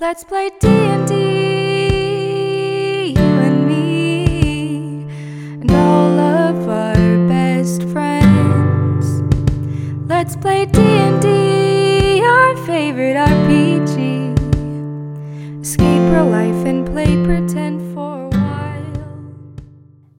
Let's 0.00 0.24
play 0.24 0.50
D&D, 0.58 1.12
you 3.10 3.18
and 3.18 3.68
me, 3.68 5.02
and 5.60 5.70
all 5.72 6.18
of 6.18 6.66
our 6.66 7.28
best 7.28 7.82
friends. 7.82 9.20
Let's 10.08 10.36
play 10.36 10.64
D&D, 10.64 12.22
our 12.24 12.56
favorite 12.64 13.16
RPG. 13.16 14.38
Escape 15.60 16.12
real 16.12 16.30
life 16.30 16.64
and 16.64 16.86
play 16.86 17.22
pretend 17.22 17.92
for 17.94 18.24
a 18.24 18.28
while. 18.30 19.14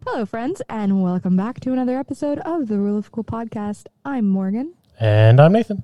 Hello, 0.05 0.27
friends, 0.27 0.61
and 0.69 1.01
welcome 1.01 1.35
back 1.35 1.59
to 1.61 1.73
another 1.73 1.97
episode 1.97 2.37
of 2.45 2.67
the 2.67 2.77
Rule 2.77 2.99
of 2.99 3.11
Cool 3.11 3.23
podcast. 3.23 3.87
I'm 4.05 4.29
Morgan, 4.29 4.75
And 4.99 5.39
I'm 5.39 5.53
Nathan. 5.53 5.83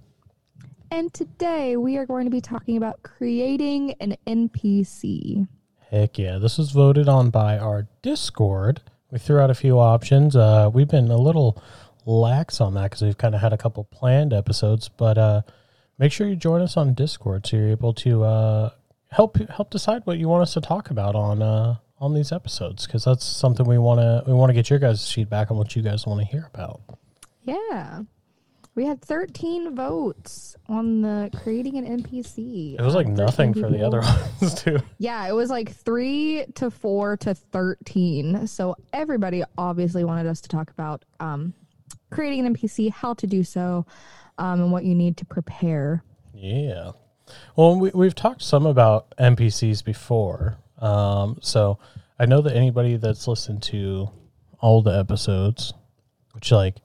And 0.91 1.13
today 1.13 1.77
we 1.77 1.97
are 1.97 2.05
going 2.05 2.25
to 2.25 2.31
be 2.31 2.41
talking 2.41 2.77
about 2.77 3.01
creating 3.03 3.95
an 3.99 4.15
NPC. 4.25 5.47
Heck 5.89 6.17
yeah. 6.17 6.37
This 6.37 6.57
was 6.57 6.71
voted 6.71 7.07
on 7.07 7.29
by 7.29 7.57
our 7.57 7.87
Discord. 8.01 8.81
We 9.11 9.19
threw 9.19 9.39
out 9.39 9.49
a 9.49 9.55
few 9.55 9.79
options. 9.79 10.35
Uh, 10.35 10.69
we've 10.73 10.87
been 10.87 11.09
a 11.09 11.17
little 11.17 11.61
lax 12.05 12.59
on 12.59 12.73
that 12.73 12.83
because 12.83 13.01
we've 13.01 13.17
kind 13.17 13.35
of 13.35 13.41
had 13.41 13.53
a 13.53 13.57
couple 13.57 13.83
planned 13.85 14.33
episodes, 14.33 14.89
but 14.89 15.17
uh, 15.17 15.41
make 15.97 16.11
sure 16.11 16.27
you 16.27 16.35
join 16.35 16.61
us 16.61 16.77
on 16.77 16.93
Discord 16.93 17.45
so 17.45 17.57
you're 17.57 17.69
able 17.69 17.93
to 17.93 18.23
uh, 18.23 18.69
help 19.11 19.37
help 19.49 19.69
decide 19.69 20.01
what 20.05 20.17
you 20.17 20.27
want 20.27 20.41
us 20.43 20.53
to 20.53 20.61
talk 20.61 20.89
about 20.89 21.15
on 21.15 21.41
uh, 21.41 21.75
on 21.99 22.13
these 22.13 22.31
episodes 22.31 22.85
because 22.85 23.05
that's 23.05 23.25
something 23.25 23.65
we 23.65 23.77
want 23.77 23.99
to 23.99 24.23
we 24.27 24.33
want 24.33 24.49
to 24.49 24.53
get 24.53 24.69
your 24.69 24.79
guys' 24.79 25.11
feedback 25.11 25.51
on 25.51 25.57
what 25.57 25.75
you 25.75 25.81
guys 25.81 26.05
want 26.05 26.19
to 26.19 26.25
hear 26.25 26.49
about. 26.53 26.81
Yeah. 27.43 28.01
We 28.77 28.85
had 28.85 29.01
13 29.01 29.73
votes 29.73 30.55
on 30.69 31.01
the 31.01 31.31
creating 31.41 31.79
an 31.79 31.99
NPC. 31.99 32.75
It 32.77 32.81
was 32.83 32.93
like 32.93 33.07
13 33.07 33.15
nothing 33.15 33.53
for 33.55 33.71
the 33.71 33.83
other 33.83 34.01
ones 34.01 34.53
too. 34.53 34.77
Yeah, 34.99 35.27
it 35.27 35.31
was 35.31 35.49
like 35.49 35.71
3 35.71 36.45
to 36.53 36.69
4 36.69 37.17
to 37.17 37.33
13. 37.33 38.45
So 38.45 38.75
everybody 38.93 39.43
obviously 39.57 40.03
wanted 40.03 40.27
us 40.27 40.41
to 40.41 40.49
talk 40.49 40.69
about 40.69 41.05
um, 41.19 41.55
creating 42.11 42.45
an 42.45 42.55
NPC, 42.55 42.91
how 42.91 43.15
to 43.15 43.25
do 43.25 43.43
so, 43.43 43.87
um, 44.37 44.61
and 44.61 44.71
what 44.71 44.83
you 44.83 44.93
need 44.93 45.17
to 45.17 45.25
prepare. 45.25 46.03
Yeah. 46.35 46.91
Well, 47.55 47.79
we, 47.79 47.89
we've 47.95 48.13
talked 48.13 48.43
some 48.43 48.67
about 48.67 49.11
NPCs 49.17 49.83
before. 49.83 50.59
Um, 50.77 51.39
so 51.41 51.79
I 52.19 52.27
know 52.27 52.41
that 52.41 52.55
anybody 52.55 52.97
that's 52.97 53.27
listened 53.27 53.63
to 53.63 54.11
all 54.59 54.83
the 54.83 54.91
episodes, 54.91 55.73
which 56.33 56.51
like 56.51 56.75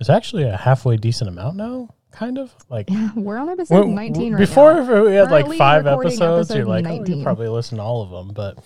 is 0.00 0.10
actually 0.10 0.44
a 0.44 0.56
halfway 0.56 0.96
decent 0.96 1.28
amount 1.28 1.56
now, 1.56 1.88
kind 2.12 2.38
of 2.38 2.54
like 2.68 2.88
Yeah, 2.90 3.10
we're 3.16 3.36
on 3.38 3.48
episode 3.48 3.86
when- 3.86 3.94
19 3.94 4.32
right 4.34 4.38
before 4.40 4.74
now. 4.74 4.80
if 4.82 5.04
we 5.06 5.14
had 5.14 5.30
like 5.30 5.50
five 5.56 5.86
episodes, 5.86 6.54
you're 6.54 6.64
like, 6.66 6.86
oh, 6.86 7.04
you 7.04 7.22
probably 7.22 7.48
listen 7.48 7.78
to 7.78 7.84
all 7.84 8.02
of 8.02 8.10
them, 8.10 8.32
but 8.34 8.58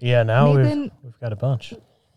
yeah, 0.00 0.22
now 0.22 0.52
Nathan- 0.52 0.80
we've 0.82 0.90
we've 1.04 1.20
got 1.20 1.32
a 1.32 1.36
bunch. 1.36 1.74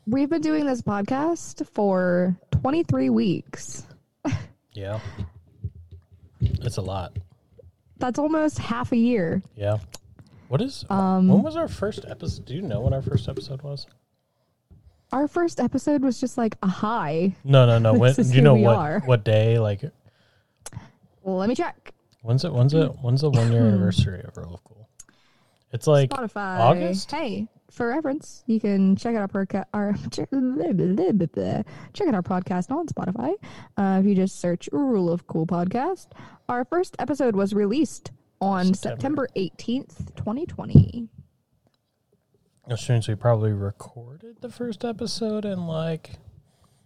We've 0.07 0.29
been 0.29 0.41
doing 0.41 0.65
this 0.67 0.81
podcast 0.83 1.67
for 1.69 2.35
23 2.61 3.09
weeks. 3.09 3.85
Yeah, 4.73 4.99
it's 6.41 6.75
a 6.75 6.81
lot. 6.81 7.17
That's 7.97 8.19
almost 8.19 8.57
half 8.59 8.91
a 8.91 8.97
year. 8.97 9.41
Yeah. 9.55 9.77
What 10.49 10.61
is 10.61 10.83
Um, 10.89 11.29
when 11.29 11.41
was 11.43 11.55
our 11.55 11.69
first 11.69 12.03
episode? 12.07 12.45
Do 12.45 12.53
you 12.55 12.61
know 12.61 12.81
when 12.81 12.93
our 12.93 13.01
first 13.01 13.29
episode 13.29 13.61
was? 13.61 13.87
Our 15.15 15.29
first 15.29 15.61
episode 15.61 16.01
was 16.01 16.19
just 16.19 16.37
like 16.37 16.57
a 16.61 16.67
high. 16.67 17.37
No, 17.45 17.65
no, 17.65 17.79
no. 17.79 17.93
When, 17.97 18.13
do 18.13 18.21
you 18.33 18.41
know 18.41 18.55
what 18.55 18.75
are. 18.75 18.99
what 19.05 19.23
day? 19.23 19.59
Like, 19.59 19.81
Well, 21.21 21.37
let 21.37 21.47
me 21.47 21.55
check. 21.55 21.93
when's 22.21 22.43
it? 22.43 22.51
When's 22.51 22.73
it? 22.73 22.87
When's 23.01 23.21
the 23.21 23.29
one 23.29 23.49
year 23.49 23.65
anniversary 23.67 24.21
of 24.25 24.35
Rule 24.35 24.55
of 24.55 24.63
Cool? 24.65 24.89
It's 25.71 25.87
like 25.87 26.09
Spotify. 26.09 26.59
August? 26.59 27.09
Hey, 27.09 27.47
for 27.71 27.87
reference, 27.87 28.43
you 28.45 28.59
can 28.59 28.97
check 28.97 29.15
out 29.15 29.33
our 29.33 29.47
our 29.73 29.93
check 30.11 30.27
out 30.33 30.43
our 32.13 32.21
podcast 32.21 32.69
on 32.71 32.85
Spotify. 32.87 33.35
Uh, 33.77 33.99
if 34.01 34.05
you 34.05 34.15
just 34.15 34.41
search 34.41 34.67
"Rule 34.73 35.09
of 35.09 35.27
Cool" 35.27 35.47
podcast, 35.47 36.07
our 36.49 36.65
first 36.65 36.97
episode 36.99 37.37
was 37.37 37.53
released 37.53 38.11
on 38.41 38.73
September. 38.73 38.89
September 38.97 39.27
eighteenth, 39.37 40.13
twenty 40.17 40.45
twenty. 40.45 41.07
Means 42.67 43.07
we 43.07 43.15
probably 43.15 43.53
recorded 43.53 44.37
the 44.41 44.49
first 44.49 44.83
episode 44.83 45.45
in 45.45 45.67
like 45.67 46.13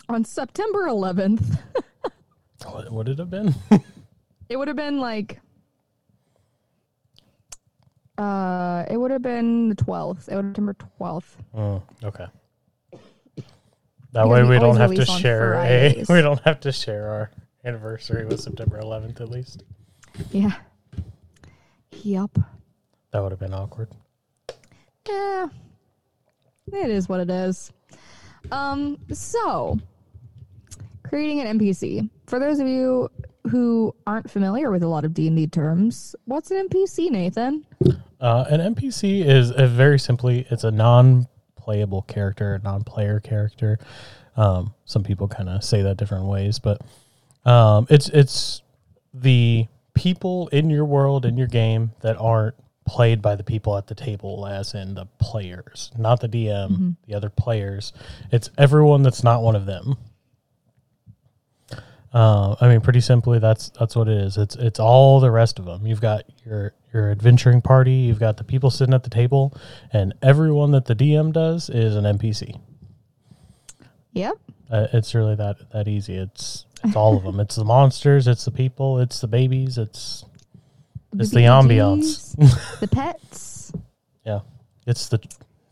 On 0.10 0.26
September 0.26 0.88
eleventh, 0.88 1.58
what 2.66 2.92
would 2.92 3.08
it 3.08 3.18
have 3.18 3.30
been? 3.30 3.56
it 4.50 4.58
would 4.58 4.68
have 4.68 4.78
been 4.78 5.00
like. 5.00 5.40
Uh, 8.18 8.84
it 8.90 8.98
would 8.98 9.12
have 9.12 9.22
been 9.22 9.70
the 9.70 9.76
twelfth. 9.76 10.28
It 10.28 10.36
would 10.36 10.46
have 10.46 10.54
been 10.54 10.66
September 10.66 10.74
twelfth. 10.98 11.38
Mm, 11.56 11.82
okay. 12.04 12.26
That 14.12 14.28
way 14.28 14.44
we 14.44 14.60
don't 14.60 14.76
have 14.76 14.94
to 14.94 15.06
share 15.06 15.54
a 15.64 16.04
we 16.10 16.22
don't 16.22 16.42
have 16.42 16.60
to 16.62 16.72
share 16.74 17.08
our 17.08 17.32
anniversary 17.64 18.26
with 18.26 18.42
September 18.42 18.80
11th 18.82 19.22
at 19.22 19.30
least. 19.30 19.64
Yeah. 20.32 20.54
Yup. 21.92 22.38
That 23.12 23.22
would 23.22 23.32
have 23.32 23.40
been 23.40 23.54
awkward. 23.54 23.90
Yeah. 25.08 25.48
It 26.74 26.90
is 26.90 27.10
what 27.10 27.20
it 27.20 27.30
is. 27.30 27.72
Um, 28.52 28.98
so 29.12 29.80
creating 31.04 31.42
an 31.42 31.60
NPC. 31.60 32.10
For 32.28 32.40
those 32.40 32.60
of 32.60 32.68
you 32.68 33.10
who 33.50 33.96
aren't 34.06 34.30
familiar 34.30 34.70
with 34.70 34.84
a 34.84 34.88
lot 34.88 35.06
of 35.06 35.14
D&D 35.14 35.48
terms, 35.48 36.16
what's 36.26 36.52
an 36.52 36.70
NPC, 36.70 37.10
Nathan? 37.10 37.66
Uh, 38.22 38.46
an 38.50 38.76
NPC 38.76 39.26
is 39.26 39.52
a 39.56 39.66
very 39.66 39.98
simply 39.98 40.46
it's 40.50 40.64
a 40.64 40.72
non-playable 40.72 42.04
character, 42.04 42.56
a 42.56 42.60
non-player 42.60 43.20
character. 43.20 43.80
Um, 44.38 44.74
some 44.86 45.04
people 45.04 45.28
kind 45.28 45.50
of 45.50 45.64
say 45.64 45.82
that 45.82 45.98
different 45.98 46.26
ways, 46.26 46.60
but 46.60 46.82
um, 47.46 47.88
it's 47.90 48.10
it's 48.10 48.62
the 49.14 49.68
people 49.94 50.48
in 50.50 50.70
your 50.70 50.86
world 50.86 51.26
in 51.26 51.38
your 51.38 51.48
game 51.48 51.92
that 52.02 52.18
aren't 52.18 52.56
played 52.90 53.22
by 53.22 53.36
the 53.36 53.44
people 53.44 53.78
at 53.78 53.86
the 53.86 53.94
table, 53.94 54.48
as 54.48 54.74
in 54.74 54.96
the 54.96 55.06
players, 55.20 55.92
not 55.96 56.20
the 56.22 56.28
DM, 56.28 56.96
the 57.08 57.14
other 57.14 57.30
players. 57.30 57.94
It's 58.32 58.50
everyone 58.58 59.04
that's 59.04 59.24
not 59.24 59.44
one 59.44 59.56
of 59.56 59.68
them. 59.68 59.96
Uh, 62.12 62.56
I 62.60 62.68
mean, 62.68 62.82
pretty 62.82 63.02
simply, 63.02 63.38
that's 63.38 63.70
that's 63.70 63.96
what 63.96 64.08
it 64.08 64.18
is. 64.18 64.38
It's 64.38 64.56
it's 64.56 64.80
all 64.80 65.20
the 65.20 65.30
rest 65.30 65.60
of 65.60 65.66
them. 65.66 65.86
You've 65.86 66.02
got 66.02 66.24
your 66.44 66.74
your 66.92 67.12
adventuring 67.12 67.62
party. 67.62 67.92
You've 67.92 68.20
got 68.20 68.38
the 68.38 68.44
people 68.44 68.72
sitting 68.72 68.96
at 68.96 69.04
the 69.04 69.12
table, 69.12 69.56
and 69.94 70.16
everyone 70.24 70.72
that 70.72 70.86
the 70.86 70.96
DM 70.96 71.32
does 71.32 71.70
is 71.70 71.96
an 71.96 72.06
NPC. 72.06 72.60
Yep. 74.14 74.36
Uh, 74.72 74.88
it's 74.94 75.14
really 75.14 75.36
that 75.36 75.58
that 75.72 75.88
easy. 75.88 76.16
It's 76.16 76.66
it's 76.84 76.96
all 76.96 77.16
of 77.16 77.24
them. 77.24 77.40
It's 77.40 77.56
the 77.56 77.66
monsters. 77.66 78.28
It's 78.28 78.46
the 78.46 78.52
people. 78.52 78.98
It's 78.98 79.22
the 79.22 79.28
babies. 79.28 79.78
It's 79.78 80.26
it's 81.14 81.32
the 81.32 81.40
ambiance. 81.40 82.36
The 82.80 82.88
pets. 82.88 83.74
yeah, 84.26 84.40
it's 84.86 85.10
the 85.10 85.20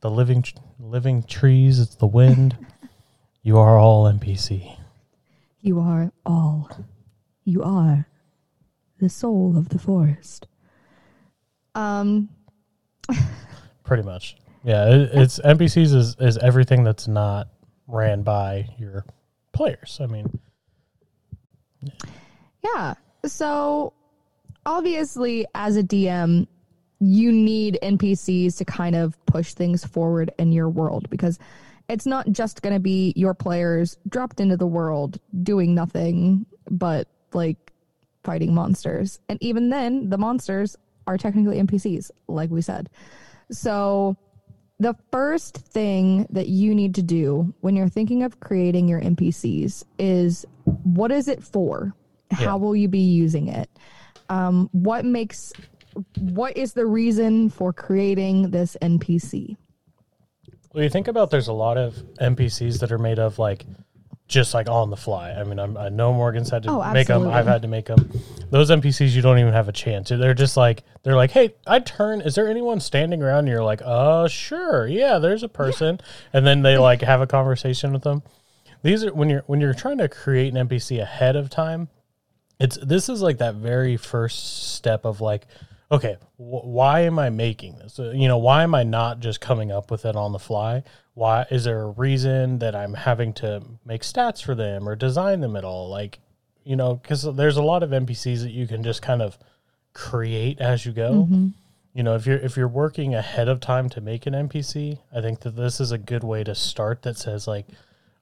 the 0.01 0.09
living 0.09 0.43
living 0.79 1.23
trees. 1.23 1.79
It's 1.79 1.95
the 1.95 2.07
wind. 2.07 2.57
you 3.43 3.57
are 3.57 3.77
all 3.77 4.05
NPC. 4.05 4.77
You 5.61 5.79
are 5.79 6.11
all. 6.25 6.69
You 7.43 7.63
are 7.63 8.07
the 8.99 9.09
soul 9.09 9.57
of 9.57 9.69
the 9.69 9.79
forest. 9.79 10.47
Um, 11.75 12.29
Pretty 13.83 14.03
much. 14.03 14.35
Yeah, 14.63 14.89
it, 14.89 15.09
it's 15.13 15.39
NPCs 15.39 15.95
is 15.95 16.15
is 16.19 16.37
everything 16.39 16.83
that's 16.83 17.07
not 17.07 17.49
ran 17.87 18.23
by 18.23 18.67
your 18.77 19.05
players. 19.53 19.99
I 20.01 20.07
mean, 20.07 20.39
Yeah. 22.63 22.95
So 23.25 23.93
obviously, 24.67 25.47
as 25.55 25.77
a 25.77 25.81
DM, 25.83 26.45
you 26.99 27.31
need 27.31 27.79
NPCs 27.81 28.57
to 28.57 28.65
kind 28.65 28.95
of 28.95 29.17
push 29.25 29.53
things 29.53 29.83
forward 29.85 30.31
in 30.37 30.51
your 30.51 30.69
world 30.69 31.09
because 31.09 31.39
it's 31.89 32.05
not 32.05 32.29
just 32.31 32.61
going 32.61 32.73
to 32.73 32.79
be 32.79 33.13
your 33.15 33.33
players 33.33 33.97
dropped 34.09 34.39
into 34.39 34.57
the 34.57 34.67
world 34.67 35.19
doing 35.41 35.73
nothing 35.73 36.45
but 36.69 37.07
like 37.33 37.71
fighting 38.23 38.53
monsters. 38.53 39.19
And 39.29 39.41
even 39.41 39.69
then, 39.69 40.09
the 40.09 40.17
monsters 40.17 40.75
are 41.07 41.17
technically 41.17 41.57
NPCs, 41.61 42.11
like 42.27 42.49
we 42.49 42.61
said. 42.61 42.89
So 43.51 44.17
the 44.79 44.95
first 45.11 45.55
thing 45.55 46.27
that 46.31 46.49
you 46.49 46.75
need 46.75 46.95
to 46.95 47.03
do 47.03 47.53
when 47.61 47.75
you're 47.75 47.87
thinking 47.87 48.23
of 48.23 48.39
creating 48.41 48.89
your 48.89 48.99
NPCs 48.99 49.85
is 49.97 50.45
what 50.83 51.11
is 51.11 51.29
it 51.29 51.41
for? 51.41 51.93
How 52.31 52.43
Yeah. 52.43 52.55
will 52.55 52.75
you 52.75 52.89
be 52.89 52.99
using 52.99 53.47
it? 53.47 53.69
Um, 54.29 54.69
what 54.71 55.05
makes 55.05 55.53
what 56.19 56.55
is 56.57 56.73
the 56.73 56.85
reason 56.85 57.49
for 57.49 57.73
creating 57.73 58.51
this 58.51 58.77
NPC? 58.81 59.57
well, 60.73 60.83
you 60.83 60.89
think 60.89 61.07
about 61.07 61.31
there's 61.31 61.47
a 61.47 61.53
lot 61.53 61.77
of 61.77 61.95
NPCs 62.21 62.79
that 62.81 62.91
are 62.91 62.99
made 62.99 63.17
of 63.19 63.39
like 63.39 63.65
just 64.27 64.53
like 64.53 64.67
on 64.69 64.89
the 64.89 64.97
fly. 64.97 65.31
I 65.31 65.43
mean, 65.45 65.57
I'm, 65.57 65.77
I 65.77 65.87
know 65.89 66.11
Morgan's 66.13 66.49
had 66.49 66.63
to 66.63 66.69
Oh, 66.69 66.91
make 66.93 67.07
them. 67.07 67.27
I've 67.27 67.47
had 67.47 67.61
to 67.61 67.67
make 67.69 67.85
them. 67.85 68.11
Those 68.51 68.69
NPCs, 68.69 69.11
you 69.15 69.21
don't 69.21 69.39
even 69.39 69.53
have 69.53 69.69
a 69.69 69.71
chance. 69.71 70.09
They're 70.09 70.33
just 70.33 70.57
like 70.57 70.83
they're 71.03 71.15
like, 71.15 71.31
hey, 71.31 71.55
I 71.65 71.79
turn. 71.79 72.21
Is 72.21 72.35
there 72.35 72.47
anyone 72.47 72.79
standing 72.81 73.23
around? 73.23 73.39
And 73.39 73.47
you're 73.47 73.63
like, 73.63 73.81
uh, 73.83 74.27
sure, 74.27 74.85
yeah, 74.85 75.17
there's 75.19 75.43
a 75.43 75.47
person, 75.49 75.99
and 76.33 76.45
then 76.45 76.61
they 76.61 76.77
like 76.77 77.01
have 77.01 77.21
a 77.21 77.27
conversation 77.27 77.93
with 77.93 78.03
them. 78.03 78.21
These 78.83 79.05
are 79.05 79.13
when 79.13 79.29
you're 79.29 79.43
when 79.47 79.61
you're 79.61 79.73
trying 79.73 79.97
to 79.99 80.09
create 80.09 80.53
an 80.53 80.67
NPC 80.67 81.01
ahead 81.01 81.35
of 81.37 81.49
time. 81.49 81.87
It's 82.59 82.77
this 82.77 83.09
is 83.09 83.21
like 83.21 83.37
that 83.37 83.55
very 83.55 83.97
first 83.97 84.73
step 84.73 85.05
of 85.05 85.21
like, 85.21 85.45
okay, 85.91 86.17
wh- 86.37 86.65
why 86.65 87.01
am 87.01 87.19
I 87.19 87.29
making 87.29 87.77
this? 87.77 87.99
Uh, 87.99 88.11
you 88.11 88.27
know, 88.27 88.37
why 88.37 88.63
am 88.63 88.73
I 88.73 88.83
not 88.83 89.19
just 89.19 89.41
coming 89.41 89.71
up 89.71 89.91
with 89.91 90.05
it 90.05 90.15
on 90.15 90.31
the 90.31 90.39
fly? 90.39 90.83
Why 91.13 91.45
is 91.49 91.63
there 91.63 91.81
a 91.81 91.89
reason 91.91 92.59
that 92.59 92.75
I'm 92.75 92.93
having 92.93 93.33
to 93.33 93.63
make 93.85 94.01
stats 94.01 94.43
for 94.43 94.55
them 94.55 94.87
or 94.87 94.95
design 94.95 95.41
them 95.41 95.55
at 95.55 95.63
all? 95.63 95.89
Like, 95.89 96.19
you 96.63 96.75
know, 96.75 96.95
because 96.95 97.23
there's 97.35 97.57
a 97.57 97.63
lot 97.63 97.83
of 97.83 97.91
NPCs 97.91 98.41
that 98.41 98.51
you 98.51 98.67
can 98.67 98.83
just 98.83 99.01
kind 99.01 99.21
of 99.21 99.37
create 99.93 100.59
as 100.59 100.85
you 100.85 100.91
go. 100.91 101.27
You 101.93 102.03
know, 102.03 102.15
if 102.15 102.27
you're 102.27 102.37
if 102.37 102.55
you're 102.57 102.67
working 102.67 103.15
ahead 103.15 103.47
of 103.47 103.59
time 103.59 103.89
to 103.89 104.01
make 104.01 104.27
an 104.27 104.33
NPC, 104.33 104.99
I 105.15 105.21
think 105.21 105.39
that 105.39 105.55
this 105.55 105.79
is 105.79 105.91
a 105.91 105.97
good 105.97 106.23
way 106.23 106.43
to 106.43 106.53
start. 106.53 107.01
That 107.01 107.17
says 107.17 107.47
like, 107.47 107.65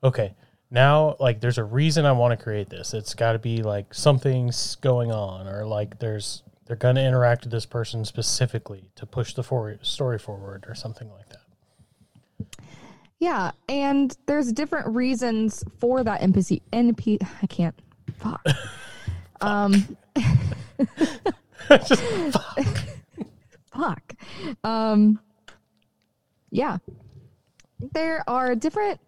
okay, 0.01 0.33
now 0.75 1.15
like 1.19 1.39
there's 1.39 1.57
a 1.57 1.63
reason 1.63 2.05
I 2.05 2.11
want 2.11 2.37
to 2.37 2.43
create 2.43 2.69
this. 2.69 2.93
It's 2.93 3.15
got 3.15 3.31
to 3.31 3.39
be 3.39 3.63
like 3.63 3.93
something's 3.93 4.75
going 4.75 5.11
on, 5.11 5.47
or 5.47 5.65
like 5.65 5.97
there's 5.99 6.43
they're 6.67 6.75
going 6.75 6.95
to 6.95 7.01
interact 7.01 7.45
with 7.45 7.51
this 7.51 7.65
person 7.65 8.05
specifically 8.05 8.91
to 8.95 9.05
push 9.05 9.33
the 9.33 9.41
for- 9.41 9.79
story 9.81 10.19
forward, 10.19 10.65
or 10.67 10.75
something 10.75 11.09
like 11.11 11.29
that. 11.29 11.39
Yeah, 13.19 13.51
and 13.69 14.15
there's 14.25 14.51
different 14.51 14.87
reasons 14.93 15.63
for 15.79 16.03
that 16.03 16.21
NPC. 16.21 16.61
NP, 16.73 17.25
I 17.41 17.47
can't. 17.47 17.75
Fuck. 18.19 18.45
Um. 19.41 19.97
fuck. 23.73 24.13
Um. 24.63 25.19
Yeah, 26.51 26.77
there 27.93 28.23
are 28.29 28.55
different 28.55 28.99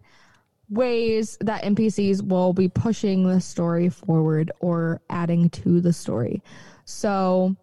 ways 0.70 1.36
that 1.40 1.62
NPCs 1.62 2.22
will 2.26 2.52
be 2.52 2.68
pushing 2.68 3.26
the 3.26 3.40
story 3.40 3.88
forward 3.88 4.50
or 4.60 5.00
adding 5.10 5.48
to 5.50 5.80
the 5.80 5.92
story. 5.92 6.42
So, 6.84 7.56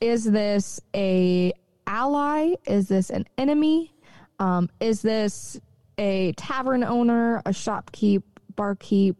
is 0.00 0.24
this 0.24 0.80
a 0.94 1.52
ally? 1.86 2.54
Is 2.66 2.88
this 2.88 3.10
an 3.10 3.26
enemy? 3.38 3.94
Um, 4.38 4.68
is 4.80 5.02
this 5.02 5.60
a 5.98 6.32
tavern 6.32 6.82
owner, 6.84 7.38
a 7.46 7.50
shopkeep, 7.50 8.22
barkeep? 8.56 9.16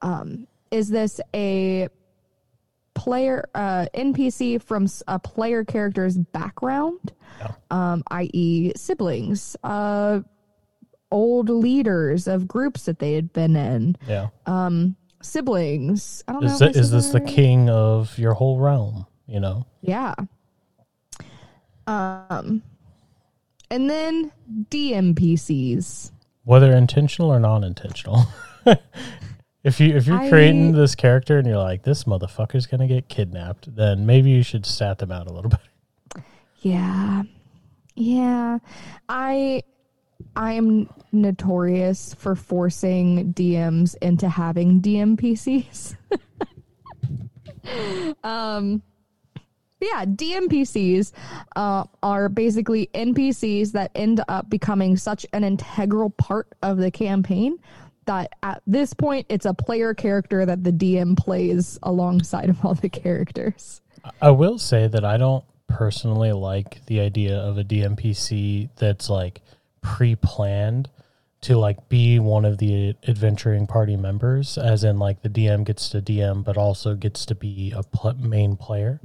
Um, 0.00 0.46
is 0.70 0.88
this 0.88 1.20
a 1.34 1.88
player 2.94 3.44
uh, 3.54 3.86
NPC 3.94 4.62
from 4.62 4.86
a 5.08 5.18
player 5.18 5.64
character's 5.64 6.16
background, 6.18 7.12
Yeah. 7.38 7.52
um, 7.70 8.02
i.e., 8.10 8.72
siblings, 8.76 9.56
uh, 9.64 10.20
old 11.12 11.48
leaders 11.48 12.26
of 12.26 12.48
groups 12.48 12.84
that 12.86 12.98
they 12.98 13.12
had 13.12 13.32
been 13.32 13.54
in, 13.54 13.96
Yeah, 14.08 14.28
um, 14.46 14.96
siblings. 15.22 16.24
I 16.26 16.32
don't 16.32 16.44
is 16.44 16.60
know. 16.60 16.66
my 16.66 16.72
is 16.72 16.90
this 16.90 17.10
the 17.10 17.20
king 17.20 17.70
of 17.70 18.18
your 18.18 18.34
whole 18.34 18.58
realm? 18.58 19.06
You 19.26 19.38
know, 19.40 19.66
Yeah. 19.82 20.14
Um, 21.86 22.62
and 23.70 23.88
then 23.90 24.32
DMPCs. 24.70 26.12
whether 26.44 26.72
intentional 26.74 27.30
or 27.32 27.40
non-intentional. 27.40 28.24
if 29.64 29.80
you 29.80 29.96
if 29.96 30.06
you're 30.06 30.18
I- 30.20 30.28
creating 30.28 30.72
this 30.72 30.94
character 30.94 31.38
and 31.38 31.46
you're 31.46 31.56
like 31.58 31.82
this 31.82 32.04
motherfucker's 32.04 32.66
gonna 32.66 32.86
get 32.88 33.08
kidnapped, 33.08 33.74
then 33.74 34.06
maybe 34.06 34.30
you 34.30 34.42
should 34.42 34.64
stat 34.66 34.98
them 34.98 35.10
out 35.12 35.26
a 35.26 35.32
little 35.32 35.50
bit. 35.50 36.22
Yeah. 36.60 37.22
Yeah. 37.96 38.58
I 39.08 39.62
I 40.36 40.52
am 40.52 40.88
notorious 41.12 42.14
for 42.14 42.34
forcing 42.34 43.32
DMs 43.34 43.96
into 44.00 44.28
having 44.28 44.80
DMPCs. 44.80 45.96
um 48.24 48.82
but 49.82 49.88
yeah, 49.92 50.04
DMPCs 50.04 51.10
uh, 51.56 51.82
are 52.04 52.28
basically 52.28 52.88
NPCs 52.94 53.72
that 53.72 53.90
end 53.96 54.22
up 54.28 54.48
becoming 54.48 54.96
such 54.96 55.26
an 55.32 55.42
integral 55.42 56.10
part 56.10 56.46
of 56.62 56.78
the 56.78 56.92
campaign 56.92 57.58
that 58.04 58.32
at 58.44 58.62
this 58.64 58.94
point 58.94 59.26
it's 59.28 59.44
a 59.44 59.52
player 59.52 59.92
character 59.92 60.46
that 60.46 60.62
the 60.62 60.70
DM 60.70 61.16
plays 61.16 61.80
alongside 61.82 62.48
of 62.48 62.64
all 62.64 62.74
the 62.74 62.88
characters. 62.88 63.80
I 64.20 64.30
will 64.30 64.58
say 64.58 64.86
that 64.86 65.04
I 65.04 65.16
don't 65.16 65.44
personally 65.66 66.32
like 66.32 66.86
the 66.86 67.00
idea 67.00 67.36
of 67.36 67.58
a 67.58 67.64
DMPC 67.64 68.68
that's 68.76 69.10
like 69.10 69.40
pre-planned 69.82 70.88
to 71.42 71.58
like 71.58 71.88
be 71.88 72.18
one 72.18 72.44
of 72.44 72.58
the 72.58 72.94
adventuring 73.06 73.66
party 73.66 73.96
members, 73.96 74.56
as 74.56 74.84
in 74.84 74.98
like 74.98 75.22
the 75.22 75.28
DM 75.28 75.64
gets 75.64 75.88
to 75.90 76.00
DM, 76.00 76.44
but 76.44 76.56
also 76.56 76.94
gets 76.94 77.26
to 77.26 77.34
be 77.34 77.72
a 77.76 77.82
pl- 77.82 78.14
main 78.14 78.56
player. 78.56 79.00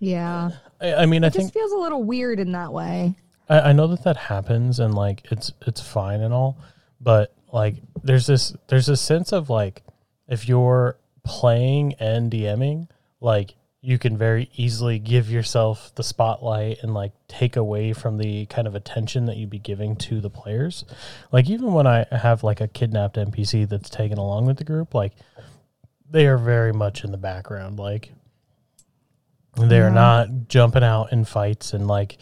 Yeah. 0.00 0.50
I, 0.80 0.94
I 0.94 1.06
mean, 1.06 1.22
I 1.22 1.28
It 1.28 1.34
think 1.34 1.44
just 1.44 1.54
feels 1.54 1.72
a 1.72 1.76
little 1.76 2.02
weird 2.02 2.40
in 2.40 2.52
that 2.52 2.72
way. 2.72 3.14
I, 3.48 3.60
I 3.60 3.72
know 3.72 3.86
that 3.88 4.04
that 4.04 4.16
happens 4.16 4.80
and 4.80 4.94
like 4.94 5.22
it's 5.30 5.52
it's 5.66 5.80
fine 5.80 6.20
and 6.22 6.32
all, 6.34 6.58
but 7.00 7.34
like 7.52 7.76
there's 8.02 8.26
this 8.26 8.54
there's 8.68 8.86
this 8.86 9.00
sense 9.00 9.32
of 9.32 9.50
like 9.50 9.82
if 10.28 10.48
you're 10.48 10.96
playing 11.24 11.94
and 11.94 12.30
DMing, 12.30 12.88
like 13.20 13.54
you 13.82 13.98
can 13.98 14.16
very 14.16 14.50
easily 14.56 14.98
give 14.98 15.30
yourself 15.30 15.94
the 15.94 16.02
spotlight 16.02 16.78
and 16.82 16.92
like 16.94 17.12
take 17.28 17.56
away 17.56 17.92
from 17.92 18.18
the 18.18 18.46
kind 18.46 18.66
of 18.66 18.74
attention 18.74 19.26
that 19.26 19.36
you'd 19.36 19.50
be 19.50 19.58
giving 19.58 19.94
to 19.96 20.20
the 20.20 20.30
players. 20.30 20.84
Like 21.30 21.48
even 21.48 21.72
when 21.72 21.86
I 21.86 22.06
have 22.10 22.42
like 22.42 22.60
a 22.60 22.68
kidnapped 22.68 23.16
NPC 23.16 23.68
that's 23.68 23.90
taken 23.90 24.18
along 24.18 24.46
with 24.46 24.56
the 24.56 24.64
group, 24.64 24.92
like 24.94 25.12
they 26.10 26.26
are 26.26 26.38
very 26.38 26.72
much 26.72 27.04
in 27.04 27.12
the 27.12 27.18
background. 27.18 27.78
Like 27.78 28.12
they're 29.56 29.88
Yeah. 29.88 29.94
not 29.94 30.48
jumping 30.48 30.82
out 30.84 31.12
in 31.12 31.24
fights 31.24 31.72
and 31.72 31.86
like 31.86 32.18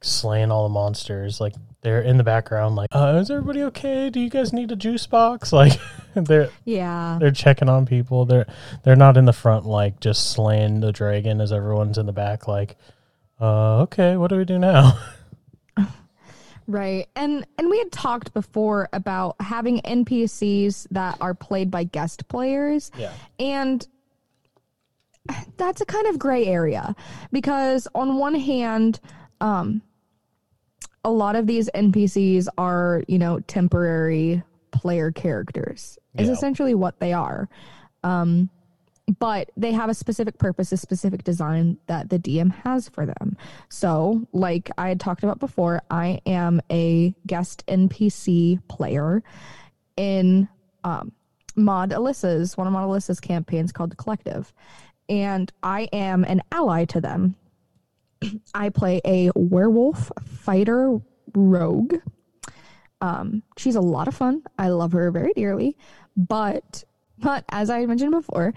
slaying 0.00 0.50
all 0.50 0.62
the 0.68 0.72
monsters. 0.72 1.40
Like 1.40 1.54
they're 1.82 2.02
in 2.02 2.16
the 2.18 2.24
background, 2.24 2.74
like, 2.76 2.88
uh, 2.92 3.18
is 3.20 3.30
everybody 3.30 3.62
okay? 3.64 4.10
Do 4.10 4.18
you 4.20 4.28
guys 4.30 4.52
need 4.52 4.72
a 4.72 4.76
juice 4.76 5.06
box? 5.06 5.52
Like 5.58 5.78
they're 6.14 6.48
Yeah. 6.64 7.18
they're 7.20 7.30
checking 7.30 7.68
on 7.68 7.86
people. 7.86 8.24
They're 8.24 8.46
they're 8.82 8.96
not 8.96 9.16
in 9.16 9.24
the 9.26 9.32
front 9.32 9.66
like 9.66 10.00
just 10.00 10.30
slaying 10.32 10.80
the 10.80 10.90
dragon 10.90 11.40
as 11.40 11.52
everyone's 11.52 11.98
in 11.98 12.06
the 12.06 12.12
back 12.12 12.48
like, 12.48 12.76
uh, 13.40 13.82
okay, 13.82 14.16
what 14.16 14.28
do 14.28 14.36
we 14.36 14.44
do 14.44 14.58
now? 14.58 14.98
Right. 16.66 17.06
And 17.16 17.46
and 17.56 17.70
we 17.70 17.78
had 17.78 17.90
talked 17.90 18.34
before 18.34 18.90
about 18.92 19.36
having 19.40 19.80
NPCs 19.80 20.88
that 20.90 21.16
are 21.18 21.32
played 21.32 21.70
by 21.70 21.84
guest 21.84 22.28
players. 22.28 22.90
Yeah. 22.98 23.12
And 23.38 23.86
that's 25.56 25.80
a 25.80 25.86
kind 25.86 26.06
of 26.08 26.18
gray 26.18 26.44
area 26.46 26.94
because 27.32 27.88
on 27.94 28.18
one 28.18 28.34
hand, 28.34 29.00
um 29.40 29.80
a 31.08 31.10
lot 31.10 31.36
of 31.36 31.46
these 31.46 31.70
NPCs 31.74 32.48
are, 32.58 33.02
you 33.08 33.18
know, 33.18 33.40
temporary 33.40 34.42
player 34.72 35.10
characters. 35.10 35.98
Is 36.18 36.28
essentially 36.28 36.74
what 36.74 37.00
they 37.00 37.12
are. 37.12 37.48
Um 38.04 38.50
but 39.18 39.50
they 39.56 39.72
have 39.72 39.88
a 39.88 39.94
specific 39.94 40.36
purpose, 40.36 40.70
a 40.70 40.76
specific 40.76 41.24
design 41.24 41.78
that 41.86 42.10
the 42.10 42.18
DM 42.18 42.52
has 42.62 42.90
for 42.90 43.06
them. 43.06 43.38
So, 43.70 44.26
like 44.34 44.70
I 44.76 44.90
had 44.90 45.00
talked 45.00 45.22
about 45.22 45.38
before, 45.38 45.80
I 45.90 46.20
am 46.26 46.60
a 46.70 47.14
guest 47.26 47.64
NPC 47.68 48.60
player 48.68 49.22
in 49.96 50.46
um, 50.84 51.12
Mod 51.56 51.90
Alyssa's, 51.90 52.58
one 52.58 52.66
of 52.66 52.74
Mod 52.74 52.86
Alyssa's 52.86 53.18
campaigns 53.18 53.72
called 53.72 53.92
The 53.92 53.96
Collective. 53.96 54.52
And 55.08 55.50
I 55.62 55.88
am 55.90 56.24
an 56.24 56.42
ally 56.52 56.84
to 56.86 57.00
them. 57.00 57.34
I 58.54 58.68
play 58.70 59.00
a 59.04 59.30
werewolf 59.34 60.10
fighter 60.24 60.98
rogue. 61.34 61.94
Um, 63.00 63.42
she's 63.56 63.76
a 63.76 63.80
lot 63.80 64.08
of 64.08 64.14
fun. 64.14 64.42
I 64.58 64.68
love 64.68 64.92
her 64.92 65.10
very 65.10 65.32
dearly. 65.34 65.76
But 66.16 66.84
but 67.18 67.44
as 67.50 67.70
I 67.70 67.84
mentioned 67.86 68.12
before, 68.12 68.54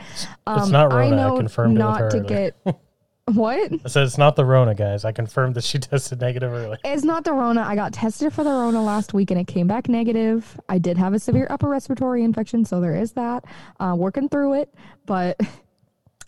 um, 0.48 0.72
not 0.72 0.94
Rona. 0.94 1.16
I 1.16 1.30
know 1.30 1.38
confirmed 1.38 1.72
it 1.72 1.74
with 1.74 1.80
not 1.80 2.12
to 2.12 2.18
earlier. 2.18 2.52
get 2.64 2.80
what? 3.26 3.72
I 3.86 3.88
said 3.88 4.04
it's 4.04 4.18
not 4.18 4.36
the 4.36 4.46
Rona, 4.46 4.76
guys. 4.76 5.06
I 5.06 5.12
confirmed 5.12 5.56
that 5.56 5.64
she 5.64 5.80
tested 5.80 6.22
negative 6.22 6.52
earlier. 6.52 6.78
It's 6.84 7.04
not 7.04 7.24
the 7.24 7.34
Rona. 7.34 7.62
I 7.62 7.76
got 7.76 7.94
tested 7.94 8.34
for 8.34 8.44
the 8.44 8.50
Rona 8.50 8.84
last 8.84 9.14
week 9.14 9.32
and 9.32 9.40
it 9.40 9.48
came 9.48 9.68
back 9.68 9.90
negative. 9.90 10.60
I 10.70 10.78
did 10.80 10.98
have 10.98 11.14
a 11.14 11.20
severe 11.20 11.48
upper 11.50 11.70
respiratory 11.70 12.24
infection, 12.24 12.66
so 12.66 12.82
there 12.82 12.96
is 12.96 13.14
that. 13.14 13.46
Uh, 13.80 13.96
working 13.98 14.30
through 14.30 14.54
it, 14.54 14.74
but 15.06 15.40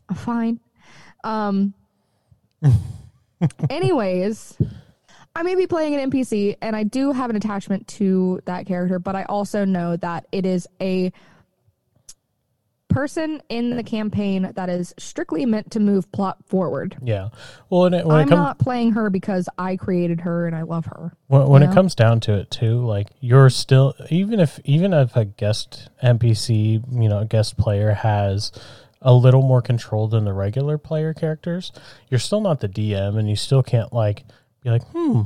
I'm 0.09 0.15
fine. 0.15 0.59
Um, 1.23 1.73
anyways, 3.69 4.57
I 5.35 5.43
may 5.43 5.55
be 5.55 5.67
playing 5.67 5.95
an 5.95 6.11
NPC 6.11 6.57
and 6.61 6.75
I 6.75 6.83
do 6.83 7.11
have 7.11 7.29
an 7.29 7.35
attachment 7.35 7.87
to 7.89 8.41
that 8.45 8.65
character, 8.67 8.99
but 8.99 9.15
I 9.15 9.23
also 9.23 9.65
know 9.65 9.97
that 9.97 10.27
it 10.31 10.45
is 10.45 10.67
a 10.81 11.11
person 12.93 13.41
in 13.49 13.75
the 13.75 13.83
campaign 13.83 14.51
that 14.55 14.69
is 14.69 14.93
strictly 14.99 15.45
meant 15.47 15.71
to 15.71 15.79
move 15.79 16.09
plot 16.11 16.37
forward. 16.45 16.95
Yeah. 17.01 17.29
Well, 17.69 17.85
and 17.85 17.95
it, 17.95 18.05
when 18.05 18.15
I'm 18.15 18.27
it 18.27 18.29
comes 18.29 18.39
not 18.39 18.59
playing 18.59 18.91
her 18.91 19.09
because 19.09 19.49
I 19.57 19.75
created 19.75 20.21
her 20.21 20.45
and 20.45 20.55
I 20.55 20.61
love 20.61 20.85
her. 20.85 21.13
when, 21.27 21.47
when 21.47 21.63
it 21.63 21.67
know? 21.67 21.73
comes 21.73 21.95
down 21.95 22.19
to 22.21 22.33
it 22.33 22.51
too, 22.51 22.85
like 22.85 23.07
you're 23.19 23.49
still 23.49 23.95
even 24.11 24.39
if 24.39 24.59
even 24.63 24.93
if 24.93 25.15
a 25.15 25.25
guest 25.25 25.89
NPC, 26.03 26.83
you 27.01 27.09
know, 27.09 27.19
a 27.19 27.25
guest 27.25 27.57
player 27.57 27.93
has 27.93 28.51
a 29.03 29.13
little 29.13 29.41
more 29.41 29.61
control 29.61 30.07
than 30.07 30.23
the 30.23 30.33
regular 30.33 30.77
player 30.77 31.13
characters, 31.13 31.71
you're 32.09 32.19
still 32.19 32.41
not 32.41 32.61
the 32.61 32.69
DM, 32.69 33.17
and 33.19 33.29
you 33.29 33.35
still 33.35 33.61
can't 33.61 33.93
like 33.93 34.23
be 34.61 34.69
like, 34.69 34.83
hmm, 34.87 35.23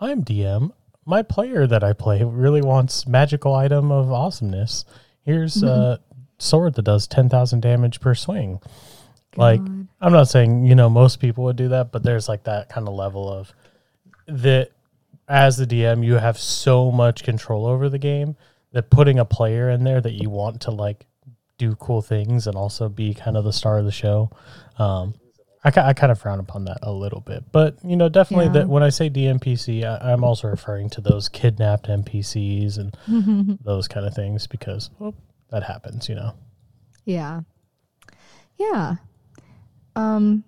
I'm 0.00 0.22
DM. 0.22 0.70
My 1.06 1.22
player 1.22 1.66
that 1.66 1.82
I 1.82 1.92
play 1.92 2.22
really 2.22 2.62
wants 2.62 3.06
magical 3.06 3.54
item 3.54 3.90
of 3.90 4.12
awesomeness. 4.12 4.84
Here's 5.22 5.62
a 5.62 6.00
sword 6.38 6.74
that 6.74 6.82
does 6.82 7.06
ten 7.06 7.28
thousand 7.28 7.60
damage 7.60 8.00
per 8.00 8.14
swing. 8.14 8.60
Like 9.36 9.60
I'm 10.00 10.12
not 10.12 10.28
saying 10.28 10.64
you 10.64 10.74
know 10.74 10.88
most 10.88 11.18
people 11.20 11.44
would 11.44 11.56
do 11.56 11.68
that, 11.68 11.92
but 11.92 12.02
there's 12.02 12.28
like 12.28 12.44
that 12.44 12.68
kind 12.68 12.86
of 12.86 12.94
level 12.94 13.28
of 13.32 13.52
that 14.26 14.70
as 15.28 15.56
the 15.56 15.66
DM 15.66 16.04
you 16.04 16.14
have 16.14 16.38
so 16.38 16.90
much 16.90 17.24
control 17.24 17.66
over 17.66 17.88
the 17.88 17.98
game 17.98 18.36
that 18.72 18.90
putting 18.90 19.18
a 19.18 19.24
player 19.24 19.70
in 19.70 19.84
there 19.84 20.00
that 20.00 20.12
you 20.12 20.28
want 20.28 20.60
to 20.62 20.70
like 20.70 21.06
do 21.58 21.74
cool 21.76 22.02
things 22.02 22.46
and 22.46 22.56
also 22.56 22.88
be 22.88 23.14
kind 23.14 23.36
of 23.36 23.44
the 23.44 23.52
star 23.52 23.78
of 23.78 23.84
the 23.84 23.92
show. 23.92 24.30
Um, 24.78 25.14
I, 25.64 25.72
I 25.76 25.92
kind 25.94 26.12
of 26.12 26.18
frown 26.20 26.40
upon 26.40 26.64
that 26.66 26.78
a 26.82 26.92
little 26.92 27.20
bit, 27.20 27.44
but 27.52 27.78
you 27.84 27.96
know, 27.96 28.08
definitely 28.08 28.46
Yeah. 28.46 28.52
that 28.52 28.68
when 28.68 28.82
I 28.82 28.90
say 28.90 29.08
DMPC, 29.08 29.84
I, 29.84 30.12
I'm 30.12 30.22
also 30.24 30.48
referring 30.48 30.90
to 30.90 31.00
those 31.00 31.28
kidnapped 31.28 31.86
NPCs 31.88 32.76
and 32.78 33.58
those 33.64 33.88
kind 33.88 34.04
of 34.06 34.14
things 34.14 34.46
because 34.46 34.90
well, 34.98 35.14
that 35.50 35.62
happens, 35.62 36.08
you 36.08 36.16
know. 36.16 36.34
Yeah. 37.04 37.40
Yeah. 38.58 38.96
Um 39.96 40.44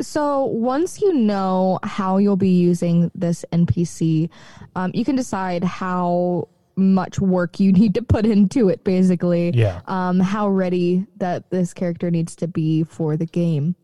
so 0.00 0.44
once 0.46 1.00
you 1.02 1.12
know 1.12 1.78
how 1.82 2.16
you'll 2.16 2.36
be 2.36 2.48
using 2.48 3.10
this 3.14 3.44
NPC, 3.52 4.30
um, 4.74 4.90
you 4.94 5.04
can 5.04 5.14
decide 5.14 5.62
how 5.62 6.48
much 6.80 7.20
work 7.20 7.60
you 7.60 7.72
need 7.80 7.94
to 7.94 8.02
put 8.02 8.26
into 8.26 8.68
it 8.68 8.82
basically. 8.84 9.50
Yeah. 9.50 9.80
Um, 9.86 10.18
how 10.20 10.48
ready 10.48 11.06
that 11.18 11.50
this 11.50 11.72
character 11.74 12.10
needs 12.10 12.34
to 12.36 12.48
be 12.48 12.82
for 12.84 13.16
the 13.16 13.26
game. 13.26 13.76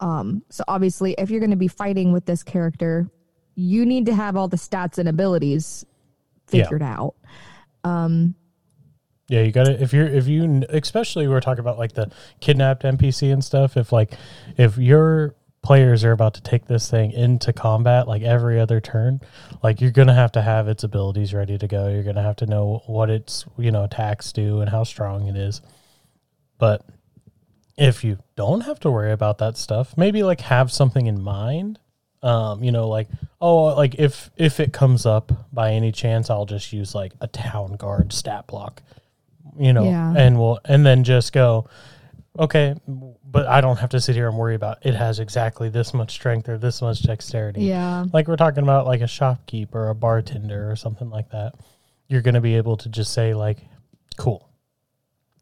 Um, 0.00 0.42
so 0.50 0.62
obviously 0.68 1.14
if 1.18 1.30
you're 1.30 1.40
gonna 1.40 1.56
be 1.56 1.68
fighting 1.68 2.12
with 2.12 2.26
this 2.26 2.42
character, 2.42 3.08
you 3.54 3.86
need 3.86 4.06
to 4.06 4.14
have 4.14 4.36
all 4.36 4.48
the 4.48 4.56
stats 4.56 4.98
and 4.98 5.08
abilities 5.08 5.84
Yeah. 6.50 6.64
figured 6.64 6.82
out. 6.82 7.14
Um 7.82 8.34
yeah, 9.28 9.40
you 9.40 9.52
got 9.52 9.64
to 9.64 9.82
if 9.82 9.94
you're 9.94 10.06
if 10.06 10.26
you 10.28 10.64
especially 10.68 11.26
we're 11.28 11.40
talking 11.40 11.60
about 11.60 11.78
like 11.78 11.92
the 11.92 12.10
kidnapped 12.40 12.82
NPC 12.82 13.32
and 13.32 13.42
stuff. 13.42 13.76
If 13.76 13.90
like 13.90 14.12
if 14.58 14.76
your 14.76 15.34
players 15.64 16.04
are 16.04 16.12
about 16.12 16.34
to 16.34 16.42
take 16.42 16.66
this 16.66 16.90
thing 16.90 17.10
into 17.10 17.52
combat 17.52 18.06
like 18.06 18.22
every 18.22 18.60
other 18.60 18.80
turn, 18.80 19.20
like 19.62 19.80
you're 19.80 19.90
gonna 19.90 20.14
have 20.14 20.30
to 20.32 20.42
have 20.42 20.68
its 20.68 20.84
abilities 20.84 21.32
ready 21.32 21.56
to 21.58 21.66
go. 21.66 21.88
You're 21.88 22.02
gonna 22.04 22.22
have 22.22 22.36
to 22.36 22.46
know 22.46 22.82
what 22.86 23.08
its 23.10 23.46
you 23.58 23.72
know 23.72 23.82
attacks 23.84 24.30
do 24.30 24.60
and 24.60 24.68
how 24.70 24.84
strong 24.84 25.26
it 25.26 25.36
is. 25.36 25.62
But 26.58 26.84
if 27.78 28.04
you 28.04 28.18
don't 28.36 28.60
have 28.60 28.78
to 28.80 28.90
worry 28.90 29.10
about 29.10 29.38
that 29.38 29.56
stuff, 29.56 29.96
maybe 29.96 30.22
like 30.22 30.42
have 30.42 30.70
something 30.70 31.06
in 31.06 31.20
mind. 31.20 31.78
Um, 32.22 32.62
you 32.62 32.70
know, 32.70 32.88
like 32.88 33.08
oh, 33.40 33.74
like 33.74 33.94
if 33.96 34.30
if 34.36 34.60
it 34.60 34.72
comes 34.72 35.06
up 35.06 35.32
by 35.52 35.72
any 35.72 35.92
chance, 35.92 36.28
I'll 36.30 36.46
just 36.46 36.72
use 36.72 36.94
like 36.94 37.12
a 37.22 37.26
town 37.26 37.76
guard 37.76 38.12
stat 38.12 38.46
block 38.46 38.82
you 39.56 39.72
know, 39.72 39.84
Yeah. 39.84 40.14
and 40.16 40.38
we'll 40.38 40.58
and 40.64 40.84
then 40.84 41.04
just 41.04 41.32
go, 41.32 41.68
okay, 42.38 42.74
but 42.86 43.46
I 43.46 43.60
don't 43.60 43.78
have 43.78 43.90
to 43.90 44.00
sit 44.00 44.14
here 44.14 44.28
and 44.28 44.36
worry 44.36 44.54
about 44.54 44.78
it 44.82 44.94
has 44.94 45.20
exactly 45.20 45.68
this 45.68 45.94
much 45.94 46.12
strength 46.12 46.48
or 46.48 46.58
this 46.58 46.82
much 46.82 47.02
dexterity. 47.02 47.62
Yeah. 47.62 48.06
Like 48.12 48.28
we're 48.28 48.36
talking 48.36 48.62
about 48.62 48.86
like 48.86 49.00
a 49.00 49.06
shopkeeper, 49.06 49.84
or 49.84 49.90
a 49.90 49.94
bartender 49.94 50.70
or 50.70 50.76
something 50.76 51.10
like 51.10 51.30
that. 51.30 51.54
You're 52.08 52.22
gonna 52.22 52.40
be 52.40 52.56
able 52.56 52.76
to 52.78 52.88
just 52.88 53.12
say 53.12 53.34
like, 53.34 53.58
cool. 54.16 54.48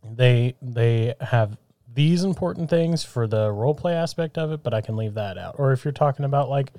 They 0.05 0.55
they 0.61 1.15
have 1.21 1.57
these 1.95 2.25
important 2.25 2.71
things 2.71 3.05
for 3.05 3.27
the 3.27 3.51
role 3.51 3.75
play 3.75 3.95
aspect 3.95 4.39
of 4.39 4.53
it, 4.53 4.63
but 4.63 4.75
I 4.75 4.81
can 4.81 4.97
leave 4.97 5.15
that 5.15 5.39
out. 5.39 5.57
Or 5.59 5.73
if 5.73 5.85
you're 5.85 5.93
talking 5.93 6.25
about 6.25 6.49
like 6.49 6.73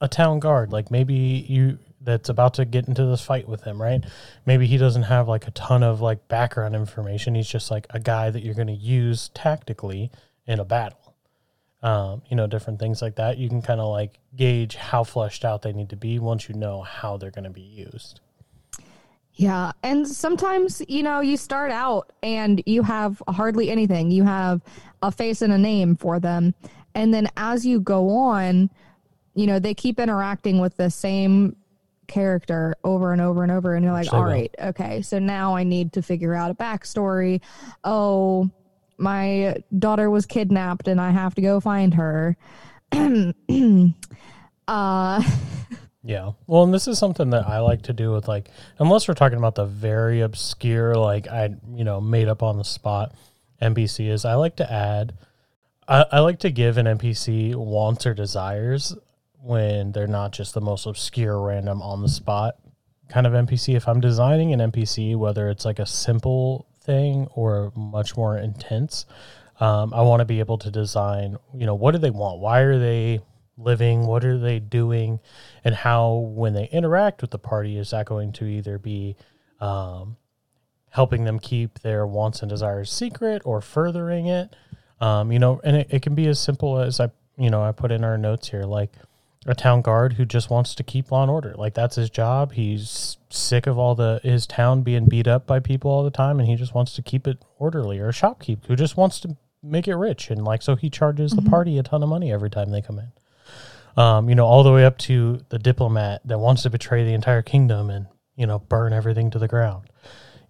a 0.00 0.08
town 0.08 0.40
guard, 0.40 0.72
like 0.72 0.90
maybe 0.90 1.14
you 1.14 1.78
that's 2.04 2.28
about 2.28 2.54
to 2.54 2.64
get 2.64 2.88
into 2.88 3.04
this 3.06 3.22
fight 3.24 3.48
with 3.48 3.62
him, 3.62 3.80
right? 3.80 4.04
Maybe 4.46 4.66
he 4.66 4.76
doesn't 4.76 5.04
have 5.04 5.28
like 5.28 5.46
a 5.46 5.50
ton 5.52 5.82
of 5.82 6.00
like 6.00 6.28
background 6.28 6.74
information. 6.74 7.34
He's 7.34 7.48
just 7.48 7.70
like 7.70 7.86
a 7.90 8.00
guy 8.00 8.30
that 8.30 8.42
you're 8.42 8.54
going 8.54 8.66
to 8.68 8.72
use 8.72 9.30
tactically 9.34 10.10
in 10.46 10.60
a 10.60 10.64
battle. 10.64 10.98
Um, 11.82 12.22
you 12.28 12.36
know, 12.36 12.46
different 12.46 12.78
things 12.78 13.02
like 13.02 13.16
that. 13.16 13.38
You 13.38 13.48
can 13.48 13.60
kind 13.60 13.80
of 13.80 13.88
like 13.88 14.18
gauge 14.36 14.76
how 14.76 15.02
fleshed 15.02 15.44
out 15.44 15.62
they 15.62 15.72
need 15.72 15.90
to 15.90 15.96
be 15.96 16.18
once 16.18 16.48
you 16.48 16.54
know 16.54 16.82
how 16.82 17.16
they're 17.16 17.32
going 17.32 17.44
to 17.44 17.50
be 17.50 17.60
used. 17.60 18.20
Yeah. 19.34 19.72
And 19.82 20.06
sometimes, 20.06 20.82
you 20.88 21.02
know, 21.02 21.20
you 21.20 21.36
start 21.36 21.72
out 21.72 22.12
and 22.22 22.62
you 22.66 22.82
have 22.82 23.22
hardly 23.28 23.70
anything. 23.70 24.10
You 24.10 24.24
have 24.24 24.60
a 25.02 25.10
face 25.10 25.42
and 25.42 25.52
a 25.52 25.58
name 25.58 25.96
for 25.96 26.20
them. 26.20 26.54
And 26.94 27.12
then 27.12 27.28
as 27.36 27.64
you 27.64 27.80
go 27.80 28.10
on, 28.10 28.70
you 29.34 29.46
know, 29.46 29.58
they 29.58 29.74
keep 29.74 29.98
interacting 29.98 30.60
with 30.60 30.76
the 30.76 30.90
same 30.90 31.56
character 32.06 32.74
over 32.84 33.12
and 33.12 33.20
over 33.20 33.42
and 33.42 33.52
over. 33.52 33.74
And 33.74 33.84
you're 33.84 33.92
like, 33.92 34.12
all 34.12 34.24
will. 34.24 34.46
okay, 34.60 35.02
so 35.02 35.18
now 35.18 35.54
I 35.54 35.64
need 35.64 35.92
to 35.94 36.02
figure 36.02 36.34
out 36.34 36.50
a 36.50 36.54
backstory. 36.54 37.40
Oh, 37.84 38.50
my 38.98 39.56
daughter 39.78 40.10
was 40.10 40.26
kidnapped 40.26 40.88
and 40.88 41.00
I 41.00 41.10
have 41.10 41.34
to 41.36 41.40
go 41.42 41.60
find 41.60 41.94
her. 41.94 42.36
uh, 44.68 45.22
Yeah. 46.04 46.32
Well, 46.46 46.64
and 46.64 46.74
this 46.74 46.88
is 46.88 46.98
something 46.98 47.30
that 47.30 47.46
I 47.46 47.60
like 47.60 47.82
to 47.82 47.92
do 47.92 48.12
with 48.12 48.26
like, 48.26 48.50
unless 48.78 49.06
we're 49.06 49.14
talking 49.14 49.38
about 49.38 49.54
the 49.54 49.66
very 49.66 50.20
obscure, 50.20 50.94
like 50.96 51.28
I, 51.28 51.50
you 51.74 51.84
know, 51.84 52.00
made 52.00 52.28
up 52.28 52.42
on 52.42 52.58
the 52.58 52.64
spot 52.64 53.14
NPC 53.60 54.08
is 54.08 54.24
I 54.24 54.34
like 54.34 54.56
to 54.56 54.70
add, 54.70 55.14
I, 55.86 56.04
I 56.10 56.18
like 56.20 56.40
to 56.40 56.50
give 56.50 56.76
an 56.76 56.86
NPC 56.86 57.54
wants 57.54 58.04
or 58.06 58.14
desires 58.14 58.94
when 59.42 59.92
they're 59.92 60.06
not 60.06 60.32
just 60.32 60.54
the 60.54 60.60
most 60.60 60.86
obscure, 60.86 61.40
random, 61.40 61.82
on 61.82 62.02
the 62.02 62.08
spot 62.08 62.56
kind 63.12 63.26
of 63.26 63.34
NPC. 63.34 63.76
If 63.76 63.86
I'm 63.88 64.00
designing 64.00 64.52
an 64.52 64.72
NPC, 64.72 65.16
whether 65.16 65.50
it's 65.50 65.64
like 65.64 65.78
a 65.78 65.86
simple 65.86 66.66
thing 66.80 67.28
or 67.34 67.72
much 67.76 68.16
more 68.16 68.38
intense, 68.38 69.04
um, 69.60 69.92
I 69.94 70.00
want 70.02 70.20
to 70.20 70.24
be 70.24 70.40
able 70.40 70.58
to 70.58 70.70
design, 70.70 71.36
you 71.54 71.66
know, 71.66 71.74
what 71.74 71.92
do 71.92 71.98
they 71.98 72.10
want? 72.10 72.40
Why 72.40 72.60
are 72.60 72.78
they 72.78 73.20
living? 73.58 74.06
What 74.06 74.24
are 74.24 74.38
they 74.38 74.58
doing? 74.58 75.20
And 75.62 75.74
how, 75.74 76.14
when 76.34 76.54
they 76.54 76.68
interact 76.72 77.20
with 77.20 77.30
the 77.30 77.38
party, 77.38 77.76
is 77.76 77.90
that 77.90 78.06
going 78.06 78.32
to 78.32 78.46
either 78.46 78.78
be 78.78 79.16
um, 79.60 80.16
helping 80.90 81.24
them 81.24 81.38
keep 81.38 81.80
their 81.80 82.06
wants 82.06 82.40
and 82.40 82.48
desires 82.48 82.90
secret 82.90 83.42
or 83.44 83.60
furthering 83.60 84.26
it? 84.26 84.56
Um, 85.00 85.30
you 85.30 85.38
know, 85.38 85.60
and 85.62 85.76
it, 85.76 85.88
it 85.90 86.02
can 86.02 86.14
be 86.14 86.28
as 86.28 86.40
simple 86.40 86.78
as 86.78 86.98
I, 86.98 87.10
you 87.36 87.50
know, 87.50 87.62
I 87.62 87.72
put 87.72 87.92
in 87.92 88.04
our 88.04 88.16
notes 88.16 88.48
here, 88.48 88.64
like 88.64 88.92
a 89.46 89.54
town 89.54 89.82
guard 89.82 90.14
who 90.14 90.24
just 90.24 90.50
wants 90.50 90.74
to 90.74 90.82
keep 90.82 91.10
law 91.10 91.22
and 91.22 91.30
order. 91.30 91.54
Like 91.56 91.74
that's 91.74 91.96
his 91.96 92.10
job. 92.10 92.52
He's 92.52 93.16
sick 93.30 93.66
of 93.66 93.78
all 93.78 93.94
the 93.94 94.20
his 94.22 94.46
town 94.46 94.82
being 94.82 95.06
beat 95.08 95.26
up 95.26 95.46
by 95.46 95.58
people 95.58 95.90
all 95.90 96.04
the 96.04 96.10
time, 96.10 96.38
and 96.38 96.48
he 96.48 96.54
just 96.54 96.74
wants 96.74 96.94
to 96.94 97.02
keep 97.02 97.26
it 97.26 97.38
orderly. 97.58 97.98
Or 97.98 98.08
a 98.08 98.12
shopkeep 98.12 98.66
who 98.66 98.76
just 98.76 98.96
wants 98.96 99.18
to 99.20 99.36
make 99.62 99.88
it 99.88 99.96
rich, 99.96 100.30
and 100.30 100.44
like 100.44 100.62
so 100.62 100.76
he 100.76 100.90
charges 100.90 101.32
the 101.32 101.42
party 101.42 101.78
a 101.78 101.82
ton 101.82 102.02
of 102.02 102.08
money 102.08 102.32
every 102.32 102.50
time 102.50 102.70
they 102.70 102.82
come 102.82 103.00
in. 103.00 103.12
Um, 103.96 104.28
you 104.28 104.34
know, 104.34 104.46
all 104.46 104.62
the 104.62 104.72
way 104.72 104.84
up 104.84 104.96
to 104.98 105.40
the 105.48 105.58
diplomat 105.58 106.22
that 106.26 106.38
wants 106.38 106.62
to 106.62 106.70
betray 106.70 107.04
the 107.04 107.12
entire 107.12 107.42
kingdom 107.42 107.90
and 107.90 108.06
you 108.36 108.46
know 108.46 108.60
burn 108.60 108.92
everything 108.92 109.30
to 109.30 109.38
the 109.38 109.48
ground. 109.48 109.88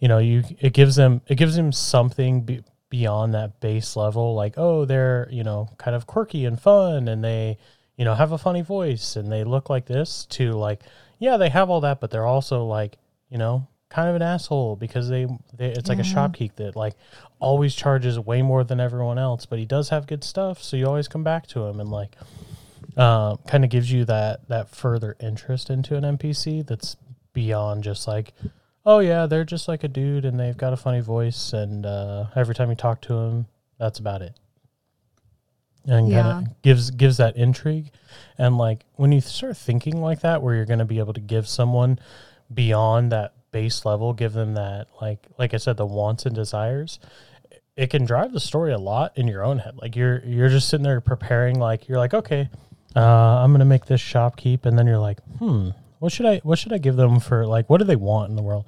You 0.01 0.09
know, 0.09 0.19
you 0.19 0.45
it 0.61 0.75
gives 0.75 0.97
them 0.97 1.23
it 1.29 1.37
gives 1.37 1.57
them 1.57 1.73
something 1.73 2.43
be, 2.43 2.63
beyond 2.91 3.33
that 3.33 3.59
base 3.61 3.97
level. 3.97 4.35
Like, 4.35 4.55
oh, 4.59 4.85
they're 4.85 5.29
you 5.31 5.45
know 5.45 5.71
kind 5.79 5.97
of 5.97 6.07
quirky 6.07 6.45
and 6.45 6.61
fun, 6.61 7.09
and 7.09 7.25
they 7.25 7.57
you 7.97 8.05
know 8.05 8.15
have 8.15 8.33
a 8.33 8.39
funny 8.39 8.63
voice 8.63 9.17
and 9.17 9.31
they 9.31 9.45
look 9.45 9.71
like 9.71 9.87
this. 9.87 10.27
To 10.31 10.53
like, 10.53 10.83
yeah, 11.19 11.37
they 11.37 11.49
have 11.49 11.71
all 11.71 11.81
that, 11.83 12.01
but 12.01 12.11
they're 12.11 12.27
also 12.27 12.65
like 12.65 12.99
you 13.31 13.39
know 13.39 13.67
kind 13.93 14.09
of 14.09 14.17
an 14.17 14.23
asshole 14.23 14.75
because 14.77 15.11
they, 15.11 15.27
they 15.55 15.67
it's 15.67 15.91
like 15.91 15.99
a 15.99 16.03
shopkeep 16.03 16.55
that 16.57 16.75
like 16.75 16.95
always 17.41 17.75
charges 17.75 18.19
way 18.19 18.41
more 18.41 18.65
than 18.65 18.81
everyone 18.81 19.19
else, 19.19 19.45
but 19.45 19.59
he 19.59 19.67
does 19.67 19.91
have 19.91 20.07
good 20.07 20.25
stuff, 20.25 20.63
so 20.63 20.79
you 20.79 20.87
always 20.87 21.09
come 21.09 21.23
back 21.23 21.47
to 21.47 21.61
him 21.67 21.79
and 21.79 21.91
like 21.91 22.17
uh, 22.97 23.37
kind 23.49 23.65
of 23.65 23.71
gives 23.71 23.93
you 23.93 24.05
that 24.07 24.49
that 24.49 24.71
further 24.71 25.17
interest 25.21 25.69
into 25.69 25.97
an 25.97 26.05
NPC 26.05 26.67
that's 26.67 26.97
beyond 27.35 27.85
just 27.85 28.09
like, 28.09 28.33
oh 28.87 29.01
yeah, 29.01 29.27
they're 29.27 29.45
just 29.45 29.69
like 29.69 29.85
a 29.85 29.89
dude 29.89 30.25
and 30.25 30.41
they've 30.41 30.57
got 30.57 30.73
a 30.73 30.77
funny 30.77 31.01
voice 31.01 31.53
and 31.53 31.85
uh, 31.85 32.27
every 32.35 32.55
time 32.55 32.71
you 32.71 32.77
talk 32.77 33.01
to 33.03 33.15
him, 33.15 33.47
that's 33.79 33.99
about 33.99 34.23
it. 34.23 34.35
And 35.87 36.09
Yeah. 36.09 36.23
kind 36.23 36.47
of 36.49 36.63
gives 36.63 36.91
gives 36.91 37.17
that 37.19 37.37
intrigue. 37.37 37.91
And 38.39 38.59
like 38.59 38.85
when 38.97 39.13
you 39.13 39.21
start 39.21 39.57
thinking 39.57 40.01
like 40.01 40.21
that, 40.21 40.43
where 40.43 40.55
you're 40.55 40.65
going 40.67 40.79
to 40.79 40.85
be 40.85 40.99
able 40.99 41.13
to 41.15 41.21
give 41.21 41.49
someone 41.49 41.99
beyond 42.53 43.13
that 43.13 43.35
base 43.51 43.85
level, 43.85 44.13
give 44.13 44.33
them 44.33 44.55
that 44.55 44.89
like 45.01 45.27
like 45.39 45.55
I 45.55 45.59
said, 45.59 45.77
the 45.77 45.87
wants 45.87 46.27
and 46.27 46.35
desires. 46.35 46.99
It 47.77 47.89
can 47.89 48.05
drive 48.05 48.33
the 48.33 48.41
story 48.41 48.73
a 48.73 48.79
lot 48.79 49.13
in 49.17 49.27
your 49.29 49.43
own 49.45 49.59
head. 49.59 49.77
Like 49.77 49.97
you're 49.97 50.21
you're 50.25 50.49
just 50.51 50.69
sitting 50.69 50.85
there 50.85 51.01
preparing. 51.01 51.59
Like 51.59 51.89
you're 51.89 51.99
like, 51.99 52.13
okay, 52.15 52.49
uh, 52.95 53.01
I'm 53.01 53.53
gonna 53.53 53.65
make 53.65 53.87
this 53.87 54.01
shopkeep, 54.01 54.67
and 54.67 54.79
then 54.79 54.87
you're 54.87 54.99
like, 54.99 55.21
hmm, 55.39 55.71
what 55.99 56.13
should 56.13 56.27
I 56.27 56.39
what 56.45 56.59
should 56.59 56.73
I 56.73 56.79
give 56.79 56.97
them 56.97 57.19
for 57.21 57.47
like 57.47 57.71
what 57.71 57.79
do 57.79 57.85
they 57.85 57.97
want 57.97 58.29
in 58.31 58.37
the 58.37 58.43
world? 58.43 58.67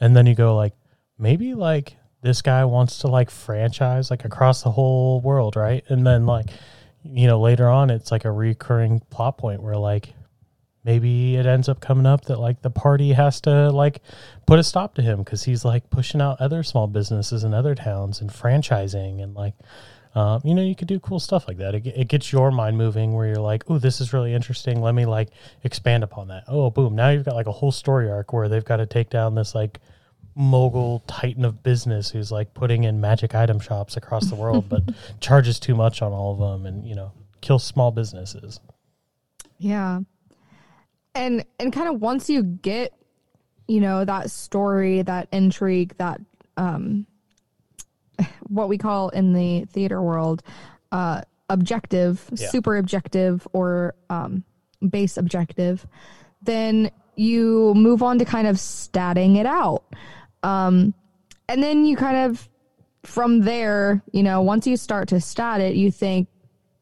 And 0.00 0.14
then 0.16 0.26
you 0.26 0.34
go 0.34 0.54
like, 0.56 0.74
maybe 1.18 1.54
like 1.54 1.96
this 2.22 2.40
guy 2.40 2.64
wants 2.64 2.98
to 2.98 3.08
like 3.08 3.30
franchise 3.30 4.10
like 4.10 4.24
across 4.24 4.62
the 4.62 4.70
whole 4.70 5.20
world, 5.20 5.56
right? 5.56 5.84
And 5.88 6.06
then 6.06 6.24
like, 6.24 6.50
you 7.02 7.26
know, 7.26 7.40
later 7.40 7.68
on 7.68 7.90
it's 7.90 8.10
like 8.10 8.24
a 8.24 8.32
recurring 8.32 9.00
plot 9.10 9.38
point 9.38 9.60
where 9.60 9.76
like 9.76 10.14
maybe 10.84 11.36
it 11.36 11.46
ends 11.46 11.68
up 11.68 11.80
coming 11.80 12.06
up 12.06 12.24
that 12.26 12.38
like 12.38 12.62
the 12.62 12.70
party 12.70 13.12
has 13.12 13.40
to 13.40 13.70
like 13.70 14.00
put 14.46 14.58
a 14.58 14.62
stop 14.62 14.94
to 14.94 15.02
him 15.02 15.18
because 15.18 15.42
he's 15.42 15.64
like 15.64 15.90
pushing 15.90 16.20
out 16.20 16.40
other 16.40 16.62
small 16.62 16.86
businesses 16.86 17.42
in 17.44 17.52
other 17.52 17.74
towns 17.74 18.20
and 18.20 18.30
franchising 18.30 19.22
and 19.22 19.34
like 19.34 19.54
um, 20.14 20.42
you 20.44 20.54
know 20.54 20.62
you 20.62 20.76
could 20.76 20.88
do 20.88 21.00
cool 21.00 21.18
stuff 21.18 21.48
like 21.48 21.56
that. 21.56 21.74
It, 21.74 21.86
it 21.86 22.08
gets 22.08 22.30
your 22.32 22.50
mind 22.50 22.76
moving 22.76 23.14
where 23.14 23.26
you're 23.26 23.36
like 23.36 23.64
oh 23.68 23.78
this 23.78 24.00
is 24.00 24.12
really 24.12 24.32
interesting. 24.32 24.80
Let 24.80 24.94
me 24.94 25.06
like 25.06 25.30
expand 25.64 26.04
upon 26.04 26.28
that. 26.28 26.44
Oh 26.46 26.70
boom. 26.70 26.94
Now 26.94 27.08
you've 27.08 27.24
got 27.24 27.34
like 27.34 27.46
a 27.46 27.52
whole 27.52 27.72
story 27.72 28.08
arc 28.08 28.32
where 28.32 28.48
they've 28.48 28.64
got 28.64 28.76
to 28.76 28.86
take 28.86 29.10
down 29.10 29.34
this 29.34 29.56
like 29.56 29.80
mogul 30.34 31.00
titan 31.06 31.44
of 31.44 31.62
business 31.62 32.10
who's 32.10 32.32
like 32.32 32.54
putting 32.54 32.84
in 32.84 33.00
magic 33.00 33.34
item 33.34 33.60
shops 33.60 33.96
across 33.96 34.28
the 34.30 34.34
world 34.34 34.68
but 34.68 34.82
charges 35.20 35.60
too 35.60 35.74
much 35.74 36.00
on 36.02 36.12
all 36.12 36.32
of 36.32 36.38
them 36.38 36.66
and 36.66 36.86
you 36.86 36.94
know 36.94 37.12
kills 37.42 37.62
small 37.64 37.90
businesses 37.90 38.60
Yeah. 39.58 40.00
And 41.14 41.44
and 41.60 41.72
kind 41.72 41.88
of 41.88 42.00
once 42.00 42.30
you 42.30 42.42
get, 42.42 42.92
you 43.68 43.80
know, 43.80 44.04
that 44.04 44.30
story, 44.30 45.02
that 45.02 45.28
intrigue, 45.32 45.94
that 45.98 46.20
um 46.56 47.06
what 48.48 48.68
we 48.68 48.78
call 48.78 49.10
in 49.10 49.32
the 49.34 49.66
theater 49.66 50.00
world, 50.00 50.42
uh 50.90 51.20
objective, 51.50 52.24
Yeah. 52.34 52.48
super 52.48 52.76
objective 52.78 53.46
or 53.52 53.94
um 54.08 54.44
base 54.88 55.16
objective, 55.18 55.86
then 56.42 56.90
you 57.14 57.74
move 57.74 58.02
on 58.02 58.18
to 58.18 58.24
kind 58.24 58.46
of 58.46 58.56
statting 58.56 59.36
it 59.36 59.46
out. 59.46 59.84
Um 60.42 60.94
and 61.48 61.62
then 61.62 61.84
you 61.84 61.96
kind 61.96 62.16
of 62.16 62.48
from 63.04 63.40
there, 63.40 64.02
you 64.12 64.22
know, 64.22 64.42
once 64.42 64.66
you 64.66 64.76
start 64.76 65.08
to 65.08 65.20
stat 65.20 65.60
it, 65.60 65.74
you 65.74 65.90
think, 65.90 66.28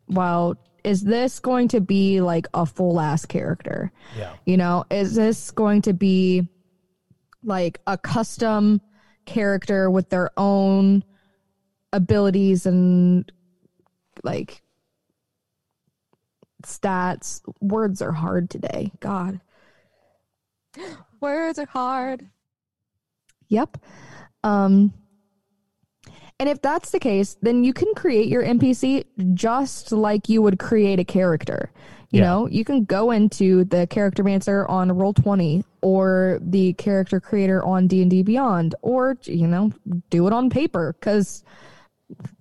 well, 0.08 0.56
is 0.84 1.02
this 1.02 1.40
going 1.40 1.68
to 1.68 1.80
be 1.80 2.20
like 2.20 2.46
a 2.54 2.66
full 2.66 3.00
ass 3.00 3.26
character? 3.26 3.92
yeah 4.16 4.34
You 4.44 4.56
know, 4.56 4.84
is 4.90 5.14
this 5.14 5.50
going 5.50 5.82
to 5.82 5.92
be 5.92 6.46
like 7.42 7.80
a 7.86 7.96
custom 7.96 8.80
character 9.26 9.90
with 9.90 10.08
their 10.10 10.30
own 10.36 11.04
abilities 11.92 12.66
and 12.66 13.30
like 14.22 14.62
stats? 16.64 17.40
Words 17.60 18.02
are 18.02 18.12
hard 18.12 18.50
today. 18.50 18.92
God. 19.00 19.40
Words 21.20 21.58
are 21.58 21.66
hard. 21.66 22.28
Yep. 23.50 23.76
Um 24.42 24.92
and 26.38 26.48
if 26.48 26.62
that's 26.62 26.90
the 26.90 26.98
case, 26.98 27.36
then 27.42 27.64
you 27.64 27.74
can 27.74 27.92
create 27.94 28.28
your 28.28 28.42
NPC 28.42 29.04
just 29.34 29.92
like 29.92 30.30
you 30.30 30.40
would 30.40 30.58
create 30.58 30.98
a 30.98 31.04
character. 31.04 31.70
You 32.10 32.20
Yeah. 32.20 32.26
know, 32.26 32.46
you 32.48 32.64
can 32.64 32.84
go 32.84 33.10
into 33.10 33.64
the 33.64 33.86
character 33.86 34.24
mancer 34.24 34.66
on 34.66 34.90
roll 34.90 35.12
20 35.12 35.62
or 35.82 36.38
the 36.42 36.72
character 36.72 37.20
creator 37.20 37.62
on 37.62 37.86
D&D 37.86 38.22
Beyond 38.22 38.74
or 38.80 39.18
you 39.24 39.46
know, 39.46 39.70
do 40.08 40.26
it 40.26 40.32
on 40.32 40.48
paper 40.48 40.96
cuz 41.00 41.44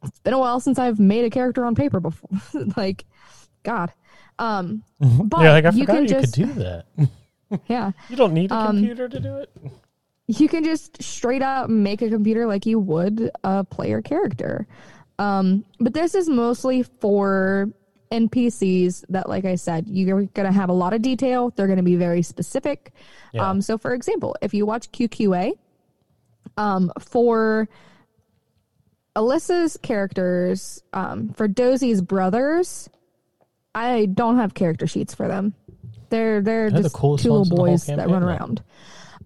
it's 0.03 0.19
been 0.19 0.33
a 0.33 0.39
while 0.39 0.59
since 0.59 0.79
I've 0.79 0.99
made 0.99 1.25
a 1.25 1.29
character 1.29 1.65
on 1.65 1.75
paper 1.75 1.99
before. 1.99 2.29
like 2.77 3.05
god. 3.63 3.91
Um 4.39 4.83
but 4.99 5.41
yeah 5.41 5.51
like 5.51 5.65
i 5.65 5.69
you 5.71 5.81
forgot 5.85 5.93
can 5.95 6.03
you 6.03 6.09
just 6.09 6.33
could 6.33 6.47
do 6.47 6.53
that 6.53 6.85
yeah. 7.67 7.91
you 8.07 8.15
don't 8.15 8.33
need 8.33 8.51
a 8.51 8.55
Um, 8.55 8.77
computer 8.77 9.09
to 9.09 9.19
do 9.19 9.35
it 9.35 9.49
you 10.29 10.47
can 10.47 10.63
just 10.63 11.01
straight 11.01 11.41
up 11.41 11.71
make 11.71 12.03
a 12.03 12.09
computer 12.09 12.45
like 12.45 12.67
you 12.67 12.77
would 12.77 13.31
a 13.43 13.63
player 13.63 13.99
character. 13.99 14.67
Um, 15.17 15.65
but 15.79 15.95
this 15.95 16.13
is 16.13 16.29
mostly 16.29 16.83
for 16.83 17.67
NPCs 18.11 19.05
that, 19.09 19.27
like 19.27 19.45
I 19.45 19.55
said, 19.55 19.87
you're 19.87 20.25
going 20.25 20.45
to 20.45 20.51
have 20.51 20.69
a 20.69 20.73
lot 20.73 20.93
of 20.93 21.01
detail. 21.01 21.51
They're 21.55 21.65
going 21.65 21.77
to 21.77 21.83
be 21.83 21.95
very 21.95 22.21
specific. 22.21 22.93
Yeah. 23.33 23.49
Um, 23.49 23.59
so, 23.59 23.79
for 23.79 23.95
example, 23.95 24.35
if 24.39 24.53
you 24.53 24.67
watch 24.67 24.91
QQA, 24.91 25.53
um, 26.57 26.91
for 26.99 27.67
Alyssa's 29.15 29.77
characters, 29.81 30.83
um, 30.93 31.33
for 31.33 31.47
Dosie's 31.47 32.03
brothers, 32.03 32.87
I 33.73 34.05
don't 34.05 34.37
have 34.37 34.53
character 34.53 34.85
sheets 34.85 35.15
for 35.15 35.27
them. 35.27 35.55
They're 36.09 36.39
they're 36.41 36.69
They're 36.69 36.83
just 36.83 36.93
coolest 36.93 37.23
two 37.23 37.31
little 37.31 37.45
the 37.45 37.55
boys 37.55 37.87
that 37.87 38.09
run 38.09 38.21
around. 38.21 38.61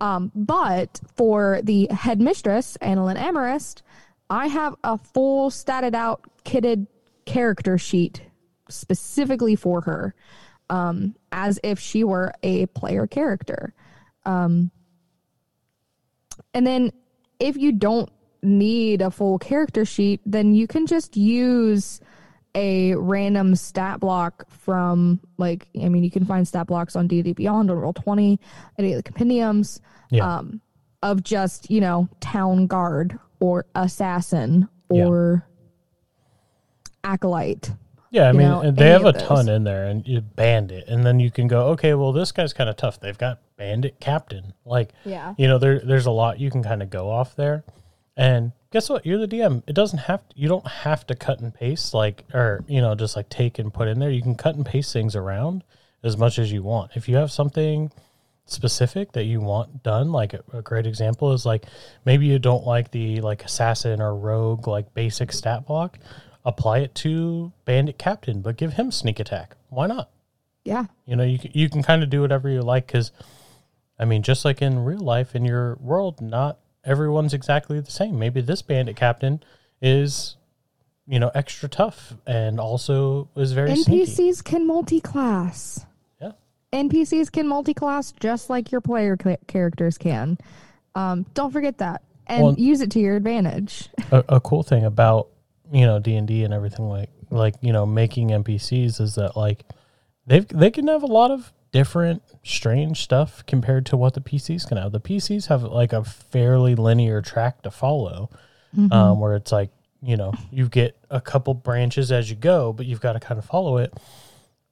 Um, 0.03 0.33
but 0.35 0.99
for 1.15 1.61
the 1.63 1.87
headmistress, 1.89 2.77
Annalyn 2.81 3.15
Amarist, 3.15 3.83
I 4.29 4.47
have 4.47 4.75
a 4.83 4.97
full 4.97 5.49
statted 5.49 5.95
out, 5.95 6.25
kitted 6.43 6.87
character 7.25 7.77
sheet 7.77 8.21
specifically 8.67 9.55
for 9.55 9.79
her, 9.79 10.13
um, 10.69 11.15
as 11.31 11.57
if 11.63 11.79
she 11.79 12.03
were 12.03 12.33
a 12.43 12.65
player 12.65 13.07
character. 13.07 13.73
Um, 14.25 14.71
and 16.53 16.67
then 16.67 16.91
if 17.39 17.55
you 17.55 17.71
don't 17.71 18.09
need 18.41 19.01
a 19.01 19.09
full 19.09 19.39
character 19.39 19.85
sheet, 19.85 20.19
then 20.25 20.53
you 20.53 20.67
can 20.67 20.85
just 20.85 21.15
use 21.15 22.01
a 22.55 22.93
random 22.95 23.55
stat 23.55 23.99
block 23.99 24.45
from 24.49 25.19
like 25.37 25.67
I 25.81 25.89
mean 25.89 26.03
you 26.03 26.11
can 26.11 26.25
find 26.25 26.47
stat 26.47 26.67
blocks 26.67 26.95
on 26.95 27.07
D&D 27.07 27.33
Beyond 27.33 27.71
on 27.71 27.77
Roll 27.77 27.93
Twenty, 27.93 28.39
any 28.77 28.93
of 28.93 28.97
the 28.97 29.03
compendiums, 29.03 29.81
Yeah. 30.11 30.37
um, 30.37 30.61
of 31.01 31.23
just 31.23 31.69
you 31.71 31.81
know 31.81 32.07
town 32.19 32.67
guard 32.67 33.17
or 33.39 33.65
assassin 33.75 34.67
Yeah. 34.91 35.05
or 35.07 35.47
acolyte. 37.03 37.71
Yeah, 38.11 38.29
I 38.29 38.31
mean, 38.31 38.47
know, 38.47 38.69
they 38.69 38.89
have 38.89 39.05
a 39.05 39.09
of 39.09 39.17
ton 39.17 39.49
in 39.49 39.63
there, 39.63 39.85
and 39.87 40.07
you 40.07 40.21
bandit, 40.21 40.87
and 40.87 41.03
then 41.03 41.19
you 41.19 41.31
can 41.31 41.47
go, 41.47 41.69
okay, 41.69 41.95
well, 41.95 42.11
this 42.11 42.31
guy's 42.31 42.53
kind 42.53 42.69
of 42.69 42.75
tough. 42.77 42.99
They've 42.99 43.17
got 43.17 43.39
bandit 43.57 43.99
captain, 43.99 44.53
like, 44.65 44.91
Yeah. 45.03 45.33
you 45.35 45.47
know, 45.47 45.57
there 45.57 45.79
there's 45.79 46.05
a 46.05 46.11
lot 46.11 46.39
you 46.39 46.51
can 46.51 46.61
kind 46.61 46.83
of 46.83 46.91
go 46.91 47.09
off 47.09 47.35
there, 47.35 47.63
and 48.15 48.51
guess 48.73 48.89
what? 48.89 49.05
You're 49.05 49.19
the 49.19 49.27
DM. 49.27 49.61
It 49.67 49.73
doesn't 49.73 49.99
have 49.99 50.27
to, 50.27 50.35
you 50.35 50.49
don't 50.49 50.67
have 50.67 51.05
to 51.07 51.15
cut 51.15 51.39
and 51.39 51.53
paste 51.53 51.93
like, 51.93 52.25
or 52.33 52.65
you 52.67 52.81
know, 52.81 52.95
just 52.95 53.15
like 53.15 53.29
take 53.29 53.59
and 53.59 53.71
put 53.73 53.87
in 53.87 53.99
there. 53.99 54.09
You 54.09 54.21
can 54.23 54.33
cut 54.35 54.55
and 54.55 54.65
paste 54.65 54.91
things 54.91 55.15
around 55.15 55.63
as 56.03 56.17
much 56.17 56.39
as 56.39 56.51
you 56.51 56.63
want. 56.63 56.91
If 56.95 57.07
you 57.07 57.15
have 57.17 57.31
something 57.31 57.91
specific 58.45 59.11
that 59.13 59.25
you 59.25 59.39
want 59.39 59.83
done, 59.83 60.11
like 60.11 60.33
a, 60.33 60.43
a 60.51 60.61
great 60.63 60.87
example 60.87 61.31
is 61.33 61.45
like 61.45 61.65
maybe 62.03 62.25
you 62.25 62.39
don't 62.39 62.65
like 62.65 62.89
the 62.89 63.21
like 63.21 63.45
assassin 63.45 64.01
or 64.01 64.15
rogue 64.15 64.67
like 64.67 64.93
basic 64.95 65.31
stat 65.31 65.65
block 65.67 65.99
apply 66.43 66.79
it 66.79 66.93
to 66.93 67.53
bandit 67.63 67.97
captain 67.97 68.41
but 68.41 68.57
give 68.57 68.73
him 68.73 68.91
sneak 68.91 69.17
attack 69.21 69.55
why 69.69 69.87
not 69.87 70.09
Yeah. 70.65 70.87
you 71.05 71.15
know 71.15 71.23
you, 71.23 71.39
you 71.53 71.69
can 71.69 71.81
kind 71.81 72.03
of 72.03 72.09
do 72.09 72.19
whatever 72.19 72.49
you 72.49 72.61
like 72.61 72.85
because 72.85 73.13
i 73.97 74.03
mean 74.03 74.23
just 74.23 74.43
like 74.43 74.61
in 74.61 74.83
real 74.83 74.99
life 74.99 75.35
in 75.35 75.45
your 75.45 75.75
world 75.79 76.19
not 76.19 76.59
everyone's 76.85 77.33
exactly 77.33 77.79
the 77.79 77.91
same 77.91 78.17
maybe 78.19 78.41
this 78.41 78.61
bandit 78.61 78.95
captain 78.95 79.41
is 79.81 80.35
you 81.07 81.19
know 81.19 81.31
extra 81.35 81.67
tough 81.69 82.13
and 82.27 82.59
also 82.59 83.27
is 83.35 83.51
very 83.53 83.75
sneaky 83.75 84.05
NPCs 84.11 84.43
can 84.43 84.65
multi-class. 84.67 85.85
yeah 86.21 86.31
NPCs 86.71 87.31
can 87.31 87.47
multi-class 87.47 88.11
just 88.19 88.49
like 88.49 88.71
your 88.71 88.81
player 88.81 89.17
cl- 89.21 89.37
characters 89.47 89.97
can. 89.97 90.37
Um, 90.95 91.25
don't 91.33 91.51
forget 91.51 91.77
that 91.79 92.01
and 92.27 92.43
Well- 92.43 92.55
use 92.57 92.81
it 92.81 92.91
to 92.91 92.99
your 92.99 93.15
advantage. 93.15 93.89
a, 94.11 94.23
a 94.29 94.39
cool 94.39 94.63
thing 94.63 94.85
about 94.85 95.27
you 95.71 95.85
know 95.85 95.99
D 95.99 96.15
and 96.15 96.27
D 96.27 96.43
and 96.43 96.53
everything 96.53 96.87
like 96.87 97.09
like 97.29 97.55
you 97.61 97.73
know 97.73 97.85
making 97.85 98.29
NPCs 98.29 99.01
is 99.01 99.15
that 99.15 99.35
like 99.35 99.63
they 100.27 100.39
they 100.39 100.71
can 100.71 100.87
have 100.87 101.03
a 101.03 101.07
lot 101.07 101.31
of 101.31 101.51
different 101.73 102.23
strange 102.43 103.01
stuff 103.01 103.45
compared 103.45 103.85
to 103.87 103.97
what 103.97 104.13
the 104.13 104.21
PCs 104.21 104.65
can 104.65 104.77
have. 104.77 104.93
The 104.93 105.01
PCs 105.01 105.47
have 105.47 105.63
like 105.63 105.91
a 105.91 106.03
fairly 106.05 106.75
linear 106.75 107.21
track 107.21 107.61
to 107.63 107.71
follow, 107.71 108.29
um, 108.91 109.19
where 109.19 109.35
it's 109.35 109.51
like 109.51 109.71
you 110.01 110.15
know 110.15 110.33
you 110.51 110.69
get 110.69 110.97
a 111.09 111.19
couple 111.19 111.53
branches 111.53 112.11
as 112.13 112.29
you 112.29 112.37
go, 112.37 112.71
but 112.71 112.85
you've 112.85 113.01
got 113.01 113.13
to 113.13 113.19
kind 113.19 113.37
of 113.37 113.43
follow 113.45 113.77
it. 113.77 113.93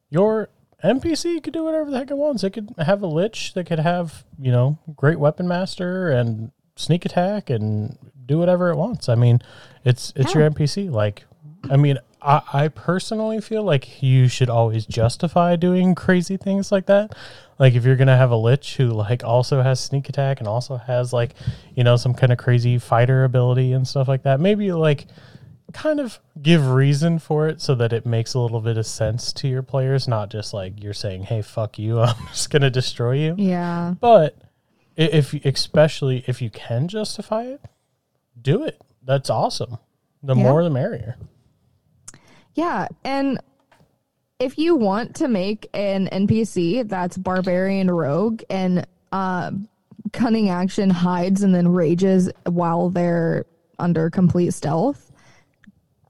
Your 0.09 0.49
NPC 0.83 1.43
could 1.43 1.53
do 1.53 1.63
whatever 1.63 1.91
the 1.91 1.97
heck 1.97 2.11
it 2.11 2.17
wants. 2.17 2.43
It 2.43 2.51
could 2.51 2.73
have 2.77 3.01
a 3.01 3.07
lich. 3.07 3.53
that 3.53 3.65
could 3.65 3.79
have 3.79 4.23
you 4.39 4.51
know 4.51 4.79
great 4.95 5.19
weapon 5.19 5.47
master 5.47 6.09
and 6.09 6.51
sneak 6.75 7.05
attack 7.05 7.49
and 7.49 7.97
do 8.25 8.37
whatever 8.39 8.69
it 8.69 8.75
wants. 8.77 9.09
I 9.09 9.15
mean, 9.15 9.41
it's 9.83 10.13
it's 10.15 10.33
Yeah. 10.33 10.41
your 10.41 10.49
NPC. 10.51 10.89
Like, 10.89 11.25
I 11.69 11.77
mean, 11.77 11.97
I, 12.21 12.41
I 12.53 12.67
personally 12.67 13.41
feel 13.41 13.63
like 13.63 14.01
you 14.03 14.27
should 14.27 14.49
always 14.49 14.85
justify 14.85 15.55
doing 15.55 15.95
crazy 15.95 16.37
things 16.37 16.71
like 16.71 16.85
that. 16.85 17.15
Like 17.57 17.73
if 17.73 17.83
you're 17.85 17.95
gonna 17.95 18.17
have 18.17 18.31
a 18.31 18.35
lich 18.37 18.75
who 18.77 18.87
like 18.87 19.23
also 19.23 19.61
has 19.61 19.79
sneak 19.79 20.09
attack 20.09 20.39
and 20.39 20.47
also 20.47 20.77
has 20.77 21.13
like 21.13 21.33
you 21.75 21.83
know 21.83 21.95
some 21.95 22.13
kind 22.13 22.31
of 22.31 22.37
crazy 22.37 22.77
fighter 22.77 23.23
ability 23.23 23.73
and 23.73 23.87
stuff 23.87 24.07
like 24.07 24.23
that, 24.23 24.39
maybe 24.39 24.71
like 24.71 25.07
kind 25.73 25.99
of 26.01 26.19
give 26.41 26.67
reason 26.69 27.17
for 27.17 27.47
it 27.47 27.61
so 27.61 27.73
that 27.75 27.93
it 27.93 28.05
makes 28.05 28.33
a 28.33 28.39
little 28.39 28.59
bit 28.61 28.77
of 28.77 28.85
sense 28.85 29.31
to 29.31 29.47
your 29.47 29.63
players, 29.63 30.07
not 30.07 30.29
just 30.29 30.53
like 30.53 30.83
you're 30.83 30.93
saying, 30.93 31.23
"Hey, 31.23 31.41
fuck 31.41 31.79
you, 31.79 31.99
I'm 32.01 32.27
just 32.27 32.49
gonna 32.49 32.69
destroy 32.69 33.13
you." 33.13 33.35
Yeah. 33.37 33.95
But 33.99 34.37
if 34.97 35.33
especially 35.45 36.23
if 36.27 36.41
you 36.41 36.49
can 36.49 36.87
justify 36.87 37.43
it, 37.43 37.61
do 38.39 38.63
it. 38.63 38.79
That's 39.03 39.29
awesome. 39.29 39.77
The 40.21 40.35
Yeah. 40.35 40.43
more 40.43 40.63
the 40.63 40.69
merrier. 40.69 41.15
Yeah, 42.55 42.87
and 43.03 43.39
if 44.39 44.57
you 44.57 44.75
want 44.75 45.15
to 45.17 45.27
make 45.27 45.69
an 45.73 46.07
NPC 46.11 46.87
that's 46.87 47.17
barbarian 47.17 47.89
rogue 47.89 48.41
and 48.49 48.85
uh, 49.11 49.51
cunning 50.13 50.49
action 50.49 50.89
hides 50.89 51.43
and 51.43 51.53
then 51.53 51.67
rages 51.67 52.29
while 52.45 52.89
they're 52.89 53.45
under 53.79 54.09
complete 54.09 54.51
stealth, 54.53 55.11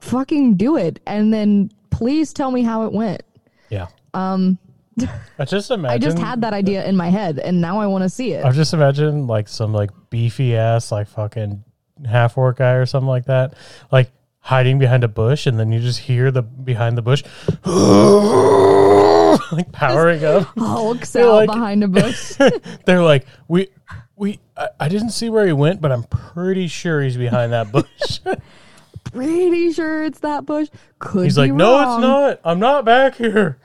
fucking 0.00 0.56
do 0.56 0.76
it, 0.76 1.00
and 1.06 1.32
then 1.32 1.70
please 1.90 2.32
tell 2.32 2.50
me 2.50 2.62
how 2.62 2.84
it 2.86 2.92
went. 2.92 3.22
Yeah. 3.70 3.88
Um 4.14 4.58
I 5.38 5.46
just 5.46 5.70
imagine 5.70 5.94
I 5.94 5.98
just 5.98 6.18
had 6.18 6.42
that 6.42 6.52
idea 6.52 6.84
in 6.84 6.96
my 6.96 7.08
head, 7.08 7.38
and 7.38 7.60
now 7.60 7.78
I 7.80 7.86
want 7.86 8.02
to 8.02 8.10
see 8.10 8.32
it. 8.32 8.44
I 8.44 8.52
just 8.52 8.74
imagine 8.74 9.26
like 9.26 9.48
some 9.48 9.72
like 9.72 9.90
beefy 10.10 10.54
ass 10.54 10.92
like 10.92 11.08
fucking 11.08 11.64
half 12.06 12.36
orc 12.36 12.58
guy 12.58 12.72
or 12.72 12.84
something 12.84 13.08
like 13.08 13.24
that, 13.26 13.54
like 13.90 14.10
hiding 14.42 14.78
behind 14.78 15.04
a 15.04 15.08
bush, 15.08 15.46
and 15.46 15.58
then 15.58 15.72
you 15.72 15.80
just 15.80 16.00
hear 16.00 16.30
the 16.30 16.42
behind 16.42 16.98
the 16.98 17.02
bush, 17.02 17.22
like 19.52 19.72
powering 19.72 20.24
up. 20.24 20.48
Hulk's 20.58 21.14
out 21.16 21.34
like- 21.34 21.46
behind 21.48 21.84
a 21.84 21.88
bush. 21.88 22.34
They're 22.84 23.02
like, 23.02 23.26
we, 23.48 23.68
we, 24.16 24.40
I, 24.56 24.68
I 24.80 24.88
didn't 24.88 25.10
see 25.10 25.30
where 25.30 25.46
he 25.46 25.52
went, 25.52 25.80
but 25.80 25.92
I'm 25.92 26.04
pretty 26.04 26.66
sure 26.68 27.00
he's 27.02 27.16
behind 27.16 27.52
that 27.52 27.72
bush. 27.72 28.20
Pretty 29.12 29.72
sure 29.72 30.04
it's 30.04 30.20
that 30.20 30.46
bush. 30.46 30.68
Could 30.98 31.24
he's 31.24 31.36
like, 31.36 31.52
no, 31.52 31.80
it's 31.80 32.00
not. 32.00 32.40
I'm 32.46 32.58
not 32.60 32.86
back 32.86 33.14
here. 33.16 33.58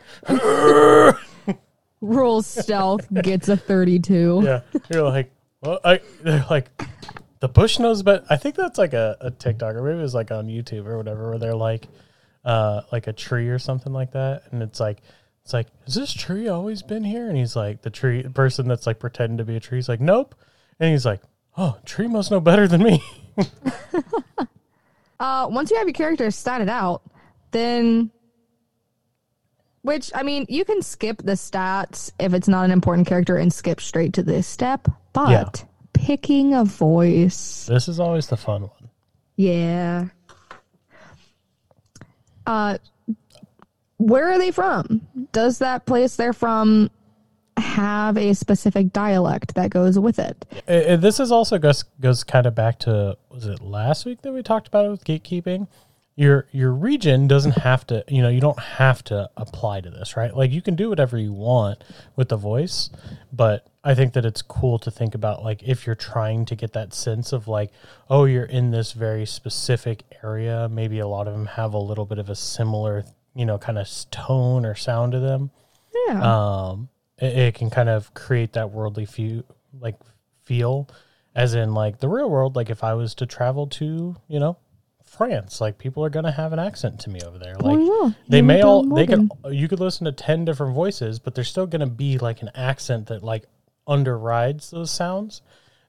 Rolls 2.02 2.46
stealth, 2.48 3.08
gets 3.22 3.48
a 3.48 3.56
thirty-two. 3.56 4.42
yeah, 4.44 4.62
you're 4.92 5.04
like, 5.04 5.32
well, 5.62 5.80
I. 5.86 6.02
They're 6.22 6.46
like, 6.50 6.70
the 7.39 7.47
bush 7.47 7.80
knows, 7.80 8.04
but 8.04 8.26
I 8.30 8.38
think 8.38 8.56
that's 8.56 8.78
like 8.78 8.93
a, 8.93 9.17
a 9.21 9.32
TikTok 9.32 9.76
or 9.76 9.82
maybe 9.84 10.00
it 10.00 10.02
was 10.02 10.13
like 10.15 10.32
on 10.32 10.47
YouTube 10.47 10.86
or 10.86 10.97
whatever, 10.97 11.30
where 11.30 11.39
they're 11.39 11.56
like, 11.56 11.88
uh, 12.45 12.82
like 12.91 13.08
a 13.08 13.13
tree 13.13 13.50
or 13.50 13.60
something 13.60 13.93
like 13.93 14.12
that, 14.12 14.43
and 14.52 14.62
it's 14.63 14.80
like. 14.80 15.02
It's 15.43 15.54
like, 15.54 15.67
has 15.86 15.95
this 15.95 16.12
tree 16.12 16.50
always 16.50 16.84
been 16.84 17.06
here? 17.06 17.30
And 17.30 17.38
he's 17.38 17.56
like, 17.56 17.82
the 17.82 17.89
tree 17.89 18.21
the 18.21 18.30
person 18.30 18.67
that's 18.67 18.86
like 18.86 19.00
pretending 19.00 19.38
to 19.38 19.45
be 19.45 19.56
a 19.56 19.62
tree. 19.62 19.78
He's 19.78 19.88
like, 19.88 20.02
nope. 20.02 20.36
And 20.78 20.91
he's 20.91 21.06
like, 21.06 21.21
oh, 21.58 21.78
tree 21.86 22.08
must 22.10 22.32
know 22.32 22.41
better 22.41 22.67
than 22.67 22.84
me. 22.84 23.02
Uh, 25.19 25.47
once 25.50 25.71
you 25.71 25.78
have 25.78 25.88
your 25.88 25.93
character 25.93 26.28
statted 26.28 26.69
out, 26.69 27.02
then, 27.52 28.12
which 29.82 30.12
I 30.13 30.23
mean, 30.23 30.45
you 30.47 30.63
can 30.63 30.82
skip 30.82 31.17
the 31.23 31.32
stats 31.32 32.12
if 32.19 32.34
it's 32.34 32.47
not 32.47 32.65
an 32.65 32.71
important 32.71 33.08
character 33.08 33.36
and 33.38 33.52
skip 33.52 33.82
straight 33.82 34.13
to 34.13 34.23
this 34.23 34.45
step. 34.45 34.88
But 35.13 35.30
Yeah. 35.30 35.66
Picking 35.97 36.53
a 36.53 36.63
voice, 36.63 37.65
this 37.65 37.88
is 37.88 37.99
always 37.99 38.27
the 38.27 38.38
fun 38.38 38.63
one. 38.63 38.89
yeah. 39.36 40.05
Uh, 42.45 42.77
where 43.97 44.31
are 44.31 44.38
they 44.38 44.51
from? 44.51 45.01
Does 45.33 45.57
that 45.60 45.86
place 45.86 46.15
they're 46.15 46.31
from 46.31 46.89
have 47.57 48.15
a 48.17 48.33
specific 48.33 48.93
dialect 48.93 49.55
that 49.55 49.69
goes 49.69 49.97
with 49.99 50.19
it? 50.19 50.45
Uh, 50.67 50.71
uh, 50.71 50.95
this 50.95 51.19
is 51.19 51.31
also 51.31 51.57
goes 51.57 51.83
goes 51.99 52.23
kind 52.23 52.45
of 52.45 52.55
back 52.55 52.79
to 52.79 53.17
was 53.29 53.45
it 53.47 53.62
last 53.62 54.05
week 54.05 54.21
that 54.21 54.31
we 54.31 54.43
talked 54.43 54.67
about 54.67 54.86
it 54.86 54.89
with 54.89 55.03
gatekeeping. 55.03 55.67
Your 56.19 56.47
your 56.51 56.71
region 56.73 57.27
doesn't 57.27 57.60
have 57.60 57.86
to, 57.88 58.03
you 58.08 58.21
know, 58.23 58.27
you 58.30 58.41
don't 58.41 58.60
have 58.60 59.03
to 59.06 59.30
apply 59.38 59.82
to 59.82 59.89
this, 59.91 60.17
right? 60.17 60.36
Like 60.36 60.51
you 60.51 60.63
can 60.63 60.75
do 60.75 60.89
whatever 60.89 61.15
you 61.17 61.32
want 61.32 61.84
with 62.15 62.30
the 62.30 62.38
voice, 62.38 62.89
but 63.32 63.67
I 63.84 63.93
think 63.93 64.13
that 64.13 64.25
it's 64.25 64.41
cool 64.41 64.80
to 64.80 64.89
think 64.89 65.13
about 65.13 65.43
like 65.43 65.62
if 65.62 65.86
you're 65.86 65.95
trying 65.95 66.45
to 66.45 66.56
get 66.56 66.73
that 66.73 66.93
sense 66.95 67.34
of 67.34 67.47
like, 67.47 67.71
oh, 68.10 68.25
you're 68.25 68.45
in 68.45 68.71
this 68.71 68.93
very 68.93 69.27
specific 69.27 70.03
area. 70.23 70.67
Maybe 70.69 70.97
a 70.97 71.08
lot 71.08 71.27
of 71.27 71.34
them 71.34 71.45
have 71.45 71.73
a 71.75 71.77
little 71.80 72.06
bit 72.06 72.17
of 72.17 72.32
a 72.32 72.36
similar, 72.36 73.06
you 73.36 73.45
know, 73.45 73.60
kind 73.60 73.77
of 73.77 73.88
tone 74.10 74.65
or 74.65 74.73
sound 74.73 75.12
to 75.12 75.19
them 75.19 75.51
Yeah. 76.08 76.71
um 76.71 76.89
it, 77.19 77.38
it 77.38 77.53
can 77.56 77.69
kind 77.69 77.89
of 77.89 78.12
create 78.15 78.53
that 78.53 78.71
worldly 78.71 79.06
feel 79.06 79.43
like 79.80 79.95
feel 80.45 80.89
as 81.36 81.53
in 81.53 81.75
like 81.75 81.99
the 81.99 82.10
real 82.10 82.27
world 82.30 82.56
like 82.56 82.69
if 82.71 82.84
i 82.84 82.93
was 82.95 83.13
to 83.15 83.25
travel 83.27 83.67
to 83.67 84.15
you 84.27 84.39
know 84.39 84.58
france 85.17 85.60
like 85.60 85.77
people 85.77 86.03
are 86.03 86.10
gonna 86.10 86.32
have 86.32 86.53
an 86.53 86.60
accent 86.60 86.99
to 86.99 87.10
me 87.10 87.19
over 87.25 87.38
there 87.38 87.56
like 87.56 87.80
yeah. 87.80 88.12
they 88.27 88.41
may 88.41 88.62
all 88.62 88.84
they 88.84 89.06
can 89.06 89.30
you 89.49 89.67
could 89.67 89.80
listen 89.80 90.06
to 90.06 90.12
10 90.12 90.45
different 90.45 90.75
voices 90.75 91.19
but 91.19 91.36
there's 91.36 91.49
still 91.49 91.67
gonna 91.67 91.88
be 91.88 92.17
like 92.17 92.41
an 92.41 92.49
accent 92.56 93.08
that 93.08 93.23
like 93.23 93.45
underrides 93.88 94.71
those 94.71 94.91
sounds 94.91 95.41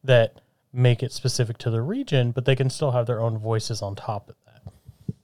that 0.05 0.41
make 0.73 1.03
it 1.03 1.13
specific 1.13 1.59
to 1.59 1.71
the 1.71 1.83
region 1.83 2.31
but 2.31 2.45
they 2.45 2.57
can 2.57 2.71
still 2.71 2.93
have 2.93 3.07
their 3.07 3.21
own 3.21 3.39
voices 3.39 3.83
on 3.83 3.95
top 3.95 4.29
of 4.31 4.37
that 4.47 4.73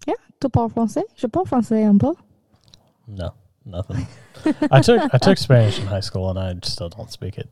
yeah. 0.06 0.14
Tu 0.40 0.48
parles 0.48 0.72
français? 0.72 1.04
Je 1.16 1.26
parle 1.28 1.46
français 1.46 1.88
un 1.88 1.98
peu. 1.98 2.14
no 3.06 3.32
nothing 3.64 4.06
i 4.70 4.80
took 4.80 5.00
i 5.14 5.18
took 5.18 5.38
spanish 5.38 5.78
in 5.78 5.86
high 5.86 6.00
school 6.00 6.28
and 6.30 6.38
i 6.38 6.54
still 6.62 6.88
don't 6.88 7.10
speak 7.10 7.38
it 7.38 7.48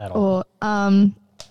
at 0.00 0.10
all 0.10 0.22
Well, 0.22 0.46
um, 0.62 1.16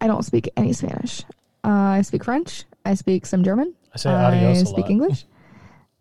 I 0.00 0.06
don't 0.06 0.24
speak 0.24 0.50
any 0.56 0.72
Spanish. 0.72 1.22
Uh, 1.64 1.98
I 1.98 2.02
speak 2.02 2.24
French. 2.24 2.64
I 2.86 2.94
speak 2.94 3.26
some 3.26 3.42
German. 3.42 3.74
I 3.94 3.98
say 3.98 4.10
adios 4.10 4.60
I 4.60 4.64
speak. 4.64 4.88
English. 4.88 5.26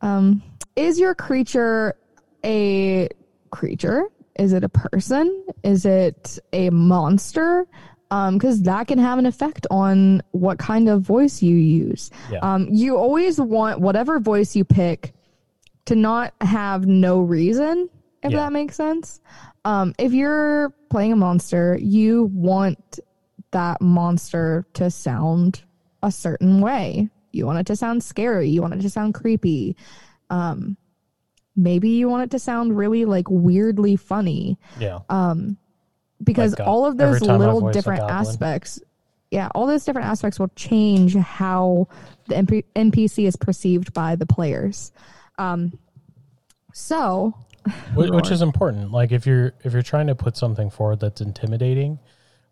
Um, 0.02 0.44
is 0.76 1.00
your 1.00 1.16
creature 1.16 1.96
a 2.44 3.10
creature? 3.50 4.04
Is 4.38 4.54
it 4.54 4.64
a 4.64 4.70
person? 4.70 5.46
Is 5.64 5.86
it 5.86 6.38
a 6.54 6.70
monster? 6.70 7.66
Because 8.10 8.62
that 8.64 8.88
can 8.88 9.00
have 9.00 9.18
an 9.18 9.26
effect 9.26 9.66
on 9.72 10.22
what 10.32 10.60
kind 10.60 10.88
of 10.88 11.02
voice 11.02 11.42
you 11.42 11.56
use. 11.56 12.12
Yeah. 12.32 12.40
Um, 12.40 12.68
you 12.72 12.96
always 12.98 13.42
want 13.42 13.82
whatever 13.82 14.20
voice 14.20 14.56
you 14.56 14.64
pick 14.64 15.14
to 15.86 15.96
not 15.96 16.34
have 16.42 16.86
no 16.86 17.20
reason, 17.20 17.90
if 18.24 18.32
Yeah. 18.32 18.38
that 18.38 18.54
makes 18.54 18.76
sense. 18.76 19.20
Um, 19.66 19.94
if 19.98 20.14
you're 20.14 20.72
playing 20.90 21.14
a 21.14 21.16
monster, 21.16 21.78
you 21.82 22.26
want 22.34 23.00
that 23.52 23.82
monster 23.82 24.66
to 24.76 24.90
sound 24.92 25.64
a 26.06 26.12
certain 26.12 26.62
way. 26.62 27.10
You 27.32 27.46
want 27.46 27.60
it 27.60 27.66
to 27.68 27.76
sound 27.76 28.04
scary. 28.04 28.50
You 28.50 28.62
want 28.62 28.74
it 28.76 28.82
to 28.82 28.90
sound 28.90 29.14
creepy. 29.14 29.76
Um, 30.30 30.78
maybe 31.56 31.90
you 31.90 32.08
want 32.10 32.24
it 32.24 32.32
to 32.32 32.40
sound 32.40 32.78
really 32.78 33.06
like 33.06 33.30
weirdly 33.30 33.96
funny 33.96 34.58
Yeah. 34.80 35.00
because 36.24 36.52
Like, 36.58 36.60
uh, 36.68 36.70
all 36.70 36.86
of 36.86 36.98
those 36.98 37.22
little 37.22 37.72
different 37.72 38.04
aspects, 38.04 38.80
yeah, 39.32 39.50
all 39.54 39.68
those 39.68 39.84
different 39.84 40.08
aspects 40.08 40.40
will 40.40 40.52
change 40.56 41.16
how 41.16 41.88
the 42.28 42.36
NP- 42.36 42.64
NPC 42.76 43.26
is 43.28 43.36
perceived 43.36 43.94
by 43.94 44.16
the 44.16 44.26
players. 44.26 44.92
Um, 45.38 45.78
so 46.74 47.34
Wh- 47.94 48.10
which 48.14 48.32
is 48.32 48.42
important. 48.42 48.92
Like 48.92 49.12
if 49.12 49.26
you're 49.26 49.54
if 49.64 49.74
you're 49.74 49.82
trying 49.82 50.08
to 50.08 50.16
put 50.16 50.38
something 50.38 50.70
forward 50.70 51.00
that's 51.00 51.22
intimidating, 51.22 52.00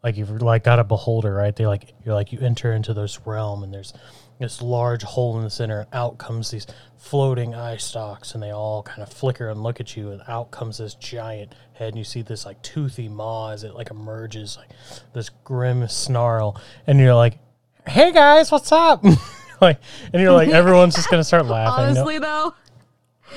like 0.03 0.17
you've 0.17 0.41
like 0.41 0.63
got 0.63 0.79
a 0.79 0.83
beholder, 0.83 1.33
right? 1.33 1.55
They 1.55 1.65
like 1.65 1.93
you're 2.05 2.13
like 2.13 2.31
you 2.31 2.39
enter 2.39 2.73
into 2.73 2.93
this 2.93 3.25
realm 3.25 3.63
and 3.63 3.73
there's 3.73 3.93
this 4.39 4.61
large 4.61 5.03
hole 5.03 5.37
in 5.37 5.43
the 5.43 5.49
center, 5.49 5.81
and 5.81 5.89
out 5.93 6.17
comes 6.17 6.51
these 6.51 6.67
floating 6.97 7.55
eye 7.55 7.77
stalks, 7.77 8.33
and 8.33 8.43
they 8.43 8.51
all 8.51 8.83
kind 8.83 9.01
of 9.01 9.09
flicker 9.09 9.49
and 9.49 9.63
look 9.63 9.79
at 9.79 9.95
you, 9.95 10.11
and 10.11 10.21
out 10.27 10.51
comes 10.51 10.77
this 10.77 10.95
giant 10.95 11.55
head, 11.73 11.89
and 11.89 11.97
you 11.97 12.03
see 12.03 12.21
this 12.21 12.45
like 12.45 12.61
toothy 12.61 13.07
maw 13.07 13.51
as 13.51 13.63
it 13.63 13.73
like 13.73 13.91
emerges, 13.91 14.57
like 14.57 14.69
this 15.13 15.29
grim 15.43 15.87
snarl, 15.87 16.59
and 16.87 16.99
you're 16.99 17.15
like, 17.15 17.39
"Hey 17.87 18.11
guys, 18.11 18.51
what's 18.51 18.71
up?" 18.71 19.03
like, 19.61 19.79
and 20.11 20.21
you're 20.21 20.33
like, 20.33 20.49
everyone's 20.53 20.95
just 20.95 21.09
gonna 21.09 21.23
start 21.23 21.45
laughing. 21.45 21.93
No- 21.93 22.01
honestly, 22.01 22.19
though, 22.19 22.53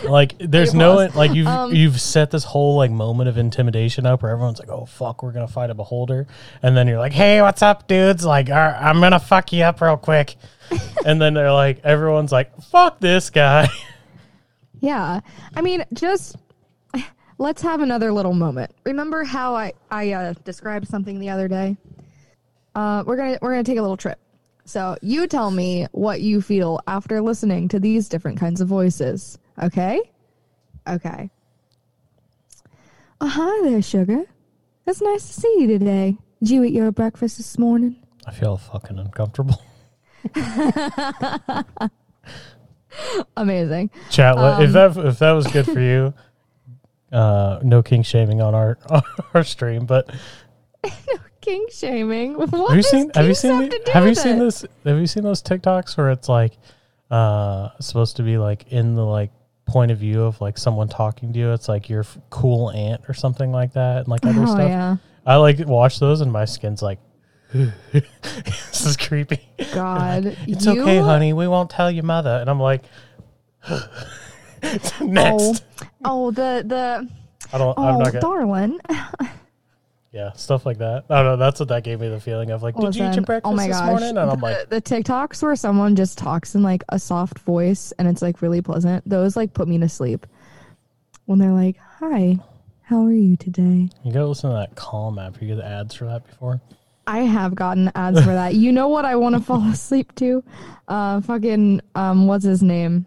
like 0.04 0.34
there's 0.38 0.74
no 0.74 1.08
like 1.14 1.32
you've 1.34 1.46
Um, 1.46 1.74
you've 1.74 2.00
set 2.00 2.30
this 2.30 2.44
whole 2.44 2.76
like 2.76 2.90
moment 2.90 3.28
of 3.28 3.38
intimidation 3.38 4.06
up 4.06 4.22
where 4.22 4.32
everyone's 4.32 4.58
like, 4.58 4.68
oh 4.68 4.84
fuck, 4.86 5.22
we're 5.22 5.32
gonna 5.32 5.48
fight 5.48 5.70
a 5.70 5.74
beholder, 5.74 6.26
and 6.62 6.76
then 6.76 6.86
you're 6.88 6.98
like, 6.98 7.12
hey, 7.12 7.42
what's 7.42 7.62
up, 7.62 7.86
dudes? 7.86 8.24
Like, 8.24 8.48
"All 8.50 8.56
right, 8.56 8.76
I'm 8.80 9.00
gonna 9.00 9.20
fuck 9.20 9.52
you 9.52 9.64
up 9.64 9.80
real 9.80 9.96
quick, 9.96 10.36
and 11.06 11.20
then 11.20 11.34
they're 11.34 11.52
like, 11.52 11.80
everyone's 11.84 12.32
like, 12.32 12.56
fuck 12.62 13.00
this 13.00 13.30
guy. 13.30 13.68
yeah. 14.80 15.20
I 15.54 15.60
mean, 15.62 15.84
just 15.92 16.36
let's 17.38 17.62
have 17.62 17.80
another 17.80 18.12
little 18.12 18.34
moment. 18.34 18.72
Remember 18.84 19.24
how 19.24 19.54
I 19.54 19.72
I 19.90 20.12
uh, 20.12 20.34
described 20.44 20.88
something 20.88 21.18
the 21.18 21.30
other 21.30 21.48
day? 21.48 21.76
Uh, 22.74 23.02
we're 23.06 23.16
gonna 23.16 23.38
we're 23.40 23.52
gonna 23.52 23.64
take 23.64 23.78
a 23.78 23.82
little 23.82 23.96
trip. 23.96 24.18
So 24.66 24.96
you 25.00 25.28
tell 25.28 25.50
me 25.52 25.86
what 25.92 26.20
you 26.20 26.42
feel 26.42 26.80
after 26.88 27.20
listening 27.20 27.68
to 27.68 27.78
these 27.78 28.08
different 28.08 28.38
kinds 28.38 28.60
of 28.60 28.66
voices. 28.66 29.38
Okay? 29.62 30.00
Okay. 30.86 31.30
Oh, 33.20 33.28
hi 33.28 33.68
there, 33.68 33.82
sugar. 33.82 34.24
It's 34.86 35.00
nice 35.00 35.26
to 35.26 35.40
see 35.40 35.56
you 35.58 35.66
today. 35.66 36.18
Did 36.40 36.50
you 36.50 36.64
eat 36.64 36.74
your 36.74 36.92
breakfast 36.92 37.38
this 37.38 37.58
morning? 37.58 37.96
I 38.26 38.32
feel 38.32 38.56
fucking 38.56 38.98
uncomfortable. 38.98 39.62
Amazing. 43.36 43.90
Chat. 44.10 44.36
Um, 44.36 44.62
if 44.62 44.72
that 44.72 44.96
if 44.96 45.18
that 45.18 45.32
was 45.32 45.46
good 45.48 45.66
for 45.66 45.80
you, 45.80 46.14
uh, 47.12 47.60
no 47.62 47.82
king 47.82 48.02
shaming 48.02 48.40
on 48.40 48.54
our 48.54 48.78
our 49.34 49.44
stream. 49.44 49.86
But 49.86 50.08
no 50.84 50.90
King 51.40 51.66
shaming. 51.70 52.34
What 52.36 52.50
have 52.50 52.76
you 52.76 52.82
seen 52.82 53.10
have 53.14 53.26
you 53.26 53.34
seen 53.34 53.62
have 53.62 53.70
the- 53.70 53.90
have 53.92 54.06
you 54.06 54.14
seen 54.14 54.36
it? 54.36 54.40
this 54.40 54.64
have 54.84 54.98
you 54.98 55.06
seen 55.06 55.22
those 55.22 55.42
TikToks 55.42 55.96
where 55.96 56.10
it's 56.10 56.28
like 56.28 56.58
uh 57.10 57.68
supposed 57.80 58.16
to 58.16 58.22
be 58.24 58.36
like 58.38 58.72
in 58.72 58.94
the 58.96 59.04
like 59.04 59.30
point 59.66 59.90
of 59.90 59.98
view 59.98 60.22
of 60.22 60.40
like 60.40 60.56
someone 60.58 60.88
talking 60.88 61.32
to 61.32 61.38
you. 61.38 61.52
It's 61.52 61.68
like 61.68 61.88
your 61.88 62.00
f- 62.00 62.18
cool 62.30 62.70
aunt 62.70 63.02
or 63.08 63.14
something 63.14 63.52
like 63.52 63.72
that, 63.74 63.98
and 63.98 64.08
like 64.08 64.24
other 64.24 64.42
Oh 64.42 64.46
stuff. 64.46 64.68
yeah. 64.68 64.96
I 65.26 65.36
like 65.36 65.58
watch 65.66 65.98
those, 65.98 66.20
and 66.20 66.32
my 66.32 66.44
skin's 66.44 66.82
like. 66.82 66.98
this 67.52 68.84
is 68.84 68.96
creepy. 68.96 69.48
God. 69.72 70.36
It's 70.48 70.66
you, 70.66 70.82
okay, 70.82 70.98
honey. 70.98 71.32
We 71.32 71.46
won't 71.46 71.70
tell 71.70 71.90
your 71.90 72.02
mother. 72.04 72.38
And 72.40 72.50
I'm 72.50 72.58
like, 72.60 72.82
oh. 73.68 73.88
next. 75.00 75.64
Oh, 76.04 76.30
the 76.32 76.64
the 76.66 77.08
I 77.52 77.58
don't. 77.58 77.74
oh 77.78 77.84
I'm 77.84 77.98
not 77.98 78.08
oh, 78.08 78.10
gonna. 78.10 78.20
darling. 78.20 78.80
Yeah, 80.16 80.32
stuff 80.32 80.64
like 80.64 80.78
that. 80.78 81.04
I 81.10 81.16
don't 81.16 81.26
know. 81.26 81.36
That's 81.36 81.60
what 81.60 81.68
that 81.68 81.84
gave 81.84 82.00
me 82.00 82.08
the 82.08 82.18
feeling 82.18 82.50
of 82.50 82.62
like, 82.62 82.74
did 82.74 82.96
you 82.96 83.04
eat 83.04 83.16
your 83.16 83.22
breakfast 83.22 83.52
oh 83.52 83.54
my 83.54 83.66
this 83.66 83.76
gosh, 83.76 83.86
morning? 83.86 84.08
And 84.08 84.18
I'm 84.18 84.40
the, 84.40 84.46
like, 84.46 84.70
the 84.70 84.80
TikToks 84.80 85.42
where 85.42 85.54
someone 85.54 85.94
just 85.94 86.16
talks 86.16 86.54
in 86.54 86.62
like 86.62 86.82
a 86.88 86.98
soft 86.98 87.38
voice 87.40 87.92
and 87.98 88.08
it's 88.08 88.22
like 88.22 88.40
really 88.40 88.62
pleasant. 88.62 89.06
Those 89.06 89.36
like 89.36 89.52
put 89.52 89.68
me 89.68 89.76
to 89.80 89.90
sleep. 89.90 90.26
When 91.26 91.38
they're 91.38 91.52
like, 91.52 91.76
"Hi, 91.98 92.38
how 92.80 93.04
are 93.04 93.12
you 93.12 93.36
today?" 93.36 93.90
you 94.04 94.10
gotta 94.10 94.24
listen 94.24 94.48
to 94.48 94.56
that 94.56 94.74
Calm 94.74 95.18
app. 95.18 95.42
You 95.42 95.54
get 95.54 95.62
ads 95.62 95.94
for 95.94 96.06
that 96.06 96.26
before. 96.26 96.62
I 97.06 97.18
have 97.18 97.54
gotten 97.54 97.92
ads 97.94 98.18
for 98.20 98.32
that. 98.32 98.54
You 98.54 98.72
know 98.72 98.88
what 98.88 99.04
I 99.04 99.16
want 99.16 99.34
to 99.34 99.42
fall 99.42 99.62
asleep 99.70 100.14
to? 100.14 100.42
Uh, 100.88 101.20
fucking 101.20 101.82
um, 101.94 102.26
what's 102.26 102.46
his 102.46 102.62
name? 102.62 103.04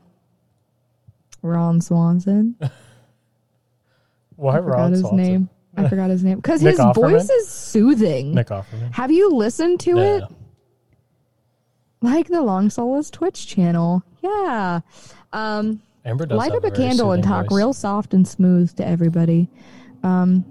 Ron 1.41 1.82
Swanson. 1.82 2.56
Why 4.36 4.58
I 4.58 4.60
Ron 4.60 4.91
his 4.91 5.02
Swanson? 5.02 5.17
name. 5.17 5.50
I 5.78 5.88
forgot 5.88 6.10
his 6.10 6.24
name 6.24 6.38
because 6.38 6.62
his 6.62 6.78
Offerman? 6.80 6.94
voice 7.12 7.30
is 7.30 7.48
soothing. 7.48 8.34
Nick 8.34 8.48
Offerman. 8.48 8.92
Have 8.94 9.12
you 9.12 9.30
listened 9.32 9.80
to 9.82 9.98
Yeah. 9.98 10.18
it? 10.18 10.24
Like 12.02 12.28
the 12.28 12.42
Long 12.42 12.70
Solace 12.70 13.10
Twitch 13.10 13.46
channel. 13.48 14.04
Yeah. 14.22 14.82
Um, 15.34 15.82
Amber 16.06 16.26
does 16.26 16.38
light 16.38 16.54
up 16.54 16.64
a 16.64 16.72
candle 16.72 17.12
and 17.12 17.24
talk 17.24 17.50
voice. 17.50 17.58
real 17.58 17.74
soft 17.74 18.14
and 18.14 18.28
smooth 18.28 18.74
to 18.78 18.86
everybody. 18.88 19.50
Um, 20.04 20.46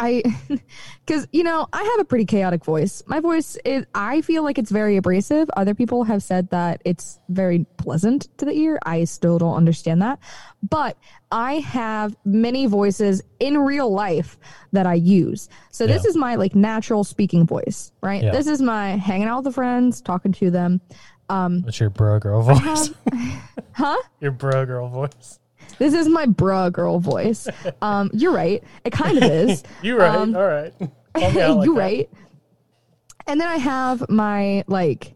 I, 0.00 0.22
because 1.06 1.28
you 1.30 1.42
know, 1.44 1.68
I 1.72 1.82
have 1.84 2.00
a 2.00 2.04
pretty 2.04 2.24
chaotic 2.24 2.64
voice. 2.64 3.02
My 3.06 3.20
voice 3.20 3.56
is, 3.64 3.84
I 3.94 4.22
feel 4.22 4.42
like 4.42 4.58
it's 4.58 4.70
very 4.70 4.96
abrasive. 4.96 5.48
Other 5.56 5.74
people 5.74 6.04
have 6.04 6.22
said 6.22 6.48
that 6.50 6.80
it's 6.84 7.20
very 7.28 7.66
pleasant 7.76 8.28
to 8.38 8.46
the 8.46 8.52
ear. 8.52 8.78
I 8.84 9.04
still 9.04 9.38
don't 9.38 9.54
understand 9.54 10.00
that, 10.02 10.18
but 10.68 10.96
I 11.30 11.54
have 11.60 12.16
many 12.24 12.66
voices 12.66 13.22
in 13.38 13.58
real 13.58 13.92
life 13.92 14.38
that 14.72 14.86
I 14.86 14.94
use. 14.94 15.48
So 15.70 15.86
this 15.86 16.04
Yeah. 16.04 16.08
is 16.10 16.16
my 16.16 16.34
like 16.36 16.54
natural 16.54 17.04
speaking 17.04 17.46
voice, 17.46 17.92
right? 18.02 18.22
Yeah. 18.22 18.32
This 18.32 18.46
is 18.46 18.60
my 18.62 18.96
hanging 18.96 19.28
out 19.28 19.36
with 19.38 19.44
the 19.44 19.52
friends, 19.52 20.00
talking 20.00 20.32
to 20.32 20.50
them. 20.50 20.80
Um, 21.28 21.62
What's 21.62 21.78
your 21.78 21.90
bro 21.90 22.18
girl 22.18 22.42
voice. 22.42 22.90
Huh? 23.72 23.96
your 24.20 24.32
bro 24.32 24.66
girl 24.66 24.88
voice. 24.88 25.38
This 25.78 25.94
is 25.94 26.08
my 26.08 26.26
bruh 26.26 26.72
girl 26.72 26.98
voice. 26.98 27.48
Um, 27.82 28.10
you're 28.12 28.32
right. 28.32 28.62
It 28.84 28.92
kind 28.92 29.18
of 29.18 29.24
is. 29.24 29.62
you're 29.82 29.98
right. 29.98 30.14
Um, 30.14 30.34
All 30.36 30.46
right. 30.46 30.72
Call 31.14 31.30
me 31.32 31.40
out 31.40 31.56
like 31.58 31.66
you 31.66 31.74
that. 31.74 31.80
right. 31.80 32.10
And 33.26 33.40
then 33.40 33.48
I 33.48 33.56
have 33.56 34.08
my 34.08 34.64
like 34.66 35.14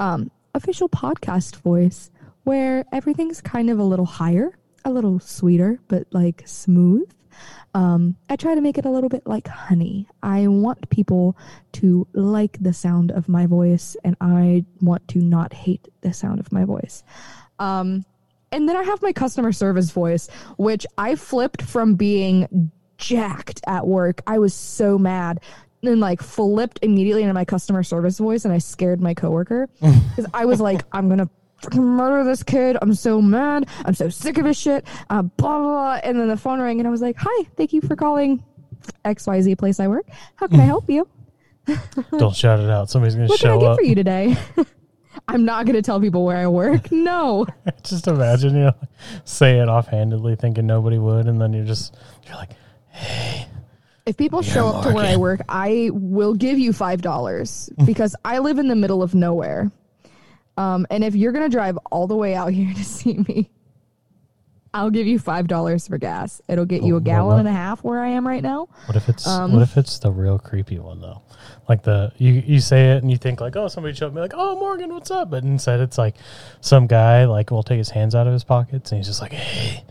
um 0.00 0.30
official 0.54 0.88
podcast 0.88 1.56
voice 1.56 2.10
where 2.44 2.84
everything's 2.92 3.40
kind 3.40 3.70
of 3.70 3.78
a 3.78 3.84
little 3.84 4.04
higher, 4.06 4.58
a 4.84 4.90
little 4.90 5.20
sweeter, 5.20 5.78
but 5.88 6.06
like 6.10 6.42
smooth. 6.46 7.10
Um, 7.74 8.16
I 8.28 8.36
try 8.36 8.54
to 8.54 8.60
make 8.60 8.76
it 8.76 8.84
a 8.84 8.90
little 8.90 9.08
bit 9.08 9.26
like 9.26 9.48
honey. 9.48 10.06
I 10.22 10.46
want 10.48 10.90
people 10.90 11.36
to 11.72 12.06
like 12.12 12.58
the 12.60 12.74
sound 12.74 13.10
of 13.10 13.28
my 13.28 13.46
voice, 13.46 13.96
and 14.04 14.16
I 14.20 14.64
want 14.82 15.08
to 15.08 15.20
not 15.20 15.52
hate 15.54 15.88
the 16.02 16.12
sound 16.12 16.40
of 16.40 16.52
my 16.52 16.64
voice. 16.66 17.02
Um, 17.58 18.04
and 18.52 18.68
then 18.68 18.76
I 18.76 18.82
have 18.84 19.02
my 19.02 19.12
customer 19.12 19.52
service 19.52 19.90
voice, 19.90 20.28
which 20.58 20.86
I 20.98 21.16
flipped 21.16 21.62
from 21.62 21.94
being 21.94 22.70
jacked 22.98 23.60
at 23.66 23.86
work. 23.86 24.20
I 24.26 24.38
was 24.38 24.54
so 24.54 24.98
mad 24.98 25.40
and 25.82 25.98
like 25.98 26.22
flipped 26.22 26.78
immediately 26.82 27.22
into 27.22 27.34
my 27.34 27.44
customer 27.44 27.82
service 27.82 28.18
voice 28.18 28.44
and 28.44 28.54
I 28.54 28.58
scared 28.58 29.00
my 29.00 29.14
coworker 29.14 29.68
because 29.80 30.26
I 30.32 30.44
was 30.44 30.60
like, 30.60 30.82
I'm 30.92 31.08
gonna 31.08 31.28
fucking 31.62 31.82
murder 31.82 32.22
this 32.22 32.42
kid. 32.44 32.76
I'm 32.80 32.94
so 32.94 33.20
mad. 33.20 33.68
I'm 33.84 33.94
so 33.94 34.08
sick 34.08 34.38
of 34.38 34.46
his 34.46 34.56
shit. 34.56 34.86
Uh, 35.10 35.22
blah, 35.22 35.58
blah, 35.58 35.68
blah. 35.68 36.00
And 36.04 36.18
then 36.20 36.28
the 36.28 36.36
phone 36.36 36.60
rang 36.60 36.78
and 36.78 36.86
I 36.86 36.90
was 36.90 37.02
like, 37.02 37.16
Hi, 37.18 37.44
thank 37.56 37.72
you 37.72 37.80
for 37.80 37.96
calling 37.96 38.44
XYZ 39.04 39.58
place 39.58 39.80
I 39.80 39.88
work. 39.88 40.06
How 40.36 40.46
can 40.46 40.60
I 40.60 40.64
help 40.64 40.88
you? 40.88 41.08
Don't 42.18 42.34
shout 42.34 42.60
it 42.60 42.68
out. 42.70 42.90
Somebody's 42.90 43.14
gonna 43.14 43.28
What 43.28 43.40
can 43.40 43.50
I 43.50 43.54
show 43.54 43.60
get 43.60 43.68
up. 43.70 43.76
for 43.78 43.82
you 43.82 43.94
today? 43.94 44.36
I'm 45.28 45.44
not 45.44 45.66
gonna 45.66 45.82
tell 45.82 46.00
people 46.00 46.24
where 46.24 46.36
I 46.36 46.46
work. 46.46 46.90
No. 46.92 47.46
Just 47.84 48.06
imagine 48.08 48.54
you 48.54 48.64
know, 48.64 48.74
say 49.24 49.58
it 49.58 49.68
offhandedly, 49.68 50.36
thinking 50.36 50.66
nobody 50.66 50.98
would, 50.98 51.26
and 51.26 51.40
then 51.40 51.52
you're 51.52 51.64
just 51.64 51.96
you're 52.26 52.36
like, 52.36 52.50
If 54.06 54.16
people 54.16 54.42
show 54.42 54.68
up 54.68 54.84
to 54.86 54.92
where 54.92 55.06
I 55.06 55.16
work, 55.16 55.40
I 55.48 55.90
will 55.92 56.34
give 56.34 56.58
you 56.58 56.72
five 56.72 57.02
dollars 57.02 57.70
because 57.86 58.14
I 58.24 58.38
live 58.40 58.58
in 58.58 58.68
the 58.68 58.76
middle 58.76 59.02
of 59.02 59.14
nowhere. 59.14 59.70
Um, 60.56 60.86
and 60.90 61.02
if 61.02 61.14
you're 61.14 61.32
gonna 61.32 61.48
drive 61.48 61.78
all 61.90 62.06
the 62.06 62.16
way 62.16 62.34
out 62.34 62.52
here 62.52 62.72
to 62.74 62.84
see 62.84 63.14
me, 63.28 63.48
I'll 64.74 64.90
give 64.90 65.06
you 65.06 65.18
five 65.18 65.46
dollars 65.48 65.86
for 65.88 65.98
gas. 65.98 66.40
It'll 66.48 66.64
get 66.66 66.82
you 66.82 66.94
a 66.94 66.98
Oh, 66.98 67.00
gallon 67.00 67.28
what? 67.36 67.38
and 67.40 67.48
a 67.48 67.52
half 67.52 67.82
where 67.84 68.00
I 68.00 68.08
am 68.08 68.26
right 68.26 68.42
now. 68.42 68.68
What 68.86 68.96
if 68.96 69.08
it's 69.08 69.26
Um, 69.26 69.52
what 69.52 69.62
if 69.62 69.76
it's 69.76 69.98
the 69.98 70.10
real 70.10 70.38
creepy 70.38 70.78
one 70.78 71.00
though? 71.00 71.22
Like 71.68 71.82
the 71.82 72.12
you 72.18 72.32
you 72.32 72.60
say 72.60 72.92
it 72.92 73.02
and 73.02 73.10
you 73.10 73.16
think 73.16 73.40
like 73.40 73.56
oh 73.56 73.68
somebody 73.68 73.94
showed 73.94 74.14
me 74.14 74.20
like 74.20 74.32
oh 74.34 74.58
Morgan 74.58 74.92
what's 74.92 75.10
up 75.10 75.30
but 75.30 75.44
instead 75.44 75.80
it's 75.80 75.96
like 75.96 76.16
some 76.60 76.86
guy 76.86 77.24
like 77.24 77.50
will 77.50 77.62
take 77.62 77.78
his 77.78 77.90
hands 77.90 78.14
out 78.14 78.26
of 78.26 78.32
his 78.32 78.42
pockets 78.42 78.90
and 78.90 78.98
he's 78.98 79.06
just 79.06 79.20
like 79.22 79.32
hey 79.32 79.84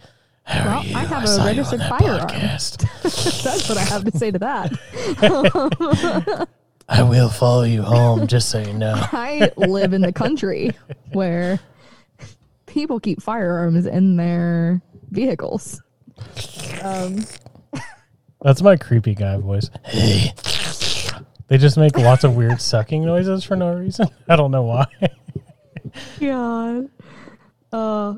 how 0.44 0.66
Well, 0.66 0.80
I 0.80 1.06
have 1.06 1.24
a 1.24 1.28
you 1.28 1.34
on 1.40 1.46
registered 1.46 1.80
firearm." 1.82 2.28
That's 3.04 3.70
what 3.70 3.78
I 3.78 3.84
have 3.84 4.04
to 4.06 4.18
say 4.18 4.32
to 4.32 4.40
that. 4.40 6.48
I 6.90 7.04
will 7.04 7.30
follow 7.30 7.64
you 7.64 7.84
home 7.84 8.28
just 8.28 8.50
so 8.50 8.60
you 8.60 8.74
know. 8.74 8.96
I 9.14 9.52
live 9.56 9.94
in 9.94 10.02
the 10.02 10.12
country 10.12 10.72
where 11.14 11.60
people 12.66 13.00
keep 13.00 13.22
firearms 13.22 13.86
in 13.86 14.18
their 14.18 14.82
vehicles. 15.10 15.82
Um, 16.82 17.24
That's 18.42 18.62
my 18.62 18.76
creepy 18.76 19.16
guy 19.16 19.38
voice. 19.38 19.70
Hey. 19.86 20.34
They 21.52 21.58
just 21.58 21.76
make 21.78 21.98
lots 21.98 22.24
of 22.24 22.38
weird 22.38 22.62
sucking 22.62 23.04
noises 23.04 23.44
for 23.44 23.58
no 23.58 23.74
reason. 23.74 24.08
I 24.30 24.38
don't 24.38 24.52
know 24.52 24.64
why. 24.64 24.86
God. 26.18 26.90
Uh 27.74 28.16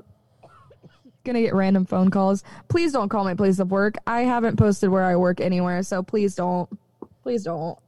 gonna 1.23 1.41
get 1.41 1.55
random 1.55 1.83
phone 1.83 2.11
calls. 2.11 2.43
Please 2.67 2.91
don't 2.91 3.09
call 3.09 3.23
my 3.23 3.33
place 3.33 3.57
of 3.57 3.71
work. 3.71 3.95
I 4.05 4.21
haven't 4.21 4.57
posted 4.57 4.91
where 4.91 5.03
I 5.03 5.15
work 5.15 5.41
anywhere, 5.41 5.81
so 5.81 6.03
please 6.03 6.35
don't. 6.35 6.69
Please 7.23 7.43
don't. 7.45 7.79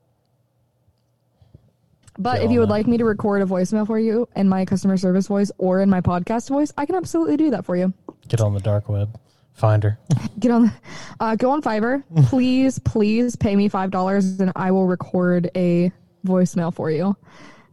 But 2.18 2.38
Get 2.38 2.46
if 2.46 2.52
you 2.52 2.60
would 2.62 2.70
that. 2.70 2.74
like 2.74 2.88
me 2.88 2.98
to 2.98 3.06
record 3.06 3.44
a 3.44 3.46
voicemail 3.46 3.86
for 3.86 4.00
you 4.00 4.28
in 4.36 4.50
my 4.50 4.66
customer 4.66 4.98
service 4.98 5.28
voice 5.28 5.52
or 5.60 5.80
in 5.80 5.92
my 5.92 6.02
podcast 6.02 6.50
voice, 6.50 6.74
I 6.76 6.88
can 6.88 6.96
absolutely 6.96 7.38
do 7.38 7.52
that 7.52 7.66
for 7.66 7.76
you. 7.76 7.94
Get 8.30 8.42
on 8.42 8.56
the 8.56 8.62
dark 8.62 8.90
web. 8.90 9.16
Find 9.56 9.84
her. 9.84 9.98
Get 10.40 10.52
on, 10.52 10.72
uh, 11.20 11.36
go 11.36 11.50
on 11.52 11.62
Fiverr. 11.62 12.04
please, 12.28 12.78
please 12.80 13.36
pay 13.36 13.56
me 13.56 13.68
five 13.70 13.90
dollars, 13.90 14.40
and 14.40 14.52
I 14.56 14.72
will 14.72 14.86
record 14.86 15.50
a 15.56 15.92
voicemail 16.26 16.74
for 16.74 16.92
you. 16.92 17.16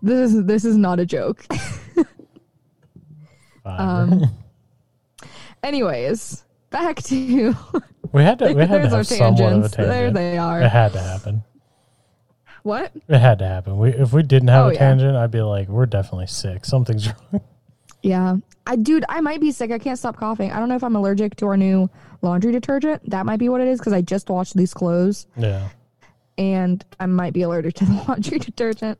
This 0.01 0.33
is 0.33 0.45
this 0.45 0.65
is 0.65 0.77
not 0.77 0.99
a 1.01 1.07
joke. 1.07 1.45
Um. 3.65 4.25
Anyways, 5.63 6.45
back 6.71 6.97
to 7.05 7.55
we 8.11 8.23
had 8.25 8.41
to 8.41 8.53
we 8.53 8.67
had 8.67 8.83
to 8.83 8.89
have 8.89 9.07
somewhat 9.07 9.53
of 9.53 9.65
a 9.65 9.69
tangent. 9.69 9.77
There 9.77 10.11
they 10.11 10.37
are. 10.37 10.61
It 10.63 10.69
had 10.69 10.93
to 10.95 11.01
happen. 11.01 11.45
What? 12.65 12.93
It 13.09 13.19
had 13.19 13.39
to 13.39 13.47
happen. 13.47 13.79
We 13.79 13.91
if 13.91 14.13
we 14.13 14.25
didn't 14.25 14.49
have 14.49 14.67
Oh, 14.67 14.69
a 14.71 14.73
yeah. 14.73 14.79
tangent, 14.81 15.17
I'd 15.17 15.31
be 15.31 15.43
like, 15.43 15.69
we're 15.69 15.87
definitely 15.87 16.27
sick. 16.27 16.65
Something's 16.65 17.07
wrong. 17.07 17.41
Yeah. 18.03 18.37
I 18.67 18.77
dude, 18.77 19.05
I 19.09 19.21
might 19.21 19.41
be 19.41 19.51
sick. 19.53 19.71
I 19.71 19.79
can't 19.79 19.99
stop 19.99 20.17
coughing. 20.17 20.53
I 20.53 20.59
don't 20.59 20.69
know 20.69 20.77
if 20.77 20.85
I'm 20.85 20.95
allergic 20.97 21.37
to 21.37 21.47
our 21.47 21.57
new 21.57 21.89
laundry 22.21 22.53
detergent. 22.53 23.09
That 23.11 23.27
might 23.27 23.39
be 23.39 23.49
what 23.49 23.61
it 23.61 23.69
is 23.69 23.79
because 23.81 23.93
I 23.93 24.01
just 24.03 24.29
washed 24.31 24.57
these 24.57 24.73
clothes 24.75 25.27
yeah. 25.37 25.69
and 26.39 26.85
I 27.01 27.07
might 27.07 27.33
be 27.33 27.43
allergic 27.43 27.75
to 27.77 27.85
the 27.85 27.93
laundry 28.09 28.39
detergent. 28.39 28.99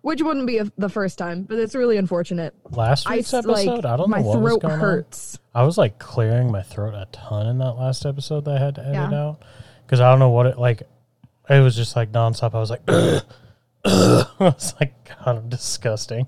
which 0.00 0.20
wouldn't 0.22 0.46
be 0.46 0.58
a, 0.58 0.64
the 0.78 0.88
first 0.88 1.16
time, 1.18 1.42
but 1.44 1.58
it's 1.58 1.74
really 1.74 1.96
unfortunate. 1.96 2.54
Last 2.70 3.06
I 3.08 3.16
week's 3.16 3.32
s- 3.34 3.44
episode, 3.44 3.76
like 3.76 3.84
I 3.84 3.96
don't 3.96 4.10
know 4.10 4.20
what 4.22 4.40
was 4.40 4.56
going 4.58 4.74
on. 4.74 4.80
hurts. 4.80 5.38
I 5.54 5.62
was 5.62 5.76
like 5.78 5.98
clearing 5.98 6.50
my 6.50 6.62
throat 6.62 6.94
a 6.94 7.06
ton 7.12 7.46
in 7.46 7.58
that 7.58 7.72
last 7.74 8.04
episode 8.06 8.44
that 8.46 8.56
I 8.56 8.58
had 8.58 8.74
to 8.76 8.80
edit 8.82 8.94
Yeah. 8.94 9.14
out 9.14 9.42
because 9.86 10.00
I 10.00 10.10
don't 10.10 10.18
know 10.18 10.30
what 10.30 10.46
it 10.46 10.58
like. 10.58 10.82
It 11.50 11.60
was 11.60 11.76
just 11.76 11.96
like 11.96 12.12
nonstop. 12.12 12.54
I 12.54 12.58
was 12.60 12.70
like, 12.70 12.82
I 13.84 14.24
was 14.38 14.74
like, 14.80 15.04
kind 15.04 15.36
of 15.38 15.48
disgusting. 15.50 16.26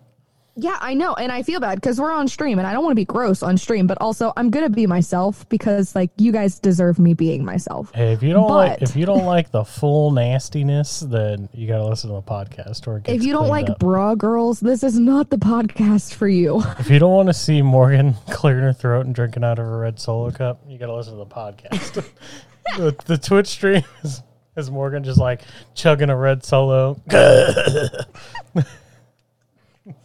Yeah, 0.57 0.79
I 0.81 0.95
know, 0.95 1.15
and 1.15 1.33
I 1.33 1.43
feel 1.43 1.59
bad 1.59 1.77
because 1.77 2.01
we're 2.01 2.13
on 2.13 2.29
stream, 2.29 2.59
and 2.59 2.67
I 2.67 2.73
don't 2.73 2.85
want 2.85 2.93
to 2.93 2.97
be 2.97 3.05
gross 3.05 3.43
on 3.43 3.57
stream, 3.59 3.87
but 3.87 3.99
also 4.01 4.33
I'm 4.37 4.51
gonna 4.51 4.71
be 4.71 4.87
myself 4.87 5.49
because 5.49 5.95
like 5.95 6.11
you 6.17 6.31
guys 6.31 6.61
deserve 6.61 6.99
me 6.99 7.13
being 7.13 7.45
myself. 7.45 7.91
Hey, 7.93 8.13
if 8.13 8.23
you 8.23 8.33
don't 8.33 8.49
like 8.49 8.81
if 8.83 8.95
you 8.95 9.05
don't 9.05 9.25
like 9.25 9.51
the 9.51 9.65
full 9.65 10.13
nastiness, 10.13 11.01
then 11.01 11.49
you 11.53 11.67
got 11.67 11.79
to 11.79 11.87
listen 11.87 12.11
to 12.11 12.15
the 12.15 12.23
podcast. 12.23 12.87
Or 12.87 13.03
If 13.05 13.25
you 13.25 13.33
don't 13.33 13.49
like 13.49 13.69
up. 13.69 13.79
bra 13.79 14.15
girls, 14.15 14.61
this 14.61 14.85
is 14.85 14.99
not 14.99 15.31
the 15.31 15.39
podcast 15.39 16.15
for 16.15 16.29
you. 16.29 16.63
if 16.79 16.89
you 16.89 16.99
don't 16.99 17.13
want 17.13 17.29
to 17.29 17.35
see 17.35 17.61
Morgan 17.63 18.15
clearing 18.31 18.63
her 18.63 18.73
throat 18.73 19.07
and 19.07 19.15
drinking 19.15 19.43
out 19.43 19.59
of 19.59 19.67
a 19.67 19.77
red 19.77 19.99
solo 19.99 20.31
cup, 20.31 20.61
you 20.69 20.79
got 20.79 20.87
to 20.87 20.95
listen 20.95 21.15
to 21.15 21.19
the 21.19 21.27
podcast. 21.27 21.95
the, 22.77 22.97
the 23.07 23.19
Twitch 23.19 23.49
stream 23.49 23.83
is, 24.03 24.23
is 24.57 24.71
Morgan 24.71 25.03
just 25.03 25.19
like 25.19 25.43
chugging 25.75 26.11
a 26.11 26.17
red 26.17 26.45
solo. 26.45 27.01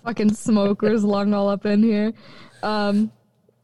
Fucking 0.03 0.33
smokers 0.33 1.03
lung 1.03 1.33
all 1.33 1.49
up 1.49 1.65
in 1.65 1.83
here. 1.83 2.13
Um, 2.63 3.11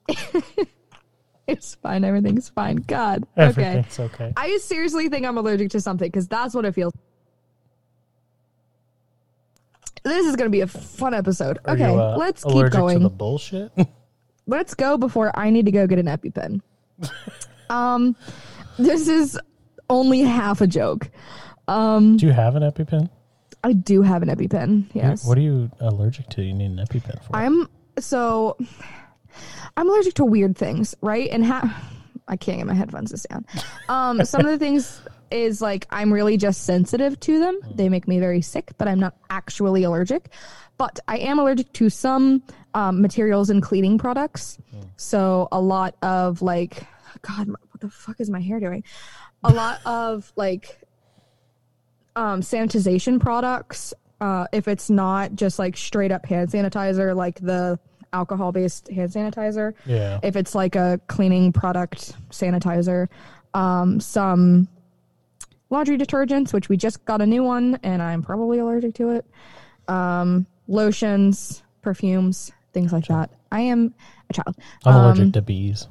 it's 1.48 1.76
fine. 1.76 2.04
Everything's 2.04 2.50
fine. 2.50 2.78
God. 2.78 3.24
Okay. 3.38 3.64
Everything's 3.64 4.00
okay. 4.00 4.34
I 4.38 4.58
seriously 4.58 5.10
think 5.10 5.26
I'm 5.26 5.38
allergic 5.38 5.72
to 5.72 5.82
something 5.82 6.08
because 6.08 6.28
that's 6.28 6.54
what 6.54 6.66
it 6.66 6.74
feels. 6.74 6.94
This 10.04 10.28
is 10.28 10.36
going 10.36 10.46
to 10.46 10.52
be 10.52 10.62
a 10.62 10.68
fun 10.68 11.14
episode. 11.14 11.58
Are 11.66 11.74
okay, 11.74 11.92
you, 11.92 12.00
uh, 12.00 12.16
let's 12.16 12.44
keep 12.44 12.70
going. 12.70 13.00
to 13.00 13.04
the 13.04 13.10
bullshit. 13.10 13.72
let's 14.46 14.76
go 14.76 14.98
before 14.98 15.32
I 15.38 15.50
need 15.50 15.66
to 15.66 15.72
go 15.72 15.88
get 15.88 15.98
an 15.98 16.06
EpiPen. 16.06 16.62
um, 17.70 18.16
this 18.78 19.08
is 19.08 19.40
only 19.90 20.22
half 20.22 20.62
a 20.62 20.68
joke. 20.68 21.10
Um, 21.68 22.18
Do 22.18 22.28
you 22.28 22.34
have 22.34 22.56
an 22.56 22.62
EpiPen? 22.62 23.10
I 23.66 23.74
do 23.74 24.04
have 24.04 24.22
an 24.22 24.30
EpiPen. 24.30 24.86
Yes. 24.94 25.26
What 25.26 25.40
are 25.40 25.42
you 25.42 25.72
allergic 25.80 26.30
to? 26.30 26.44
You 26.44 26.54
need 26.54 26.70
an 26.70 26.78
EpiPen 26.78 27.24
for? 27.24 27.36
I'm 27.36 27.68
so 27.98 28.58
I'm 29.76 29.90
allergic 29.90 30.14
to 30.16 30.26
weird 30.26 30.56
things, 30.56 30.94
right? 31.02 31.28
And 31.32 31.44
ha- 31.44 31.84
I 32.28 32.36
can't 32.38 32.60
get 32.60 32.68
my 32.68 32.76
headphones 32.76 33.10
to 33.10 33.18
stand. 33.18 33.48
Um, 33.90 34.24
some 34.24 34.42
of 34.42 34.52
the 34.52 34.60
things 34.60 35.02
is 35.32 35.64
like 35.64 35.88
I'm 35.90 36.14
really 36.14 36.38
just 36.38 36.66
sensitive 36.66 37.20
to 37.22 37.40
them. 37.40 37.60
They 37.74 37.90
make 37.90 38.08
me 38.08 38.20
very 38.20 38.42
sick, 38.42 38.72
but 38.78 38.88
I'm 38.88 39.00
not 39.00 39.16
actually 39.32 39.84
allergic. 39.84 40.30
But 40.78 41.00
I 41.08 41.18
am 41.18 41.40
allergic 41.40 41.74
to 41.74 41.90
some 41.90 42.44
um, 42.76 43.02
materials 43.02 43.50
and 43.50 43.64
cleaning 43.64 43.98
products. 43.98 44.60
So 44.98 45.48
a 45.52 45.60
lot 45.60 45.96
of 46.04 46.44
like, 46.44 46.84
God, 47.24 47.48
what 47.48 47.80
the 47.80 47.90
fuck 47.90 48.20
is 48.20 48.30
my 48.30 48.42
hair 48.42 48.60
doing? 48.60 48.84
A 49.44 49.52
lot 49.52 49.80
of 49.86 50.32
like 50.36 50.85
um, 52.16 52.42
sanitization 52.42 53.20
products. 53.20 53.94
Uh, 54.22 54.48
if 54.54 54.68
it's 54.68 54.90
not 54.90 55.36
just 55.36 55.60
like 55.60 55.76
straight 55.76 56.12
up 56.12 56.26
hand 56.26 56.50
sanitizer, 56.50 57.16
like 57.16 57.40
the 57.42 57.78
alcohol 58.14 58.52
based 58.52 58.88
hand 58.90 59.12
sanitizer, 59.12 59.74
yeah. 59.86 60.20
if 60.24 60.36
it's 60.36 60.56
like 60.56 60.76
a 60.76 61.00
cleaning 61.08 61.52
product 61.52 62.14
sanitizer, 62.30 63.08
um, 63.54 64.00
some 64.00 64.68
laundry 65.70 65.98
detergents, 65.98 66.54
which 66.54 66.70
we 66.70 66.78
just 66.78 67.04
got 67.06 67.22
a 67.22 67.26
new 67.26 67.44
one 67.44 67.78
and 67.84 68.02
I'm 68.02 68.24
probably 68.24 68.60
allergic 68.60 68.94
to 68.96 69.10
it, 69.12 69.26
um, 69.90 70.46
lotions, 70.68 71.62
perfumes, 71.82 72.52
things 72.74 72.94
like 72.94 73.08
that. 73.08 73.32
I 73.52 73.62
am 73.62 73.94
a 74.30 74.34
child. 74.34 74.56
I'm 74.86 74.96
Um, 74.96 75.02
allergic 75.06 75.34
to 75.34 75.42
bees. 75.42 75.88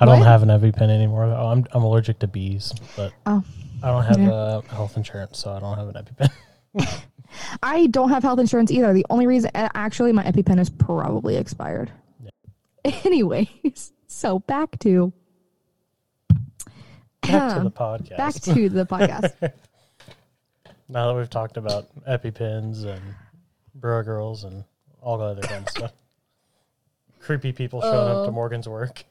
I 0.00 0.06
don't 0.06 0.22
have 0.22 0.42
an 0.42 0.48
EpiPen 0.48 0.88
anymore. 0.88 1.24
I'm 1.24 1.66
I'm 1.72 1.82
allergic 1.82 2.18
to 2.20 2.26
bees, 2.26 2.72
but 2.96 3.12
Oh. 3.26 3.44
I 3.82 3.88
don't 3.90 4.04
have 4.04 4.20
Yeah. 4.20 4.30
uh, 4.32 4.60
health 4.62 4.96
insurance, 4.96 5.38
so 5.38 5.52
I 5.52 5.60
don't 5.60 5.76
have 5.78 5.88
an 5.88 6.04
EpiPen. 6.04 7.02
I 7.62 7.86
don't 7.86 8.10
have 8.10 8.22
health 8.22 8.38
insurance 8.38 8.70
either. 8.70 8.92
The 8.92 9.06
only 9.10 9.26
reason, 9.26 9.50
actually, 9.54 10.12
my 10.12 10.24
EpiPen 10.24 10.58
is 10.58 10.68
probably 10.70 11.36
expired. 11.36 11.90
Anyways, 12.84 13.92
so 14.06 14.38
back 14.40 14.78
to 14.80 15.12
Back 17.22 17.54
to 17.58 17.60
the 17.64 17.70
podcast. 17.70 18.16
back 18.16 18.34
to 18.34 18.68
the 18.68 18.84
podcast. 18.86 19.32
now 20.88 21.08
that 21.08 21.14
we've 21.16 21.30
talked 21.30 21.56
about 21.56 21.86
EpiPens 22.06 22.84
and 22.84 23.00
bro 23.74 24.02
girls 24.02 24.44
and 24.44 24.64
all 25.00 25.16
the 25.18 25.24
other 25.24 25.42
kind 25.42 25.62
of 25.64 25.68
stuff, 25.70 25.92
creepy 27.20 27.52
people 27.52 27.80
showing 27.82 28.08
up 28.10 28.16
Uh. 28.22 28.26
to 28.26 28.32
Morgan's 28.32 28.68
work. 28.68 29.04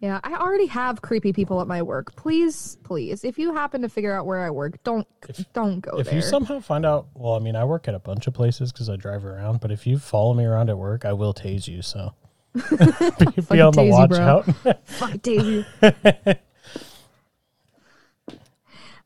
Yeah, 0.00 0.20
I 0.22 0.34
already 0.34 0.66
have 0.66 1.00
creepy 1.00 1.32
people 1.32 1.60
at 1.62 1.66
my 1.66 1.80
work. 1.80 2.14
Please, 2.14 2.76
please, 2.82 3.24
if 3.24 3.38
you 3.38 3.54
happen 3.54 3.80
to 3.82 3.88
figure 3.88 4.12
out 4.14 4.26
where 4.26 4.40
I 4.44 4.50
work, 4.50 4.82
don't 4.84 5.06
don't 5.54 5.80
go 5.80 5.98
If 5.98 6.06
there. 6.06 6.16
you 6.16 6.20
somehow 6.20 6.60
find 6.60 6.84
out, 6.84 7.06
well, 7.14 7.34
I 7.34 7.38
mean, 7.38 7.56
I 7.56 7.64
work 7.64 7.88
at 7.88 7.94
a 7.94 7.98
bunch 7.98 8.26
of 8.26 8.34
places 8.34 8.70
because 8.70 8.90
I 8.90 8.96
drive 8.96 9.24
around. 9.24 9.60
But 9.60 9.70
if 9.70 9.86
you 9.86 9.98
follow 9.98 10.34
me 10.34 10.44
around 10.44 10.68
at 10.68 10.76
work, 10.76 11.04
I 11.06 11.12
will 11.14 11.32
tase 11.32 11.68
you. 11.68 11.80
So 11.80 12.12
be, 12.54 12.60
be 12.60 13.60
on 13.60 13.72
the 13.72 13.82
tase 13.82 13.86
you, 13.86 13.90
watch 13.92 14.10
bro. 14.10 14.18
out. 14.66 14.78
Fuck 14.84 15.22
Daisy. 15.22 15.64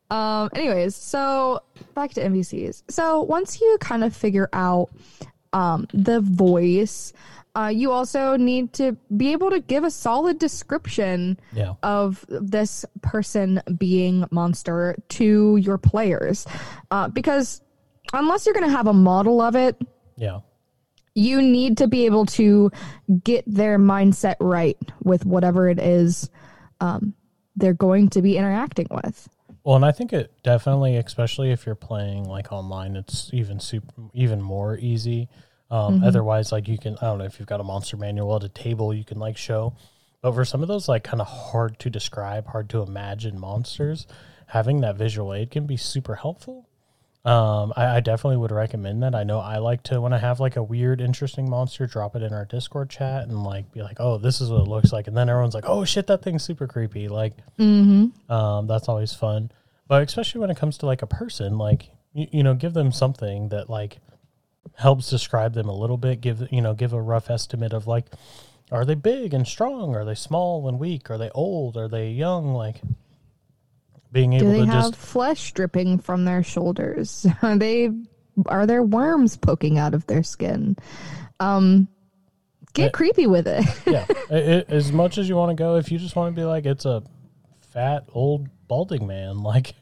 um. 0.09 0.49
Anyways, 0.53 0.95
so 0.95 1.61
back 1.95 2.11
to 2.13 2.21
NPCs. 2.21 2.83
So 2.89 3.21
once 3.21 3.61
you 3.61 3.77
kind 3.79 4.03
of 4.03 4.15
figure 4.15 4.49
out 4.53 4.89
um 5.53 5.87
the 5.93 6.19
voice, 6.21 7.13
uh, 7.55 7.71
you 7.73 7.91
also 7.91 8.35
need 8.37 8.73
to 8.73 8.95
be 9.15 9.31
able 9.31 9.49
to 9.49 9.59
give 9.59 9.83
a 9.83 9.91
solid 9.91 10.39
description 10.39 11.39
yeah, 11.53 11.73
of 11.83 12.25
this 12.29 12.85
person 13.01 13.61
being 13.77 14.25
monster 14.31 14.95
to 15.09 15.57
your 15.57 15.77
players, 15.77 16.45
uh, 16.91 17.07
because 17.07 17.61
unless 18.13 18.45
you're 18.45 18.53
going 18.53 18.65
to 18.65 18.71
have 18.71 18.87
a 18.87 18.93
model 18.93 19.41
of 19.41 19.55
it, 19.55 19.77
yeah, 20.15 20.39
you 21.15 21.41
need 21.41 21.77
to 21.77 21.87
be 21.87 22.05
able 22.05 22.25
to 22.25 22.71
get 23.23 23.43
their 23.47 23.79
mindset 23.79 24.35
right 24.39 24.77
with 25.03 25.25
whatever 25.25 25.67
it 25.67 25.79
is 25.79 26.29
um, 26.81 27.13
they're 27.55 27.73
going 27.73 28.09
to 28.09 28.21
be 28.21 28.37
interacting 28.37 28.87
with. 28.91 29.27
Well, 29.63 29.75
and 29.75 29.85
I 29.85 29.91
think 29.91 30.13
it 30.13 30.31
definitely, 30.43 30.95
especially 30.95 31.51
if 31.51 31.65
you're 31.65 31.75
playing 31.75 32.23
like 32.23 32.51
online, 32.51 32.95
it's 32.95 33.29
even 33.33 33.59
super, 33.59 33.93
even 34.13 34.41
more 34.41 34.77
easy. 34.77 35.29
Um, 35.71 36.03
Otherwise, 36.03 36.51
like 36.51 36.67
you 36.67 36.77
can, 36.77 36.97
I 37.01 37.05
don't 37.05 37.19
know 37.19 37.25
if 37.25 37.39
you've 37.39 37.47
got 37.47 37.59
a 37.59 37.63
monster 37.63 37.95
manual 37.97 38.35
at 38.35 38.43
a 38.43 38.49
table, 38.49 38.93
you 38.93 39.03
can 39.03 39.19
like 39.19 39.37
show. 39.37 39.75
But 40.21 40.33
for 40.33 40.43
some 40.43 40.61
of 40.61 40.67
those 40.67 40.89
like 40.89 41.03
kind 41.03 41.21
of 41.21 41.27
hard 41.27 41.79
to 41.79 41.89
describe, 41.89 42.47
hard 42.47 42.69
to 42.71 42.81
imagine 42.81 43.39
monsters, 43.39 44.07
having 44.47 44.81
that 44.81 44.95
visual 44.97 45.33
aid 45.33 45.51
can 45.51 45.65
be 45.65 45.77
super 45.77 46.15
helpful. 46.15 46.67
Um, 47.25 47.73
I, 47.75 47.97
I 47.97 47.99
definitely 47.99 48.37
would 48.37 48.51
recommend 48.51 49.03
that. 49.03 49.13
I 49.13 49.23
know 49.23 49.39
I 49.39 49.57
like 49.57 49.83
to 49.83 50.01
when 50.01 50.13
I 50.13 50.17
have 50.17 50.39
like 50.39 50.55
a 50.55 50.63
weird, 50.63 51.01
interesting 51.01 51.49
monster, 51.49 51.85
drop 51.85 52.15
it 52.15 52.23
in 52.23 52.33
our 52.33 52.45
Discord 52.45 52.89
chat 52.89 53.23
and 53.27 53.43
like 53.43 53.71
be 53.73 53.81
like, 53.81 53.97
"Oh, 53.99 54.17
this 54.17 54.39
is 54.41 54.49
what 54.49 54.61
it 54.61 54.67
looks 54.67 54.91
like," 54.93 55.07
and 55.07 55.15
then 55.15 55.29
everyone's 55.29 55.53
like, 55.53 55.65
"Oh 55.67 55.83
shit, 55.85 56.07
that 56.07 56.21
thing's 56.23 56.43
super 56.43 56.65
creepy." 56.65 57.07
Like, 57.09 57.33
um, 58.29 58.67
that's 58.67 58.87
always 58.87 59.13
fun. 59.13 59.51
But 59.87 60.01
especially 60.03 60.41
when 60.41 60.49
it 60.49 60.57
comes 60.57 60.77
to 60.79 60.85
like 60.85 61.01
a 61.01 61.07
person, 61.07 61.57
like 61.57 61.89
you, 62.13 62.27
you 62.31 62.43
know, 62.43 62.53
give 62.55 62.73
them 62.73 62.91
something 62.91 63.49
that 63.49 63.69
like 63.69 63.99
helps 64.79 65.09
describe 65.09 65.53
them 65.53 65.67
a 65.67 65.75
little 65.75 65.97
bit. 65.97 66.21
Give 66.21 66.47
you 66.51 66.61
know, 66.61 66.73
give 66.73 66.93
a 66.93 67.01
rough 67.01 67.29
estimate 67.29 67.73
of 67.73 67.85
like, 67.85 68.05
are 68.71 68.85
they 68.85 68.95
big 68.95 69.33
and 69.33 69.45
strong? 69.47 69.93
Are 69.93 70.05
they 70.05 70.15
small 70.15 70.67
and 70.67 70.79
weak? 70.79 71.11
Are 71.11 71.17
they 71.17 71.29
old? 71.31 71.77
Are 71.77 71.89
they 71.89 72.11
young? 72.11 72.53
Like 72.53 72.81
being 74.11 74.31
Do 74.31 74.37
able 74.37 74.51
they 74.51 74.59
to 74.59 74.65
have 74.67 74.83
just 74.91 74.95
flesh 74.95 75.51
dripping 75.51 75.99
from 75.99 76.25
their 76.25 76.43
shoulders? 76.43 77.27
Are 77.41 77.57
they 77.57 77.89
are 78.45 78.65
there 78.65 78.83
worms 78.83 79.35
poking 79.35 79.77
out 79.77 79.93
of 79.93 80.07
their 80.07 80.23
skin? 80.23 80.77
Um, 81.41 81.89
get 82.73 82.93
creepy 82.93 83.27
with 83.27 83.47
it. 83.47 83.65
yeah, 83.85 84.05
i 84.31 84.35
i 84.35 84.65
as 84.69 84.91
much 84.91 85.17
as 85.17 85.27
you 85.27 85.35
want 85.35 85.49
to 85.49 85.61
go, 85.61 85.75
if 85.75 85.91
you 85.91 85.99
just 85.99 86.15
want 86.15 86.33
to 86.33 86.39
be 86.39 86.45
like, 86.45 86.65
it's 86.65 86.85
a 86.85 87.03
fat 87.59 88.05
old 88.13 88.47
balding 88.69 89.07
man, 89.07 89.39
like 89.43 89.73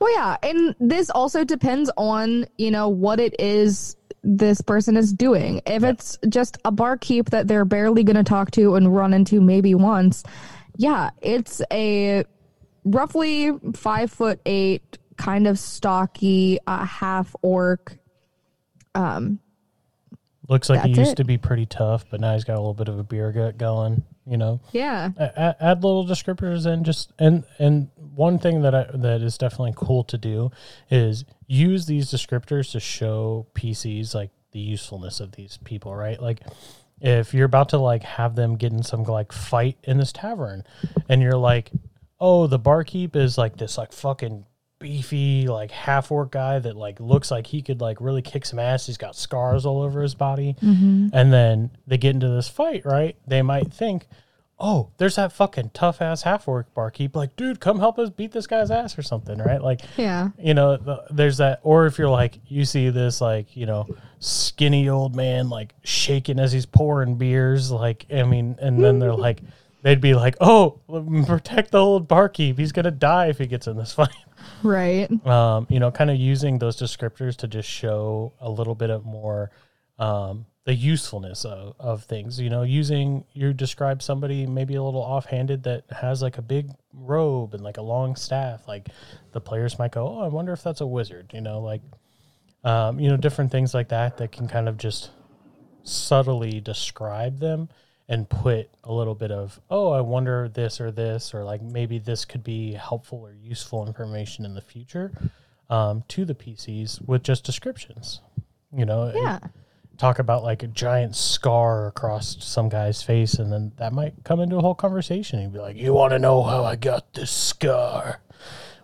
Well, 0.00 0.12
yeah, 0.12 0.36
and 0.42 0.74
this 0.80 1.08
also 1.08 1.44
depends 1.44 1.88
on 1.96 2.46
you 2.58 2.72
know 2.72 2.88
what 2.88 3.20
it 3.20 3.36
is 3.38 3.96
this 4.22 4.60
person 4.60 4.96
is 4.96 5.12
doing. 5.12 5.60
If 5.66 5.82
it's 5.82 6.18
just 6.28 6.58
a 6.64 6.70
barkeep 6.72 7.30
that 7.30 7.48
they're 7.48 7.64
barely 7.64 8.04
going 8.04 8.16
to 8.16 8.24
talk 8.24 8.50
to 8.52 8.74
and 8.76 8.94
run 8.94 9.14
into 9.14 9.40
maybe 9.40 9.74
once, 9.74 10.22
yeah, 10.76 11.10
it's 11.22 11.62
a 11.72 12.24
roughly 12.84 13.50
five 13.74 14.10
foot 14.10 14.40
eight, 14.46 14.98
kind 15.16 15.46
of 15.46 15.58
stocky, 15.58 16.58
uh, 16.66 16.84
half 16.84 17.34
orc. 17.42 17.96
Um, 18.94 19.38
looks 20.48 20.68
like 20.68 20.82
he 20.82 20.90
used 20.90 21.12
it. 21.12 21.16
to 21.16 21.24
be 21.24 21.38
pretty 21.38 21.66
tough, 21.66 22.04
but 22.10 22.20
now 22.20 22.34
he's 22.34 22.44
got 22.44 22.54
a 22.54 22.60
little 22.60 22.74
bit 22.74 22.88
of 22.88 22.98
a 22.98 23.04
beer 23.04 23.32
gut 23.32 23.56
going. 23.56 24.02
You 24.26 24.36
know, 24.36 24.60
Yeah. 24.72 25.10
A- 25.16 25.32
a- 25.36 25.56
add 25.64 25.82
little 25.82 26.06
descriptors 26.06 26.66
and 26.66 26.84
just 26.84 27.12
and 27.18 27.44
and 27.58 27.88
one 28.14 28.38
thing 28.38 28.62
that 28.62 28.74
I 28.74 28.86
that 28.94 29.22
is 29.22 29.36
definitely 29.38 29.72
cool 29.76 30.04
to 30.04 30.18
do 30.18 30.50
is 30.90 31.24
use 31.50 31.86
these 31.86 32.08
descriptors 32.10 32.70
to 32.70 32.78
show 32.78 33.44
PCs 33.54 34.14
like 34.14 34.30
the 34.52 34.60
usefulness 34.60 35.18
of 35.18 35.32
these 35.32 35.58
people, 35.64 35.94
right? 35.94 36.20
Like 36.22 36.40
if 37.00 37.34
you're 37.34 37.46
about 37.46 37.70
to 37.70 37.78
like 37.78 38.04
have 38.04 38.36
them 38.36 38.56
get 38.56 38.72
in 38.72 38.84
some 38.84 39.02
like 39.02 39.32
fight 39.32 39.76
in 39.82 39.98
this 39.98 40.12
tavern 40.12 40.62
and 41.08 41.20
you're 41.20 41.36
like, 41.36 41.72
"Oh, 42.20 42.46
the 42.46 42.58
barkeep 42.58 43.16
is 43.16 43.36
like 43.36 43.56
this 43.56 43.76
like 43.76 43.92
fucking 43.92 44.46
beefy 44.78 45.46
like 45.48 45.72
half 45.72 46.12
orc 46.12 46.30
guy 46.30 46.60
that 46.60 46.76
like 46.76 47.00
looks 47.00 47.32
like 47.32 47.48
he 47.48 47.62
could 47.62 47.80
like 47.80 48.00
really 48.00 48.22
kick 48.22 48.46
some 48.46 48.60
ass. 48.60 48.86
He's 48.86 48.96
got 48.96 49.16
scars 49.16 49.66
all 49.66 49.82
over 49.82 50.02
his 50.02 50.14
body." 50.14 50.54
Mm-hmm. 50.62 51.08
And 51.12 51.32
then 51.32 51.70
they 51.84 51.98
get 51.98 52.14
into 52.14 52.28
this 52.28 52.48
fight, 52.48 52.86
right? 52.86 53.16
They 53.26 53.42
might 53.42 53.72
think, 53.72 54.06
oh, 54.60 54.90
there's 54.98 55.16
that 55.16 55.32
fucking 55.32 55.70
tough 55.72 56.02
ass 56.02 56.22
half 56.22 56.46
orc 56.46 56.72
barkeep. 56.74 57.16
Like, 57.16 57.34
dude, 57.36 57.60
come 57.60 57.78
help 57.78 57.98
us 57.98 58.10
beat 58.10 58.30
this 58.32 58.46
guy's 58.46 58.70
ass 58.70 58.98
or 58.98 59.02
something, 59.02 59.38
right? 59.38 59.62
Like, 59.62 59.80
Yeah. 59.96 60.28
you 60.38 60.52
know, 60.54 60.76
the, 60.76 61.02
there's 61.10 61.38
that. 61.38 61.60
Or 61.62 61.86
if 61.86 61.98
you're 61.98 62.10
like, 62.10 62.38
you 62.46 62.64
see 62.64 62.90
this, 62.90 63.20
like, 63.20 63.56
you 63.56 63.64
know, 63.66 63.86
skinny 64.18 64.88
old 64.88 65.16
man, 65.16 65.48
like, 65.48 65.74
shaking 65.82 66.38
as 66.38 66.52
he's 66.52 66.66
pouring 66.66 67.16
beers. 67.16 67.70
Like, 67.70 68.06
I 68.12 68.22
mean, 68.24 68.56
and 68.60 68.82
then 68.84 68.98
they're 68.98 69.14
like, 69.14 69.40
they'd 69.82 70.00
be 70.00 70.12
like, 70.14 70.36
oh, 70.40 70.78
protect 71.26 71.70
the 71.70 71.78
old 71.78 72.06
barkeep. 72.06 72.58
He's 72.58 72.72
going 72.72 72.84
to 72.84 72.90
die 72.90 73.26
if 73.28 73.38
he 73.38 73.46
gets 73.46 73.66
in 73.66 73.76
this 73.78 73.92
fight. 73.94 74.08
Right. 74.62 75.10
Um, 75.26 75.66
you 75.70 75.80
know, 75.80 75.90
kind 75.90 76.10
of 76.10 76.16
using 76.16 76.58
those 76.58 76.76
descriptors 76.76 77.36
to 77.36 77.48
just 77.48 77.68
show 77.68 78.34
a 78.40 78.50
little 78.50 78.74
bit 78.74 78.90
of 78.90 79.04
more 79.06 79.50
um, 79.98 80.44
the 80.64 80.74
usefulness 80.74 81.44
of, 81.44 81.74
of 81.78 82.04
things. 82.04 82.38
You 82.38 82.50
know, 82.50 82.62
using 82.62 83.24
you 83.32 83.52
describe 83.52 84.02
somebody 84.02 84.46
maybe 84.46 84.74
a 84.74 84.82
little 84.82 85.00
offhanded 85.02 85.62
that 85.64 85.84
has 85.90 86.22
like 86.22 86.38
a 86.38 86.42
big 86.42 86.70
robe 86.92 87.54
and 87.54 87.62
like 87.62 87.78
a 87.78 87.82
long 87.82 88.16
staff. 88.16 88.68
Like 88.68 88.88
the 89.32 89.40
players 89.40 89.78
might 89.78 89.92
go, 89.92 90.06
"Oh, 90.06 90.20
I 90.20 90.28
wonder 90.28 90.52
if 90.52 90.62
that's 90.62 90.80
a 90.80 90.86
wizard." 90.86 91.30
You 91.34 91.40
know, 91.40 91.60
like 91.60 91.82
um, 92.64 93.00
you 93.00 93.08
know, 93.08 93.16
different 93.16 93.50
things 93.50 93.72
like 93.72 93.88
that 93.88 94.18
that 94.18 94.32
can 94.32 94.48
kind 94.48 94.68
of 94.68 94.76
just 94.76 95.10
subtly 95.82 96.60
describe 96.60 97.38
them 97.38 97.68
and 98.08 98.28
put 98.28 98.68
a 98.84 98.92
little 98.92 99.14
bit 99.14 99.30
of, 99.30 99.58
"Oh, 99.70 99.90
I 99.92 100.00
wonder 100.02 100.48
this 100.48 100.80
or 100.80 100.90
this," 100.90 101.32
or 101.32 101.44
like 101.44 101.62
maybe 101.62 101.98
this 101.98 102.24
could 102.24 102.44
be 102.44 102.74
helpful 102.74 103.18
or 103.20 103.32
useful 103.32 103.86
information 103.86 104.44
in 104.44 104.54
the 104.54 104.60
future 104.60 105.12
um, 105.70 106.04
to 106.08 106.24
the 106.24 106.34
PCs 106.34 107.06
with 107.06 107.22
just 107.22 107.44
descriptions. 107.44 108.20
You 108.76 108.84
know, 108.84 109.12
Yeah. 109.14 109.38
Talk 110.00 110.18
about 110.18 110.42
like 110.42 110.62
a 110.62 110.66
giant 110.66 111.14
scar 111.14 111.86
across 111.88 112.36
some 112.42 112.68
guy's 112.70 113.02
face, 113.02 113.34
and 113.34 113.52
then 113.52 113.72
that 113.76 113.92
might 113.92 114.14
come 114.24 114.40
into 114.40 114.56
a 114.56 114.60
whole 114.62 114.74
conversation. 114.74 115.40
He'd 115.40 115.52
be 115.52 115.58
like, 115.58 115.76
"You 115.76 115.92
want 115.92 116.12
to 116.12 116.18
know 116.18 116.42
how 116.42 116.64
I 116.64 116.76
got 116.76 117.12
this 117.12 117.30
scar?" 117.30 118.20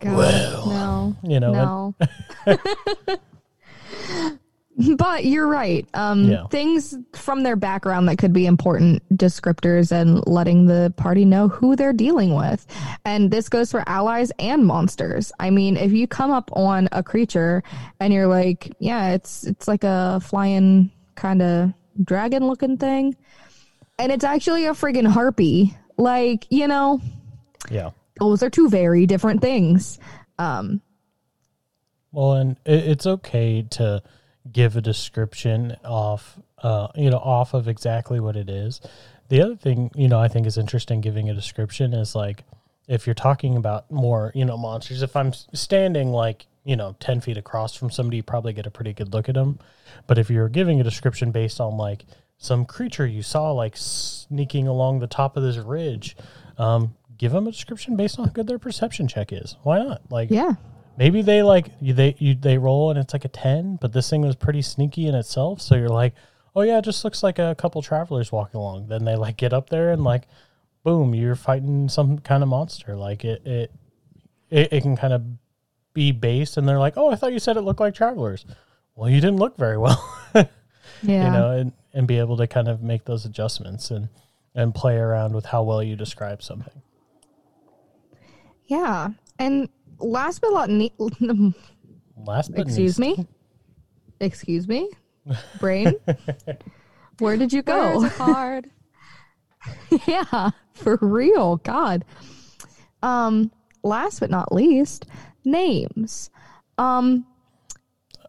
God, 0.01 0.17
Well, 0.17 0.67
no. 0.67 1.17
You 1.23 1.41
know, 1.41 1.95
and- 2.47 2.59
but 4.99 5.25
you're 5.25 5.47
right. 5.47 5.89
Um, 5.95 6.25
Yeah. 6.25 6.47
Things 6.49 6.95
from 7.15 7.43
their 7.45 7.57
background 7.57 8.09
that 8.11 8.19
could 8.19 8.35
be 8.35 8.45
important 8.45 9.03
descriptors 9.17 9.91
and 9.91 10.23
letting 10.27 10.67
the 10.67 10.93
party 10.99 11.25
know 11.25 11.49
who 11.49 11.77
they're 11.77 11.95
dealing 11.95 12.35
with. 12.35 12.67
And 13.07 13.31
this 13.31 13.49
goes 13.49 13.71
for 13.71 13.83
allies 13.87 14.31
and 14.39 14.67
monsters. 14.67 15.33
I 15.41 15.49
mean, 15.49 15.79
if 15.79 15.93
you 15.93 16.07
come 16.07 16.31
up 16.31 16.51
on 16.53 16.91
a 16.93 17.03
creature 17.03 17.63
and 18.01 18.13
you're 18.13 18.27
like, 18.27 18.71
yeah, 18.79 19.15
it's 19.15 19.45
it's 19.47 19.67
like 19.67 19.83
a 19.83 20.21
flying 20.23 20.91
kind 21.17 21.43
of 21.43 21.73
dragon 22.03 22.47
looking 22.47 22.77
thing, 22.77 23.17
and 23.99 24.13
it's 24.13 24.25
actually 24.25 24.67
a 24.67 24.73
friggin' 24.73 25.07
harpy. 25.07 25.77
Like, 25.97 26.47
you 26.51 26.69
know, 26.69 27.01
yeah. 27.71 27.91
those 28.21 28.43
are 28.43 28.51
two 28.51 28.69
very 28.69 29.07
different 29.07 29.41
things. 29.41 29.99
Um, 30.39 30.83
Well, 32.13 32.35
and 32.35 32.57
it, 32.65 32.89
it's 32.89 33.07
okay 33.07 33.63
to 33.71 34.03
give 34.53 34.77
a 34.77 34.81
description 34.81 35.77
off, 35.85 36.39
uh, 36.63 36.89
you 36.95 37.11
know, 37.11 37.19
off 37.19 37.55
of 37.55 37.67
exactly 37.67 38.21
what 38.21 38.37
it 38.37 38.49
is. 38.49 38.81
The 39.29 39.43
other 39.43 39.57
thing, 39.57 39.91
you 39.95 40.09
know, 40.09 40.21
I 40.21 40.29
think 40.29 40.47
is 40.47 40.59
interesting 40.59 41.01
giving 41.01 41.29
a 41.31 41.35
description 41.35 41.95
is 41.95 42.15
like 42.15 42.45
if 42.89 43.07
you're 43.07 43.15
talking 43.15 43.57
about 43.57 43.91
more, 43.91 44.33
you 44.35 44.45
know, 44.45 44.57
monsters. 44.57 45.03
If 45.03 45.17
I'm 45.17 45.33
standing 45.33 46.13
like 46.13 46.47
you 46.67 46.77
know 46.77 46.97
ten 47.01 47.21
feet 47.21 47.39
across 47.39 47.75
from 47.75 47.91
somebody, 47.91 48.19
you 48.19 48.23
probably 48.23 48.53
get 48.53 48.67
a 48.67 48.71
pretty 48.71 48.93
good 48.93 49.15
look 49.15 49.29
at 49.29 49.37
them. 49.37 49.59
But 50.07 50.19
if 50.19 50.29
you're 50.29 50.49
giving 50.49 50.81
a 50.81 50.85
description 50.85 51.31
based 51.31 51.61
on 51.61 51.77
like 51.79 52.05
some 52.39 52.67
creature 52.67 53.07
you 53.07 53.23
saw 53.23 53.53
like 53.53 53.77
sneaking 53.77 54.69
along 54.69 54.99
the 54.99 55.07
top 55.07 55.37
of 55.37 55.43
this 55.43 55.57
ridge, 55.57 56.17
um, 56.59 56.95
give 57.17 57.33
them 57.33 57.47
a 57.47 57.51
description 57.51 57.97
based 57.97 58.19
on 58.19 58.27
how 58.27 58.33
good 58.33 58.47
their 58.47 58.59
perception 58.59 59.09
check 59.09 59.33
is. 59.33 59.57
Why 59.63 59.79
not? 59.79 60.03
Like, 60.11 60.31
yeah. 60.31 60.55
maybe 60.99 61.23
they 61.23 61.43
like 61.43 61.69
they 61.81 62.15
you 62.19 62.35
they 62.35 62.59
roll 62.59 62.91
and 62.91 62.99
it's 62.99 63.13
like 63.13 63.25
a 63.25 63.29
10 63.29 63.77
but 63.81 63.93
this 63.93 64.11
thing 64.11 64.23
was 64.23 64.37
pretty 64.37 64.63
sneaky 64.63 65.07
in 65.07 65.15
itself 65.15 65.61
so 65.61 65.77
you're 65.77 65.89
like 65.89 66.15
oh 66.55 66.63
yeah 66.63 66.79
it 66.79 66.85
just 66.85 67.05
looks 67.05 67.23
like 67.23 67.39
a 67.39 67.55
couple 67.59 67.83
travelers 67.83 68.33
walking 68.33 68.59
along 68.59 68.87
then 68.89 69.05
they 69.05 69.15
like 69.15 69.37
get 69.37 69.53
up 69.53 69.69
there 69.69 69.91
and 69.93 70.05
like 70.05 70.23
boom 70.85 71.15
you're 71.15 71.35
fighting 71.35 71.89
some 71.89 72.19
kind 72.19 72.43
of 72.43 72.49
monster 72.49 72.97
like 72.97 73.25
it 73.25 73.47
it 73.47 73.71
it, 74.49 74.73
it 74.73 74.81
can 74.83 74.97
kind 74.97 75.13
of 75.13 75.23
be 75.97 76.13
based 76.13 76.57
and 76.59 76.69
they're 76.69 76.79
like 76.79 76.95
oh 76.97 77.11
i 77.11 77.17
thought 77.17 77.33
you 77.33 77.39
said 77.39 77.57
it 77.57 77.63
looked 77.63 77.81
like 77.81 77.95
travelers 77.95 78.45
well 78.95 79.09
you 79.11 79.21
didn't 79.21 79.39
look 79.39 79.57
very 79.57 79.79
well 79.79 79.99
Yeah. 80.35 80.47
you 81.03 81.31
know 81.33 81.51
and, 81.51 81.73
and 81.95 82.07
be 82.07 82.19
able 82.19 82.37
to 82.37 82.47
kind 82.47 82.69
of 82.69 82.83
make 82.83 83.05
those 83.07 83.25
adjustments 83.25 83.91
and 83.91 84.09
and 84.55 84.75
play 84.75 84.97
around 84.97 85.35
with 85.35 85.47
how 85.47 85.63
well 85.63 85.83
you 85.83 85.97
describe 85.97 86.43
something 86.43 86.83
Yeah. 88.67 89.09
And 89.39 89.69
last 89.99 90.41
but 90.41 90.51
not 90.53 90.71
least, 90.71 90.95
last 92.17 92.51
but 92.53 92.61
excuse 92.61 92.99
least- 92.99 93.19
me, 93.19 93.27
excuse 94.21 94.67
me, 94.67 94.91
brain, 95.61 95.95
where 97.19 97.37
did 97.37 97.53
you 97.53 97.63
go? 97.63 98.09
hard. 98.09 98.71
yeah, 100.07 100.51
for 100.75 100.99
real. 101.01 101.57
God. 101.59 102.05
Um, 103.03 103.53
last 103.83 104.21
but 104.21 104.31
not 104.31 104.53
least, 104.53 105.07
names. 105.47 106.31
Um, 106.77 107.25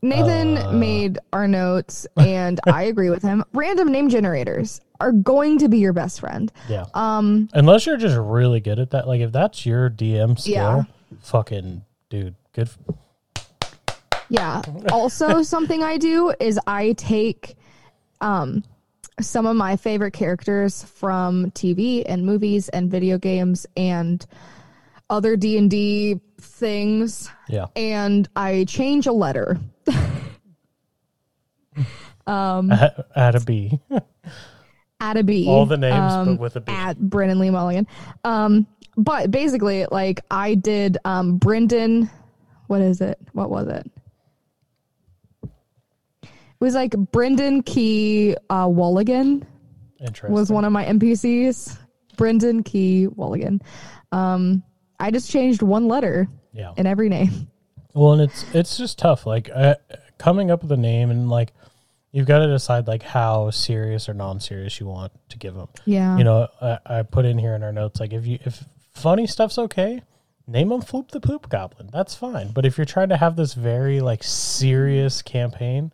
Nathan 0.02 0.58
Uh. 0.58 0.72
made 0.72 1.18
our 1.34 1.48
notes, 1.48 2.06
and 2.16 2.60
I 2.68 2.84
agree 2.84 3.10
with 3.10 3.24
him. 3.24 3.44
Random 3.54 3.92
name 3.92 4.10
generators 4.10 4.80
are 5.00 5.12
going 5.12 5.58
to 5.60 5.68
be 5.68 5.80
your 5.80 5.94
best 5.94 6.20
friend. 6.20 6.52
Yeah. 6.70 6.86
Um, 6.94 7.50
Unless 7.54 7.86
you're 7.88 7.98
just 7.98 8.16
really 8.18 8.60
good 8.60 8.80
at 8.80 8.92
that. 8.92 9.08
Like 9.08 9.22
if 9.22 9.32
that's 9.32 9.66
your 9.66 9.90
DM 9.90 10.40
skill, 10.40 10.54
Yeah. 10.54 10.84
fucking 11.22 11.84
dude, 12.10 12.36
good. 12.54 12.70
Yeah. 14.30 14.62
Also, 14.92 15.42
something 15.42 15.84
I 15.84 15.98
do 15.98 16.34
is 16.40 16.60
I 16.68 16.94
take 16.94 17.56
um, 18.22 18.64
some 19.20 19.46
of 19.46 19.56
my 19.56 19.76
favorite 19.78 20.12
characters 20.14 20.84
from 20.84 21.52
TV 21.52 22.04
and 22.06 22.26
movies 22.26 22.70
and 22.70 22.90
video 22.92 23.18
games 23.18 23.66
and 23.76 24.26
other 25.10 25.36
D 25.36 25.58
and 25.58 25.70
D 25.72 26.20
things, 26.40 27.30
Yeah. 27.50 27.66
and 27.76 28.28
I 28.36 28.66
change 28.68 29.08
a 29.08 29.12
letter. 29.14 29.60
Add, 32.28 33.06
add 33.16 33.36
a 33.36 33.40
B. 33.40 33.80
at 35.00 35.16
a 35.18 35.24
B. 35.24 35.48
All 35.48 35.66
the 35.66 35.78
names, 35.78 36.12
um, 36.14 36.26
but 36.36 36.40
with 36.42 36.56
a 36.58 36.62
B. 36.62 36.72
At 36.74 37.00
Brennan 37.00 37.40
Lee 37.40 37.50
Mulligan. 37.50 37.88
Um, 38.26 38.68
but 38.98 39.32
basically, 39.32 39.86
like 39.92 40.20
I 40.30 40.56
did 40.56 40.98
um, 41.06 41.38
Brendan. 41.38 42.10
What 42.68 42.82
is 42.82 43.00
it? 43.00 43.18
What 43.32 43.50
was 43.50 43.68
it? 43.68 43.90
It 46.24 46.30
was 46.60 46.74
like 46.76 46.92
Brendan 47.12 47.64
Key 47.64 48.36
uh, 48.50 48.66
Walligan. 48.68 49.44
Interesting. 50.00 50.32
was 50.34 50.52
one 50.52 50.66
of 50.66 50.72
my 50.74 50.84
NPCs. 50.86 51.78
Brendan 52.18 52.64
Key 52.64 53.08
Walligan. 53.16 53.62
Um, 54.12 54.64
I 55.00 55.12
just 55.12 55.30
changed 55.30 55.62
one 55.62 55.88
letter 55.88 56.28
yeah. 56.54 56.74
in 56.78 56.86
every 56.86 57.10
name. 57.10 57.50
Well, 57.94 58.14
and 58.14 58.22
it's 58.22 58.46
it's 58.54 58.78
just 58.78 59.00
tough. 59.00 59.26
Like 59.26 59.50
uh, 59.54 59.76
coming 60.20 60.52
up 60.52 60.62
with 60.62 60.72
a 60.72 60.78
name 60.78 61.10
and 61.10 61.30
like 61.30 61.54
you've 62.12 62.28
got 62.28 62.40
to 62.40 62.48
decide 62.48 62.88
like 62.88 63.04
how 63.04 63.50
serious 63.50 64.08
or 64.08 64.14
non-serious 64.14 64.80
you 64.80 64.86
want 64.86 65.12
to 65.30 65.38
give 65.38 65.56
them. 65.56 65.68
Yeah. 65.86 66.18
You 66.18 66.24
know, 66.24 66.48
I, 66.62 66.80
I 66.86 67.02
put 67.04 67.26
in 67.26 67.38
here 67.38 67.56
in 67.56 67.64
our 67.64 67.72
notes 67.72 68.00
like 68.00 68.14
if 68.14 68.28
you 68.28 68.38
if 68.46 68.64
funny 68.94 69.26
stuff's 69.26 69.58
okay, 69.58 70.04
name 70.46 70.70
them 70.70 70.82
Floop 70.82 71.10
the 71.10 71.20
Poop 71.20 71.50
Goblin. 71.50 71.90
That's 71.92 72.14
fine. 72.14 72.52
But 72.52 72.66
if 72.66 72.78
you're 72.78 72.86
trying 72.86 73.10
to 73.10 73.18
have 73.18 73.36
this 73.36 73.54
very 73.54 74.00
like 74.00 74.24
serious 74.24 75.22
campaign, 75.22 75.92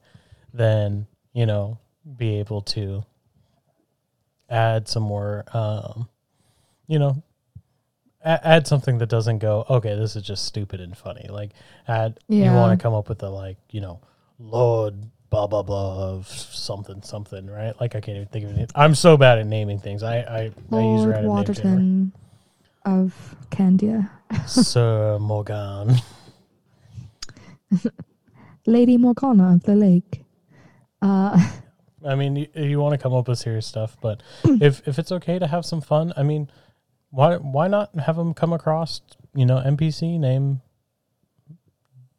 then 0.53 1.07
you 1.33 1.45
know 1.45 1.79
be 2.17 2.39
able 2.39 2.61
to 2.61 3.05
add 4.49 4.87
some 4.87 5.03
more, 5.03 5.45
um, 5.53 6.09
you 6.87 6.99
know, 6.99 7.23
a- 8.23 8.47
add 8.47 8.67
something 8.67 8.97
that 8.99 9.09
doesn't 9.09 9.39
go 9.39 9.65
okay. 9.69 9.95
This 9.95 10.15
is 10.15 10.23
just 10.23 10.45
stupid 10.45 10.79
and 10.79 10.95
funny. 10.97 11.27
Like 11.29 11.51
add 11.87 12.19
you 12.27 12.45
want 12.51 12.77
to 12.77 12.81
come 12.81 12.93
up 12.93 13.09
with 13.09 13.21
a 13.23 13.29
like 13.29 13.57
you 13.69 13.81
know 13.81 13.99
Lord 14.39 14.95
blah 15.29 15.47
blah 15.47 15.63
blah 15.63 16.09
of 16.09 16.27
something 16.27 17.01
something, 17.01 17.47
right? 17.47 17.79
Like 17.79 17.95
I 17.95 18.01
can't 18.01 18.17
even 18.17 18.27
think 18.27 18.45
of 18.45 18.57
it. 18.57 18.71
I'm 18.75 18.95
so 18.95 19.17
bad 19.17 19.39
at 19.39 19.47
naming 19.47 19.79
things. 19.79 20.03
I 20.03 20.17
I, 20.17 20.39
I 20.39 20.45
use 20.45 21.01
Lord 21.01 21.07
random. 21.09 21.31
Waterton 21.31 22.11
of 22.85 23.35
Candia. 23.49 24.09
Sir 24.47 25.17
Morgan. 25.19 25.95
Lady 28.65 28.97
Morgana 28.97 29.55
of 29.55 29.63
the 29.63 29.75
Lake. 29.75 30.23
Uh, 31.01 31.51
I 32.05 32.15
mean, 32.15 32.35
you, 32.35 32.47
you 32.55 32.79
want 32.79 32.93
to 32.93 32.97
come 32.97 33.13
up 33.13 33.27
with 33.27 33.39
serious 33.39 33.65
stuff, 33.65 33.97
but 34.01 34.21
if 34.43 34.87
if 34.87 34.99
it's 34.99 35.11
okay 35.11 35.39
to 35.39 35.47
have 35.47 35.65
some 35.65 35.81
fun, 35.81 36.13
I 36.15 36.23
mean, 36.23 36.49
why 37.13 37.35
why 37.35 37.67
not 37.67 37.93
have 37.99 38.15
them 38.15 38.33
come 38.33 38.53
across, 38.53 39.01
you 39.35 39.45
know, 39.45 39.57
NPC 39.57 40.19
name 40.19 40.61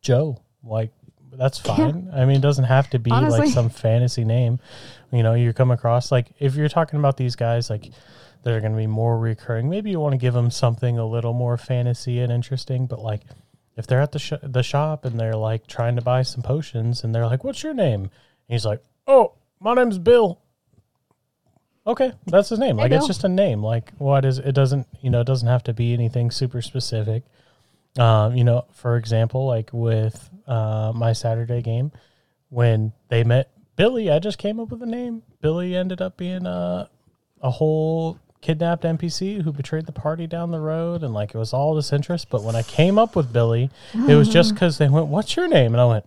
Joe? 0.01 0.41
Like 0.63 0.93
that's 1.33 1.59
fine. 1.59 2.11
I 2.15 2.25
mean, 2.25 2.37
it 2.37 2.43
doesn't 2.43 2.65
have 2.65 2.89
to 2.91 3.01
be 3.01 3.11
Honestly. 3.11 3.41
like 3.41 3.49
some 3.49 3.71
fantasy 3.71 4.25
name. 4.25 4.61
You 5.11 5.25
know, 5.25 5.35
you 5.35 5.53
come 5.53 5.73
across 5.73 6.13
like 6.13 6.29
if 6.39 6.55
you're 6.55 6.69
talking 6.69 7.01
about 7.01 7.17
these 7.17 7.35
guys 7.35 7.71
like 7.71 7.91
that 8.45 8.53
are 8.53 8.61
going 8.61 8.73
to 8.73 8.79
be 8.79 8.87
more 8.87 9.19
recurring, 9.19 9.69
maybe 9.69 9.91
you 9.91 9.99
want 9.99 10.13
to 10.13 10.19
give 10.19 10.33
them 10.33 10.51
something 10.51 10.97
a 10.97 11.05
little 11.07 11.33
more 11.33 11.57
fantasy 11.57 12.21
and 12.21 12.31
interesting, 12.33 12.87
but 12.87 13.01
like 13.01 13.23
if 13.77 13.89
they're 13.89 14.01
at 14.01 14.13
the 14.13 14.21
sh- 14.21 14.33
the 14.45 14.63
shop 14.63 15.05
and 15.05 15.19
they're 15.19 15.35
like 15.35 15.67
trying 15.67 15.97
to 15.97 16.03
buy 16.03 16.23
some 16.23 16.43
potions 16.45 17.03
and 17.03 17.13
they're 17.13 17.27
like, 17.27 17.43
"What's 17.43 17.65
your 17.65 17.75
name?" 17.75 18.03
And 18.03 18.11
he's 18.47 18.65
like, 18.65 18.81
"Oh, 19.09 19.35
my 19.59 19.75
name's 19.75 19.99
Bill." 19.99 20.41
Okay, 21.87 22.13
that's 22.27 22.49
his 22.49 22.59
name. 22.59 22.77
Like 22.77 22.93
it's 22.93 23.07
just 23.07 23.25
a 23.25 23.29
name. 23.29 23.63
Like 23.63 23.93
what 23.99 24.25
is 24.25 24.39
it 24.39 24.53
doesn't, 24.53 24.87
you 25.03 25.11
know, 25.11 25.21
it 25.21 25.27
doesn't 25.27 25.49
have 25.49 25.65
to 25.65 25.75
be 25.75 25.93
anything 25.93 26.31
super 26.31 26.63
specific. 26.63 27.25
Um, 27.99 28.35
you 28.35 28.43
know, 28.43 28.65
for 28.73 28.97
example, 28.97 29.47
like 29.47 29.71
with 29.73 30.31
uh 30.47 30.93
my 30.95 31.13
Saturday 31.13 31.63
game 31.63 31.93
when 32.49 32.93
they 33.09 33.23
met 33.25 33.51
Billy, 33.77 34.11
I 34.11 34.19
just 34.19 34.39
came 34.39 34.61
up 34.61 34.71
with 34.71 34.83
a 34.83 34.87
name. 34.87 35.23
Billy 35.41 35.77
ended 35.77 36.01
up 36.01 36.17
being 36.17 36.47
a 36.47 36.89
a 37.43 37.51
whole 37.51 38.19
kidnapped 38.41 38.85
NPC 38.85 39.43
who 39.43 39.53
betrayed 39.53 39.87
the 39.87 39.93
party 39.93 40.27
down 40.27 40.51
the 40.51 40.61
road, 40.61 41.03
and 41.03 41.13
like 41.13 41.35
it 41.35 41.39
was 41.39 41.53
all 41.53 41.75
this 41.75 41.93
interest. 41.93 42.31
But 42.31 42.43
when 42.43 42.57
I 42.57 42.63
came 42.63 42.99
up 42.99 43.17
with 43.17 43.33
Billy, 43.33 43.71
it 44.09 44.15
was 44.15 44.29
just 44.29 44.55
because 44.55 44.79
they 44.79 44.89
went, 44.89 45.09
"What's 45.09 45.37
your 45.37 45.49
name?" 45.49 45.75
and 45.75 45.81
I 45.81 45.87
went, 45.87 46.07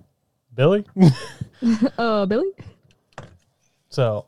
"Billy." 0.55 0.85
uh, 1.97 2.25
Billy? 2.25 2.51
So 3.89 4.25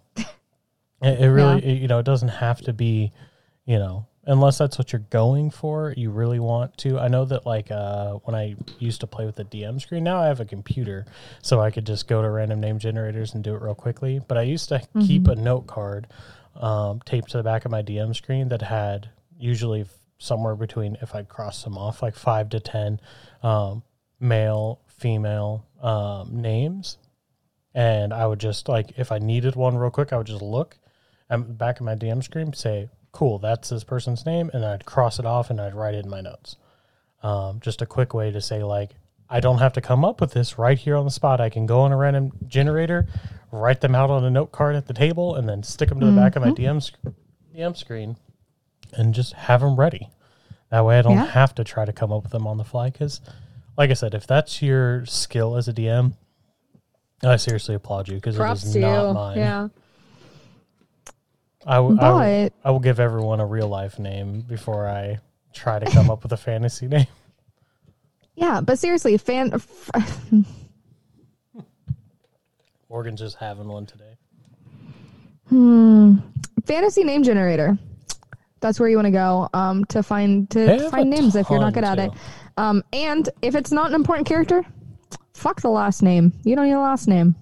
it, 1.01 1.21
it 1.21 1.29
really, 1.29 1.63
it, 1.63 1.81
you 1.81 1.87
know, 1.87 1.99
it 1.99 2.05
doesn't 2.05 2.29
have 2.29 2.61
to 2.61 2.73
be, 2.73 3.11
you 3.65 3.79
know, 3.79 4.07
unless 4.25 4.57
that's 4.57 4.77
what 4.77 4.91
you're 4.91 5.05
going 5.09 5.49
for. 5.49 5.93
You 5.95 6.11
really 6.11 6.39
want 6.39 6.77
to. 6.79 6.99
I 6.99 7.07
know 7.07 7.25
that 7.25 7.45
like 7.45 7.71
uh, 7.71 8.13
when 8.23 8.35
I 8.35 8.55
used 8.79 9.01
to 9.01 9.07
play 9.07 9.25
with 9.25 9.35
the 9.35 9.45
DM 9.45 9.81
screen, 9.81 10.03
now 10.03 10.21
I 10.21 10.27
have 10.27 10.39
a 10.39 10.45
computer, 10.45 11.05
so 11.41 11.59
I 11.59 11.71
could 11.71 11.85
just 11.85 12.07
go 12.07 12.21
to 12.21 12.29
random 12.29 12.59
name 12.59 12.79
generators 12.79 13.33
and 13.33 13.43
do 13.43 13.55
it 13.55 13.61
real 13.61 13.75
quickly. 13.75 14.19
But 14.27 14.37
I 14.37 14.43
used 14.43 14.69
to 14.69 14.81
keep 15.01 15.27
a 15.27 15.35
note 15.35 15.67
card 15.67 16.07
um, 16.55 17.01
taped 17.05 17.31
to 17.31 17.37
the 17.37 17.43
back 17.43 17.65
of 17.65 17.71
my 17.71 17.81
DM 17.81 18.15
screen 18.15 18.49
that 18.49 18.61
had 18.61 19.09
usually 19.37 19.85
somewhere 20.17 20.55
between 20.55 20.97
if 21.01 21.15
I 21.15 21.23
crossed 21.23 21.63
them 21.63 21.77
off 21.77 22.01
like 22.01 22.15
five 22.15 22.49
to 22.49 22.59
ten 22.59 22.99
um, 23.41 23.83
male, 24.19 24.81
female 24.87 25.65
um, 25.81 26.41
names 26.41 26.97
and 27.73 28.13
I 28.13 28.25
would 28.25 28.39
just 28.39 28.67
like 28.67 28.93
if 28.97 29.11
I 29.11 29.19
needed 29.19 29.55
one 29.55 29.77
real 29.77 29.91
quick, 29.91 30.11
I 30.11 30.17
would 30.17 30.27
just 30.27 30.41
look 30.41 30.77
at 31.29 31.47
the 31.47 31.53
back 31.53 31.79
of 31.79 31.85
my 31.85 31.95
DM 31.95 32.23
screen, 32.23 32.53
say, 32.53 32.89
"Cool, 33.11 33.39
that's 33.39 33.69
this 33.69 33.83
person's 33.83 34.25
name," 34.25 34.49
and 34.53 34.65
I'd 34.65 34.85
cross 34.85 35.19
it 35.19 35.25
off 35.25 35.49
and 35.49 35.59
I'd 35.61 35.75
write 35.75 35.95
it 35.95 36.05
in 36.05 36.09
my 36.09 36.21
notes. 36.21 36.55
Um, 37.21 37.59
just 37.59 37.81
a 37.81 37.85
quick 37.85 38.13
way 38.13 38.31
to 38.31 38.39
say 38.41 38.63
like 38.63 38.91
I 39.29 39.39
don't 39.41 39.59
have 39.59 39.73
to 39.73 39.81
come 39.81 40.03
up 40.05 40.21
with 40.21 40.31
this 40.31 40.57
right 40.57 40.77
here 40.77 40.95
on 40.95 41.05
the 41.05 41.11
spot. 41.11 41.39
I 41.39 41.49
can 41.49 41.65
go 41.67 41.81
on 41.81 41.91
a 41.91 41.97
random 41.97 42.31
generator, 42.47 43.07
write 43.51 43.81
them 43.81 43.93
out 43.93 44.09
on 44.09 44.23
a 44.25 44.29
note 44.29 44.51
card 44.51 44.75
at 44.75 44.87
the 44.87 44.93
table, 44.93 45.35
and 45.35 45.47
then 45.47 45.61
stick 45.63 45.89
them 45.89 45.99
to 45.99 46.05
the 46.07 46.11
back 46.13 46.35
of 46.35 46.41
my 46.43 46.49
DM 46.51 46.81
sc- 46.81 46.97
DM 47.55 47.75
screen, 47.77 48.17
and 48.93 49.13
just 49.13 49.33
have 49.33 49.61
them 49.61 49.75
ready. 49.75 50.09
That 50.71 50.83
way, 50.85 50.97
I 50.97 51.01
don't 51.03 51.13
Yeah. 51.17 51.25
have 51.25 51.53
to 51.55 51.63
try 51.63 51.85
to 51.85 51.93
come 51.93 52.11
up 52.11 52.23
with 52.23 52.31
them 52.31 52.47
on 52.47 52.57
the 52.57 52.63
fly. 52.63 52.89
Because, 52.89 53.21
like 53.77 53.89
I 53.91 53.93
said, 53.93 54.13
if 54.15 54.25
that's 54.25 54.61
your 54.63 55.05
skill 55.05 55.55
as 55.57 55.67
a 55.67 55.73
DM, 55.73 56.13
I 57.23 57.35
seriously 57.35 57.75
applaud 57.75 58.07
you 58.07 58.15
because 58.15 58.39
it 58.39 58.51
is 58.51 58.75
not 58.75 59.07
you. 59.09 59.13
mine. 59.13 59.37
Yeah. 59.37 59.67
I, 61.65 61.75
w- 61.75 61.97
I, 61.99 62.03
w- 62.07 62.49
But 62.49 62.53
I 62.67 62.71
will 62.71 62.79
give 62.79 62.99
everyone 62.99 63.39
a 63.39 63.45
real 63.45 63.67
life 63.67 63.99
name 63.99 64.41
before 64.41 64.87
I 64.87 65.19
try 65.53 65.79
to 65.79 65.89
come 65.91 66.09
up 66.09 66.23
with 66.23 66.31
a 66.31 66.37
fantasy 66.37 66.87
name. 66.87 67.07
yeah, 68.35 68.61
but 68.61 68.79
seriously, 68.79 69.17
fan. 69.17 69.61
Morgan's 72.89 73.19
just 73.19 73.35
having 73.37 73.67
one 73.67 73.85
today. 73.85 74.17
hmm, 75.49 76.15
fantasy 76.65 77.03
name 77.03 77.23
generator. 77.23 77.77
That's 78.61 78.79
where 78.79 78.89
you 78.89 78.95
want 78.97 79.05
to 79.05 79.11
go 79.11 79.49
um, 79.53 79.85
to 79.85 80.03
find 80.03 80.49
to 80.51 80.89
find 80.89 81.09
names 81.09 81.35
if 81.35 81.49
you're 81.49 81.59
not 81.59 81.73
good 81.73 81.83
at 81.85 81.99
it. 81.99 82.11
Um, 82.57 82.83
and 82.91 83.29
if 83.41 83.55
it's 83.55 83.71
not 83.71 83.87
an 83.89 83.95
important 83.95 84.27
character, 84.27 84.63
fuck 85.33 85.61
the 85.61 85.69
last 85.69 86.01
name. 86.03 86.33
You 86.43 86.55
don't 86.55 86.65
need 86.65 86.73
a 86.73 86.79
last 86.79 87.07
name. 87.07 87.35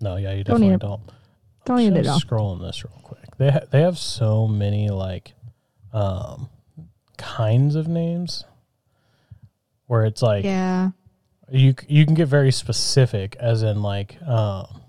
No, 0.00 0.16
yeah, 0.16 0.32
you 0.32 0.44
Don't 0.44 0.60
need 0.60 0.68
definitely 0.70 0.74
it. 0.74 0.80
don't. 0.80 1.00
Don't 1.66 1.76
need 1.78 1.96
it 2.00 2.04
Just 2.04 2.30
all. 2.32 2.38
scrolling 2.56 2.60
this 2.60 2.84
real 2.84 2.98
quick. 3.02 3.19
They 3.40 3.50
ha- 3.50 3.64
they 3.70 3.80
have 3.80 3.96
so 3.98 4.46
many 4.46 4.90
like 4.90 5.32
um 5.94 6.50
kinds 7.16 7.74
of 7.74 7.88
names 7.88 8.44
where 9.86 10.04
it's 10.04 10.20
like 10.20 10.44
Yeah, 10.44 10.90
you 11.50 11.74
you 11.88 12.04
can 12.04 12.12
get 12.14 12.28
very 12.28 12.52
specific 12.52 13.36
as 13.36 13.62
in 13.62 13.80
like 13.80 14.20
um 14.28 14.82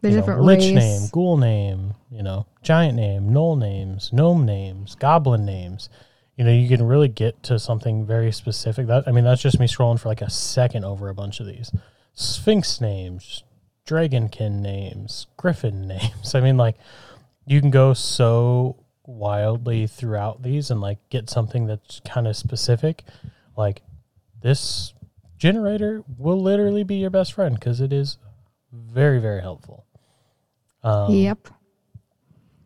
the 0.00 0.08
you 0.08 0.14
know, 0.14 0.20
different 0.22 0.40
lich 0.40 0.60
race. 0.60 0.74
name, 0.74 1.08
ghoul 1.12 1.36
name, 1.36 1.92
you 2.10 2.22
know, 2.22 2.46
giant 2.62 2.96
name, 2.96 3.28
gnoll 3.28 3.58
names, 3.58 4.10
gnome 4.14 4.46
names, 4.46 4.94
goblin 4.94 5.44
names. 5.44 5.90
You 6.38 6.44
know, 6.44 6.50
you 6.52 6.66
can 6.66 6.82
really 6.86 7.08
get 7.08 7.42
to 7.42 7.58
something 7.58 8.06
very 8.06 8.32
specific. 8.32 8.86
That 8.86 9.06
I 9.06 9.12
mean, 9.12 9.24
that's 9.24 9.42
just 9.42 9.60
me 9.60 9.66
scrolling 9.66 10.00
for 10.00 10.08
like 10.08 10.22
a 10.22 10.30
second 10.30 10.86
over 10.86 11.10
a 11.10 11.14
bunch 11.14 11.38
of 11.38 11.46
these. 11.46 11.70
Sphinx 12.14 12.80
names, 12.80 13.44
dragonkin 13.86 14.62
names, 14.62 15.26
griffin 15.36 15.86
names. 15.86 16.34
I 16.34 16.40
mean, 16.40 16.56
like 16.56 16.76
you 17.46 17.60
can 17.60 17.70
go 17.70 17.92
so 17.94 18.84
wildly 19.06 19.86
throughout 19.86 20.42
these 20.42 20.70
and 20.70 20.80
like 20.80 20.98
get 21.10 21.28
something 21.28 21.66
that's 21.66 22.00
kind 22.04 22.26
of 22.26 22.36
specific. 22.36 23.04
Like 23.56 23.82
this 24.40 24.94
generator 25.38 26.02
will 26.18 26.40
literally 26.40 26.84
be 26.84 26.96
your 26.96 27.10
best 27.10 27.32
friend 27.32 27.54
because 27.54 27.80
it 27.80 27.92
is 27.92 28.16
very 28.72 29.18
very 29.20 29.40
helpful. 29.42 29.84
Um, 30.82 31.12
Yep. 31.12 31.48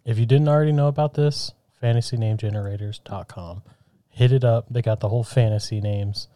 If 0.05 0.19
you 0.19 0.27
didn't 0.27 0.49
already 0.49 0.73
know 0.73 0.87
about 0.87 1.15
this, 1.15 1.53
fantasynamegenerators.com. 1.83 3.63
Hit 4.09 4.33
it 4.33 4.45
up. 4.45 4.67
They 4.71 4.81
got 4.83 5.01
the 5.01 5.09
whole 5.09 5.25
fantasy 5.25 5.81
names. 5.81 6.29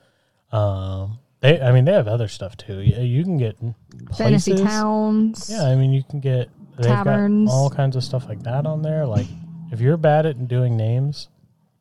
Um, 0.52 1.20
they, 1.40 1.60
I 1.60 1.72
mean, 1.72 1.84
they 1.84 1.92
have 1.92 2.08
other 2.08 2.28
stuff 2.28 2.56
too. 2.56 2.80
You, 2.80 3.00
you 3.02 3.24
can 3.24 3.38
get 3.38 3.56
Fantasy 4.16 4.54
towns. 4.56 5.48
Yeah, 5.50 5.64
I 5.64 5.76
mean, 5.76 5.92
you 5.92 6.02
can 6.02 6.20
get 6.20 6.50
Taverns. 6.84 7.48
got 7.48 7.54
all 7.54 7.70
kinds 7.70 7.96
of 7.96 8.04
stuff 8.04 8.28
like 8.28 8.42
that 8.44 8.66
on 8.66 8.82
there. 8.82 9.06
Like, 9.06 9.26
if 9.72 9.80
you're 9.80 9.96
bad 9.96 10.26
at 10.26 10.48
doing 10.48 10.76
names, 10.76 11.28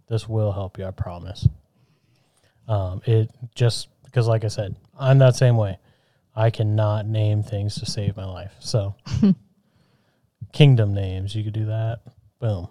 this 0.07 0.27
will 0.27 0.51
help 0.51 0.77
you. 0.77 0.85
I 0.85 0.91
promise. 0.91 1.47
Um, 2.67 3.01
it 3.05 3.31
just 3.55 3.87
because, 4.05 4.27
like 4.27 4.43
I 4.43 4.47
said, 4.47 4.75
I'm 4.99 5.17
that 5.19 5.35
same 5.35 5.57
way. 5.57 5.77
I 6.35 6.49
cannot 6.51 7.05
name 7.05 7.43
things 7.43 7.75
to 7.75 7.85
save 7.85 8.15
my 8.15 8.25
life. 8.25 8.53
So, 8.59 8.95
kingdom 10.53 10.93
names, 10.93 11.35
you 11.35 11.43
could 11.43 11.53
do 11.53 11.65
that. 11.65 11.99
Boom. 12.39 12.69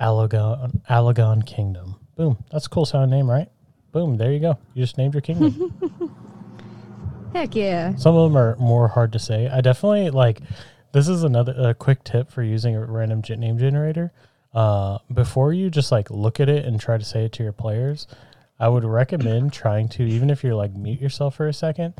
Alagon, 0.00 0.82
Alagon 0.88 1.44
Kingdom. 1.46 1.96
Boom. 2.16 2.36
That's 2.50 2.66
a 2.66 2.68
cool 2.68 2.86
sounding 2.86 3.18
name, 3.18 3.30
right? 3.30 3.48
Boom. 3.92 4.16
There 4.16 4.32
you 4.32 4.40
go. 4.40 4.58
You 4.74 4.82
just 4.82 4.98
named 4.98 5.14
your 5.14 5.20
kingdom. 5.20 6.16
Heck 7.34 7.56
yeah. 7.56 7.96
Some 7.96 8.14
of 8.14 8.30
them 8.30 8.36
are 8.36 8.54
more 8.56 8.86
hard 8.86 9.12
to 9.12 9.18
say. 9.18 9.48
I 9.48 9.60
definitely 9.60 10.10
like. 10.10 10.40
This 10.92 11.08
is 11.08 11.24
another 11.24 11.52
a 11.58 11.74
quick 11.74 12.04
tip 12.04 12.30
for 12.30 12.44
using 12.44 12.76
a 12.76 12.84
random 12.84 13.22
name 13.40 13.58
generator. 13.58 14.12
Uh, 14.54 14.98
before 15.12 15.52
you 15.52 15.68
just 15.68 15.90
like 15.90 16.08
look 16.10 16.38
at 16.38 16.48
it 16.48 16.64
and 16.64 16.78
try 16.78 16.96
to 16.96 17.04
say 17.04 17.24
it 17.24 17.32
to 17.32 17.42
your 17.42 17.52
players, 17.52 18.06
I 18.60 18.68
would 18.68 18.84
recommend 18.84 19.52
trying 19.52 19.88
to 19.90 20.04
even 20.04 20.30
if 20.30 20.44
you're 20.44 20.54
like 20.54 20.72
mute 20.74 21.00
yourself 21.00 21.34
for 21.34 21.48
a 21.48 21.52
second, 21.52 21.94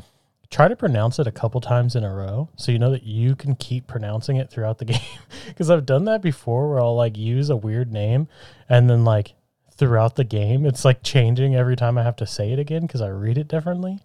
try 0.49 0.69
to 0.69 0.75
pronounce 0.77 1.19
it 1.19 1.27
a 1.27 1.33
couple 1.33 1.59
times 1.59 1.97
in 1.97 2.05
a 2.05 2.13
row 2.13 2.47
so 2.55 2.71
you 2.71 2.79
know 2.79 2.91
that 2.91 3.03
you 3.03 3.35
can 3.35 3.55
keep 3.55 3.87
pronouncing 3.87 4.37
it 4.37 4.49
throughout 4.49 4.77
the 4.77 4.85
game. 4.95 5.19
Because 5.49 5.69
I've 5.69 5.85
done 5.85 6.05
that 6.05 6.21
before 6.21 6.69
where 6.69 6.79
I'll 6.79 6.95
like 6.95 7.17
use 7.17 7.49
a 7.49 7.57
weird 7.57 7.91
name 7.91 8.29
and 8.69 8.89
then 8.89 9.03
like 9.03 9.33
throughout 9.73 10.15
the 10.15 10.23
game 10.23 10.65
it's 10.65 10.85
like 10.85 11.03
changing 11.03 11.53
every 11.53 11.75
time 11.75 11.97
I 11.97 12.03
have 12.03 12.15
to 12.15 12.25
say 12.25 12.53
it 12.53 12.59
again 12.59 12.83
because 12.83 13.01
I 13.01 13.09
read 13.09 13.37
it 13.37 13.49
differently. 13.49 13.99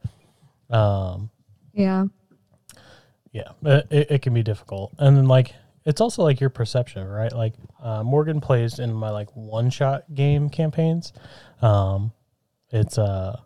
Um, 0.71 1.31
Yeah. 1.73 2.05
yeah, 3.33 3.51
it, 3.62 3.87
it, 3.91 4.11
it 4.11 4.23
can 4.23 4.35
be 4.35 4.43
difficult, 4.43 4.93
and 4.99 5.16
then 5.16 5.27
like 5.27 5.55
it's 5.85 6.01
also 6.01 6.23
like 6.23 6.41
your 6.41 6.51
perception, 6.51 7.07
right? 7.09 7.33
Like 7.33 7.55
uh, 7.83 8.03
Morgan 8.03 8.41
plays 8.41 8.79
in 8.79 8.93
my 8.93 9.11
like 9.11 9.29
one 9.35 9.71
shot 9.71 10.05
game 10.14 10.49
campaigns. 10.51 11.12
Um, 11.62 12.12
it's 12.71 12.99
uh, 12.99 13.41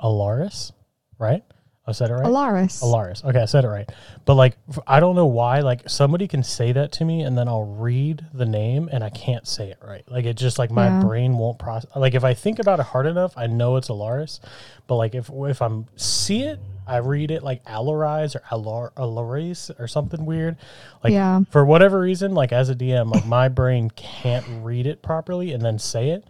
Alaris, 0.00 0.72
right? 1.18 1.44
I 1.88 1.92
said 1.92 2.10
it 2.10 2.14
right. 2.14 2.24
Alaris. 2.26 2.82
Alaris. 2.82 3.24
Okay, 3.24 3.40
I 3.40 3.44
said 3.44 3.64
it 3.64 3.68
right. 3.68 3.88
But 4.24 4.34
like, 4.34 4.56
I 4.88 4.98
don't 4.98 5.14
know 5.14 5.26
why. 5.26 5.60
Like, 5.60 5.88
somebody 5.88 6.26
can 6.26 6.42
say 6.42 6.72
that 6.72 6.90
to 6.92 7.04
me, 7.04 7.22
and 7.22 7.38
then 7.38 7.46
I'll 7.46 7.62
read 7.64 8.26
the 8.34 8.44
name, 8.44 8.88
and 8.90 9.04
I 9.04 9.10
can't 9.10 9.46
say 9.46 9.70
it 9.70 9.78
right. 9.86 10.02
Like, 10.10 10.24
it 10.24 10.34
just 10.36 10.58
like 10.58 10.70
my 10.72 10.86
Yeah. 10.88 11.00
brain 11.00 11.38
won't 11.38 11.58
process. 11.60 11.90
Like, 11.94 12.14
if 12.14 12.24
I 12.24 12.34
think 12.34 12.58
about 12.58 12.80
it 12.80 12.86
hard 12.86 13.06
enough, 13.06 13.34
I 13.36 13.46
know 13.46 13.76
it's 13.76 13.88
Alaris. 13.88 14.40
But 14.88 14.96
like, 14.96 15.14
if 15.14 15.30
if 15.32 15.62
I'm 15.62 15.86
see 15.94 16.42
it, 16.42 16.58
I 16.88 16.96
read 16.98 17.30
it 17.30 17.42
like 17.44 17.64
Alarise 17.64 18.34
or 18.36 18.40
Alar 18.50 18.92
Alaris 18.94 19.70
or 19.80 19.86
something 19.88 20.26
weird. 20.26 20.56
Like, 21.04 21.12
Yeah. 21.12 21.40
for 21.50 21.64
whatever 21.64 22.00
reason, 22.00 22.34
like 22.34 22.52
as 22.52 22.68
a 22.68 22.74
DM, 22.74 23.10
like 23.12 23.26
my 23.26 23.48
brain 23.48 23.90
can't 23.90 24.44
read 24.62 24.86
it 24.86 25.02
properly 25.02 25.52
and 25.52 25.62
then 25.64 25.78
say 25.78 26.10
it. 26.10 26.24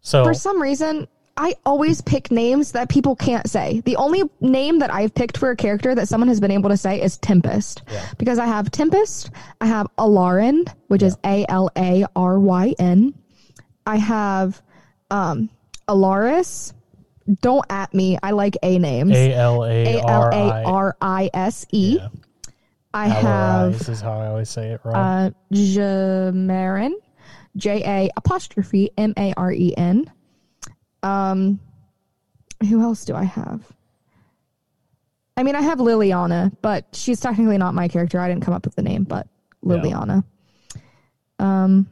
So 0.00 0.24
For 0.24 0.34
some 0.34 0.60
reason, 0.60 1.08
I 1.36 1.56
always 1.66 2.00
pick 2.00 2.30
names 2.30 2.72
that 2.72 2.88
people 2.88 3.16
can't 3.16 3.48
say. 3.50 3.80
The 3.84 3.96
only 3.96 4.22
name 4.40 4.78
that 4.78 4.92
I've 4.94 5.14
picked 5.14 5.36
for 5.36 5.50
a 5.50 5.56
character 5.56 5.92
that 5.94 6.06
someone 6.08 6.28
has 6.28 6.38
been 6.40 6.52
able 6.52 6.70
to 6.70 6.76
say 6.76 7.02
is 7.02 7.16
Tempest. 7.18 7.82
Yeah. 7.90 8.06
Because 8.18 8.38
I 8.38 8.46
have 8.46 8.70
Tempest, 8.70 9.30
I 9.60 9.66
have 9.66 9.88
Alarin, 9.98 10.72
which 10.86 11.02
is 11.02 11.16
A 11.24 11.44
L 11.48 11.70
A 11.76 12.04
R 12.14 12.38
Y 12.38 12.74
N. 12.78 13.14
I 13.86 13.96
have 13.96 14.62
um 15.10 15.50
Alaris. 15.88 16.72
Don't 17.40 17.64
at 17.70 17.92
me. 17.94 18.18
I 18.22 18.30
like 18.32 18.56
A 18.62 18.78
names. 18.78 19.12
A 19.16 19.32
L 19.34 19.64
A 19.64 20.00
R 20.02 20.30
A 20.30 20.36
I. 20.36 20.62
R 20.64 20.96
I 21.00 21.30
S 21.34 21.66
E. 21.72 21.96
Yeah. 21.98 22.08
I 22.92 23.08
have 23.08 23.72
This 23.78 23.88
is 23.88 24.00
how 24.00 24.12
I 24.20 24.28
always 24.28 24.48
say 24.48 24.70
it 24.70 24.80
wrong. 24.84 24.94
uh, 24.94 25.30
Jamarin, 25.52 26.92
J 27.56 27.82
A 27.84 28.10
apostrophe 28.16 28.90
M 28.96 29.14
A 29.16 29.34
R 29.36 29.50
E 29.52 29.74
N. 29.76 30.08
Um, 31.04 31.60
who 32.68 32.80
else 32.80 33.04
do 33.04 33.14
I 33.14 33.24
have? 33.24 33.62
I 35.36 35.42
mean, 35.42 35.54
I 35.56 35.60
have 35.60 35.78
Liliana, 35.78 36.52
but 36.62 36.86
she's 36.92 37.20
technically 37.20 37.58
not 37.58 37.74
my 37.74 37.88
character. 37.88 38.20
I 38.20 38.28
didn't 38.28 38.44
come 38.44 38.54
up 38.54 38.64
with 38.64 38.74
the 38.74 38.82
name, 38.82 39.04
but. 39.04 39.28
Liliana. 39.64 40.24
Um, 41.38 41.88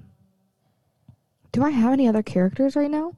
do 1.53 1.65
I 1.65 1.71
have 1.71 1.93
any 1.93 2.07
other 2.07 2.23
characters 2.23 2.77
right 2.77 2.91
now? 2.91 3.15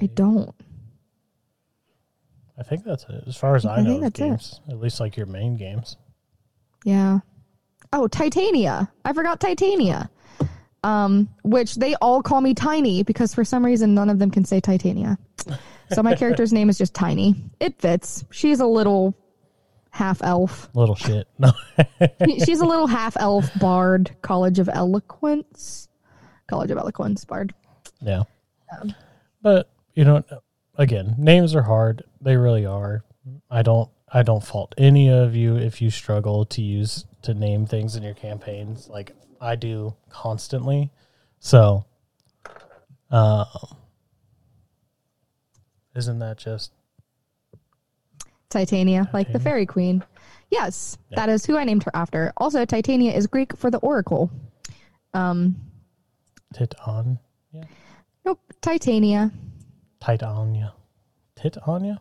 I 0.00 0.06
don't. 0.06 0.54
I 2.58 2.62
think 2.62 2.84
that's 2.84 3.04
it. 3.04 3.24
As 3.26 3.36
far 3.36 3.56
as 3.56 3.64
I, 3.64 3.76
I 3.76 3.82
know, 3.82 4.00
think 4.00 4.16
that's 4.16 4.60
it. 4.66 4.72
at 4.72 4.80
least 4.80 5.00
like 5.00 5.16
your 5.16 5.26
main 5.26 5.56
games. 5.56 5.96
Yeah. 6.84 7.20
Oh, 7.92 8.06
Titania. 8.06 8.90
I 9.04 9.12
forgot 9.12 9.40
Titania. 9.40 10.10
Um, 10.82 11.28
which 11.42 11.74
they 11.74 11.94
all 11.96 12.22
call 12.22 12.40
me 12.40 12.54
Tiny 12.54 13.02
because 13.02 13.34
for 13.34 13.44
some 13.44 13.64
reason 13.64 13.94
none 13.94 14.08
of 14.08 14.18
them 14.18 14.30
can 14.30 14.44
say 14.46 14.60
Titania. 14.60 15.18
So 15.92 16.02
my 16.02 16.14
character's 16.14 16.52
name 16.52 16.70
is 16.70 16.78
just 16.78 16.94
Tiny. 16.94 17.34
It 17.60 17.78
fits. 17.78 18.24
She's 18.30 18.60
a 18.60 18.66
little 18.66 19.14
half 19.90 20.22
elf. 20.22 20.70
Little 20.74 20.94
shit. 20.94 21.28
No. 21.38 21.52
She's 22.44 22.60
a 22.60 22.64
little 22.64 22.86
half 22.86 23.16
elf 23.18 23.50
bard, 23.58 24.10
College 24.22 24.58
of 24.58 24.68
Eloquence. 24.72 25.88
College 26.46 26.70
of 26.70 26.78
Eloquence 26.78 27.24
bard. 27.24 27.52
yeah. 28.00 28.22
But 29.42 29.70
you 29.94 30.04
know, 30.04 30.22
again, 30.76 31.14
names 31.18 31.54
are 31.54 31.62
hard. 31.62 32.04
They 32.20 32.36
really 32.36 32.64
are. 32.66 33.04
I 33.50 33.62
don't. 33.62 33.90
I 34.12 34.22
don't 34.22 34.42
fault 34.42 34.74
any 34.78 35.08
of 35.08 35.36
you 35.36 35.56
if 35.56 35.80
you 35.80 35.90
struggle 35.90 36.44
to 36.46 36.62
use 36.62 37.04
to 37.22 37.32
name 37.34 37.66
things 37.66 37.94
in 37.96 38.02
your 38.02 38.14
campaigns, 38.14 38.88
like 38.88 39.14
I 39.40 39.56
do 39.56 39.94
constantly. 40.10 40.90
So, 41.38 41.84
um, 43.10 43.46
isn't 45.94 46.18
that 46.18 46.38
just 46.38 46.72
Titania, 48.50 49.08
like 49.12 49.32
the 49.32 49.38
fairy 49.38 49.64
queen. 49.64 50.04
Yes, 50.50 50.98
that 51.10 51.28
is 51.28 51.46
who 51.46 51.56
I 51.56 51.64
named 51.64 51.84
her 51.84 51.92
after. 51.94 52.32
Also, 52.36 52.64
Titania 52.64 53.12
is 53.12 53.26
Greek 53.26 53.56
for 53.56 53.70
the 53.70 53.78
oracle. 53.78 54.30
Um, 55.14 55.56
Titan? 56.52 57.18
Yeah, 57.52 57.64
nope, 58.24 58.40
Titania. 58.60 59.30
Titania, 60.00 60.74
Titania, 61.36 62.00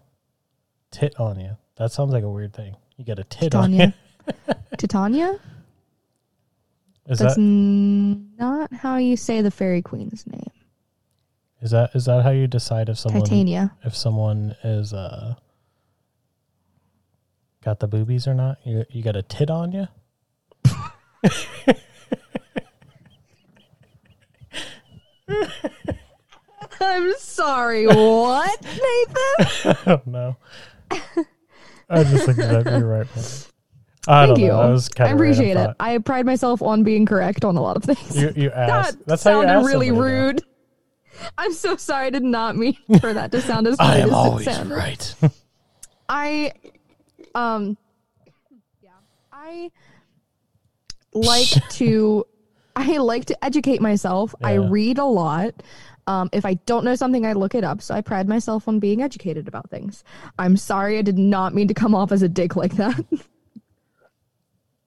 Titania. 0.91 1.57
That 1.77 1.91
sounds 1.91 2.11
like 2.11 2.23
a 2.23 2.29
weird 2.29 2.53
thing. 2.53 2.75
You 2.97 3.05
got 3.05 3.19
a 3.19 3.23
tit 3.23 3.55
on 3.55 3.71
you. 3.73 3.93
Titania? 4.77 5.39
Is 7.09 7.17
That's 7.19 7.35
that 7.35 7.41
not 7.41 8.71
how 8.71 8.97
you 8.97 9.17
say 9.17 9.41
the 9.41 9.49
fairy 9.51 9.81
queen's 9.81 10.27
name. 10.27 10.51
is 11.61 11.71
that 11.71 11.89
is 11.95 12.05
that 12.05 12.21
how 12.23 12.29
you 12.29 12.45
decide 12.47 12.87
if 12.87 12.97
someone 12.99 13.23
Titania. 13.23 13.75
if 13.83 13.95
someone 13.95 14.55
is 14.63 14.93
uh 14.93 15.33
got 17.63 17.79
the 17.79 17.87
boobies 17.87 18.27
or 18.27 18.35
not? 18.35 18.59
You 18.63 18.85
you 18.91 19.01
got 19.01 19.15
a 19.15 19.23
tit 19.23 19.49
on 19.49 19.71
you? 19.71 19.87
I'm 26.81 27.13
sorry. 27.17 27.87
What, 27.87 28.61
Nathan? 28.63 28.77
I 29.65 29.77
don't 29.85 30.07
know. 30.07 30.37
I 31.89 32.03
just 32.03 32.25
think 32.25 32.37
that 32.37 32.65
you're 32.65 32.87
right. 32.87 33.15
Man. 33.15 33.25
I 34.09 34.25
Thank 34.25 34.37
don't 34.37 34.45
you. 34.45 34.51
That 34.51 34.69
was 34.69 34.89
I 34.99 35.09
appreciate 35.09 35.55
it. 35.55 35.75
I 35.79 35.97
pride 35.99 36.25
myself 36.25 36.63
on 36.63 36.83
being 36.83 37.05
correct 37.05 37.45
on 37.45 37.55
a 37.57 37.61
lot 37.61 37.77
of 37.77 37.83
things. 37.83 38.17
You 38.19 38.33
you 38.35 38.49
asked. 38.55 38.97
that 38.97 39.05
That's 39.05 39.23
how 39.23 39.41
you 39.41 39.47
sounded 39.47 39.53
ask 39.53 39.67
really 39.67 39.87
somebody, 39.89 40.11
though. 40.15 40.25
rude. 40.25 40.41
I'm 41.37 41.53
so 41.53 41.77
sorry. 41.77 42.07
I 42.07 42.09
did 42.09 42.23
not 42.23 42.55
mean 42.55 42.75
for 43.01 43.13
that 43.13 43.31
to 43.33 43.41
sound 43.41 43.67
as 43.67 43.73
rude 43.73 43.85
I 43.85 43.97
am 43.97 44.07
as 44.09 44.13
always 44.15 44.47
it 44.47 44.53
sounded. 44.55 44.75
right. 44.75 45.15
I, 46.09 46.53
um, 47.35 47.77
yeah, 48.81 48.89
I 49.31 49.69
like 51.13 51.49
to, 51.69 52.25
I 52.75 52.97
like 52.97 53.25
to 53.25 53.45
educate 53.45 53.79
myself. 53.79 54.33
I 54.41 54.53
read 54.55 54.97
a 54.97 55.05
lot. 55.05 55.53
Um, 56.07 56.29
if 56.33 56.45
I 56.45 56.55
don't 56.65 56.83
know 56.83 56.95
something, 56.95 57.27
I 57.27 57.33
look 57.33 57.53
it 57.53 57.63
up. 57.63 57.83
So 57.83 57.93
I 57.93 58.01
pride 58.01 58.27
myself 58.27 58.67
on 58.67 58.79
being 58.79 59.03
educated 59.03 59.47
about 59.47 59.69
things. 59.69 60.03
I'm 60.39 60.57
sorry, 60.57 60.97
I 60.97 61.03
did 61.03 61.19
not 61.19 61.53
mean 61.53 61.67
to 61.67 61.75
come 61.75 61.93
off 61.93 62.11
as 62.11 62.23
a 62.23 62.29
dick 62.29 62.55
like 62.55 62.77
that. 62.77 62.99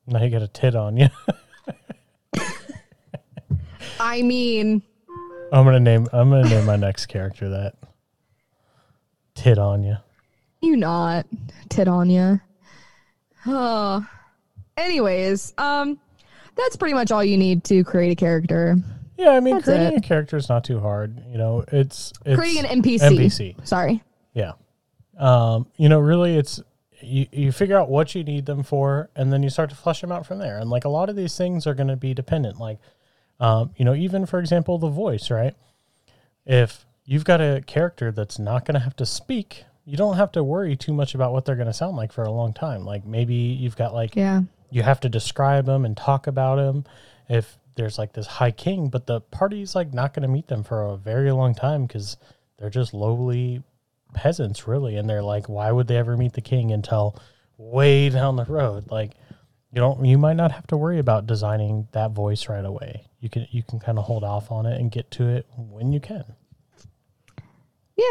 Now 0.06 0.22
you 0.22 0.30
got 0.30 0.42
a 0.42 0.48
tit 0.48 0.74
on 0.74 0.96
you. 0.96 1.08
I 4.00 4.22
mean, 4.22 4.82
I'm 5.52 5.64
gonna 5.64 5.80
name. 5.80 6.08
I'm 6.12 6.30
gonna 6.30 6.48
name 6.48 6.64
my 6.66 6.76
next 6.76 7.06
character 7.06 7.48
that. 7.50 7.74
Tit 9.34 9.58
on 9.58 9.82
you. 9.82 9.96
you 10.60 10.76
not 10.76 11.26
tit 11.68 11.88
on 11.88 12.10
you. 12.10 12.40
Oh. 13.46 14.06
Anyways, 14.76 15.52
um, 15.58 15.98
that's 16.56 16.76
pretty 16.76 16.94
much 16.94 17.10
all 17.12 17.22
you 17.24 17.36
need 17.36 17.64
to 17.64 17.82
create 17.84 18.12
a 18.12 18.14
character. 18.14 18.76
Yeah, 19.18 19.30
I 19.30 19.40
mean, 19.40 19.54
That's 19.56 19.66
creating 19.66 19.92
it. 19.94 19.98
a 19.98 20.00
character 20.00 20.36
is 20.36 20.48
not 20.48 20.64
too 20.64 20.80
hard. 20.80 21.22
You 21.30 21.38
know, 21.38 21.64
it's, 21.70 22.12
it's 22.24 22.36
Creating 22.38 22.64
an 22.64 22.82
NPC. 22.82 23.00
NPC. 23.00 23.66
Sorry. 23.66 24.02
Yeah. 24.34 24.52
Um, 25.18 25.66
you 25.76 25.88
know, 25.88 26.00
really 26.00 26.36
it's 26.36 26.60
you, 27.02 27.26
you 27.32 27.52
figure 27.52 27.78
out 27.78 27.88
what 27.88 28.14
you 28.14 28.22
need 28.24 28.46
them 28.46 28.62
for 28.62 29.10
and 29.16 29.32
then 29.32 29.42
you 29.42 29.50
start 29.50 29.70
to 29.70 29.76
flush 29.76 30.00
them 30.00 30.12
out 30.12 30.26
from 30.26 30.38
there. 30.38 30.58
And 30.58 30.70
like 30.70 30.84
a 30.84 30.88
lot 30.88 31.08
of 31.08 31.16
these 31.16 31.36
things 31.36 31.66
are 31.66 31.74
gonna 31.74 31.96
be 31.96 32.14
dependent. 32.14 32.58
Like 32.58 32.78
um, 33.40 33.70
you 33.76 33.84
know, 33.84 33.94
even 33.94 34.26
for 34.26 34.38
example, 34.38 34.78
the 34.78 34.88
voice, 34.88 35.30
right? 35.30 35.54
If 36.46 36.84
you've 37.04 37.24
got 37.24 37.40
a 37.40 37.62
character 37.66 38.12
that's 38.12 38.38
not 38.38 38.64
gonna 38.64 38.78
have 38.80 38.96
to 38.96 39.06
speak, 39.06 39.64
you 39.84 39.96
don't 39.96 40.16
have 40.16 40.32
to 40.32 40.44
worry 40.44 40.76
too 40.76 40.92
much 40.92 41.14
about 41.14 41.32
what 41.32 41.44
they're 41.44 41.56
gonna 41.56 41.72
sound 41.72 41.96
like 41.96 42.12
for 42.12 42.22
a 42.24 42.30
long 42.30 42.52
time. 42.52 42.84
Like 42.84 43.04
maybe 43.04 43.34
you've 43.34 43.76
got 43.76 43.94
like 43.94 44.14
Yeah. 44.16 44.42
you 44.70 44.82
have 44.82 45.00
to 45.00 45.08
describe 45.08 45.66
them 45.66 45.84
and 45.84 45.96
talk 45.96 46.26
about 46.26 46.56
them 46.56 46.84
if 47.28 47.58
there's 47.74 47.98
like 47.98 48.12
this 48.12 48.26
high 48.26 48.50
king 48.50 48.88
but 48.88 49.06
the 49.06 49.18
party's 49.20 49.74
like 49.74 49.94
not 49.94 50.12
going 50.12 50.22
to 50.22 50.28
meet 50.28 50.46
them 50.48 50.62
for 50.62 50.82
a 50.84 50.96
very 50.96 51.32
long 51.32 51.54
time 51.54 51.86
because 51.86 52.18
they're 52.58 52.68
just 52.68 52.92
lowly 52.92 53.62
peasants 54.14 54.66
really 54.66 54.96
and 54.96 55.08
they're 55.08 55.22
like 55.22 55.48
why 55.48 55.70
would 55.70 55.86
they 55.86 55.96
ever 55.96 56.16
meet 56.16 56.32
the 56.32 56.40
king 56.40 56.72
until 56.72 57.16
way 57.56 58.08
down 58.08 58.36
the 58.36 58.44
road 58.44 58.90
like 58.90 59.12
you 59.72 59.80
don't 59.80 60.04
you 60.04 60.18
might 60.18 60.36
not 60.36 60.52
have 60.52 60.66
to 60.66 60.76
worry 60.76 60.98
about 60.98 61.26
designing 61.26 61.88
that 61.92 62.10
voice 62.10 62.48
right 62.48 62.64
away 62.64 63.06
you 63.20 63.28
can 63.28 63.46
you 63.50 63.62
can 63.62 63.78
kind 63.78 63.98
of 63.98 64.04
hold 64.04 64.24
off 64.24 64.50
on 64.50 64.66
it 64.66 64.80
and 64.80 64.90
get 64.90 65.10
to 65.10 65.28
it 65.28 65.46
when 65.56 65.92
you 65.92 66.00
can 66.00 66.24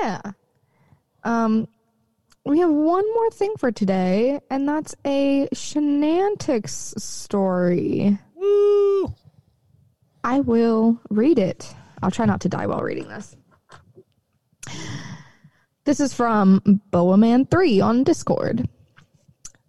Yeah. 0.01 0.21
Um, 1.23 1.67
we 2.45 2.59
have 2.59 2.69
one 2.71 3.05
more 3.13 3.29
thing 3.31 3.53
for 3.57 3.71
today, 3.71 4.39
and 4.49 4.67
that's 4.67 4.95
a 5.05 5.47
Shenantics 5.53 6.99
story. 6.99 8.17
Woo! 8.35 9.13
I 10.23 10.39
will 10.39 10.99
read 11.09 11.39
it. 11.39 11.73
I'll 12.01 12.11
try 12.11 12.25
not 12.25 12.41
to 12.41 12.49
die 12.49 12.67
while 12.67 12.81
reading 12.81 13.07
this. 13.07 13.35
This 15.83 15.99
is 15.99 16.13
from 16.13 16.61
Boaman3 16.91 17.83
on 17.83 18.03
Discord. 18.03 18.69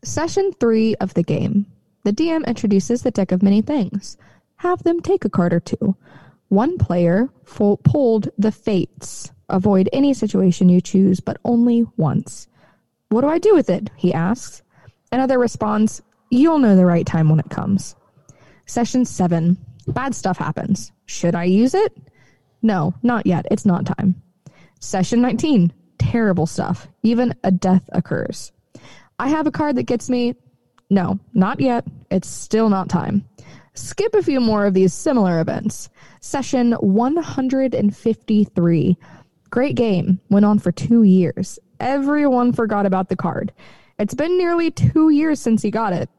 Session 0.05 0.53
3 0.61 0.95
of 0.97 1.15
the 1.15 1.23
game. 1.23 1.65
The 2.05 2.13
DM 2.13 2.47
introduces 2.47 3.01
the 3.03 3.11
deck 3.11 3.33
of 3.33 3.43
many 3.43 3.63
things. 3.63 4.19
Have 4.57 4.83
them 4.83 5.01
take 5.01 5.25
a 5.25 5.31
card 5.31 5.55
or 5.55 5.61
two. 5.61 5.97
One 6.49 6.77
player 6.77 7.31
fo- 7.45 7.77
pulled 7.79 8.29
the 8.37 8.53
Fates. 8.53 9.33
Avoid 9.49 9.89
any 9.91 10.13
situation 10.13 10.69
you 10.69 10.83
choose, 10.83 11.21
but 11.21 11.39
only 11.47 11.87
once. 11.97 12.47
What 13.09 13.23
do 13.23 13.29
I 13.29 13.39
do 13.39 13.55
with 13.55 13.71
it? 13.71 13.91
He 13.97 14.13
asks. 14.13 14.63
Another 15.13 15.39
responds, 15.39 16.03
You'll 16.31 16.59
know 16.59 16.77
the 16.77 16.85
right 16.85 17.07
time 17.07 17.31
when 17.31 17.41
it 17.41 17.49
comes. 17.49 17.97
Session 18.67 19.07
7. 19.07 19.57
Bad 19.87 20.15
stuff 20.15 20.37
happens. 20.37 20.93
Should 21.07 21.35
I 21.35 21.45
use 21.45 21.75
it? 21.75 21.97
No, 22.61 22.93
not 23.03 23.27
yet. 23.27 23.47
It's 23.51 23.65
not 23.65 23.87
time. 23.87 24.21
Session 24.79 25.23
19. 25.23 25.73
Terrible 26.13 26.47
stuff. 26.47 26.89
Even 27.03 27.35
a 27.43 27.51
death 27.51 27.89
occurs. 27.95 28.53
I 29.19 29.29
have 29.29 29.47
a 29.47 29.51
card 29.51 29.77
that 29.77 29.85
gets 29.85 30.11
me. 30.11 30.35
No, 30.91 31.19
not 31.33 31.59
yet. 31.59 31.87
It's 32.11 32.29
still 32.29 32.69
not 32.69 32.91
time. 32.91 33.25
Skip 33.73 34.15
a 34.15 34.23
few 34.23 34.39
more 34.39 34.67
of 34.67 34.75
these 34.75 34.93
similar 34.93 35.41
events. 35.41 35.89
Session 36.21 36.73
153. 36.73 38.99
Great 39.49 39.75
game. 39.75 40.21
Went 40.29 40.45
on 40.45 40.59
for 40.59 40.71
two 40.71 41.05
years. 41.05 41.59
Everyone 41.81 42.53
forgot 42.53 42.85
about 42.85 43.09
the 43.09 43.17
card. 43.17 43.51
It's 43.99 44.13
been 44.13 44.37
nearly 44.37 44.71
two 44.71 45.09
years 45.09 45.41
since 45.41 45.63
he 45.63 45.71
got 45.71 45.95
it. 45.95 46.11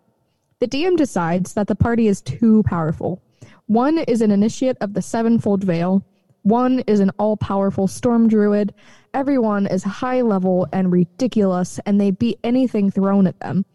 The 0.58 0.68
DM 0.68 0.98
decides 0.98 1.54
that 1.54 1.68
the 1.68 1.76
party 1.76 2.08
is 2.08 2.20
too 2.20 2.64
powerful. 2.64 3.22
One 3.68 4.00
is 4.00 4.22
an 4.22 4.32
initiate 4.32 4.78
of 4.82 4.96
the 4.96 5.04
Sevenfold 5.04 5.64
Veil, 5.64 6.04
one 6.44 6.80
is 6.88 7.00
an 7.00 7.10
all 7.18 7.38
powerful 7.38 7.88
storm 7.88 8.28
druid. 8.28 8.74
Everyone 9.14 9.68
is 9.68 9.84
high 9.84 10.22
level 10.22 10.68
and 10.72 10.92
ridiculous, 10.92 11.80
and 11.86 12.02
they 12.02 12.12
beat 12.12 12.40
anything 12.44 12.90
thrown 12.90 13.28
at 13.28 13.40
them. 13.40 13.66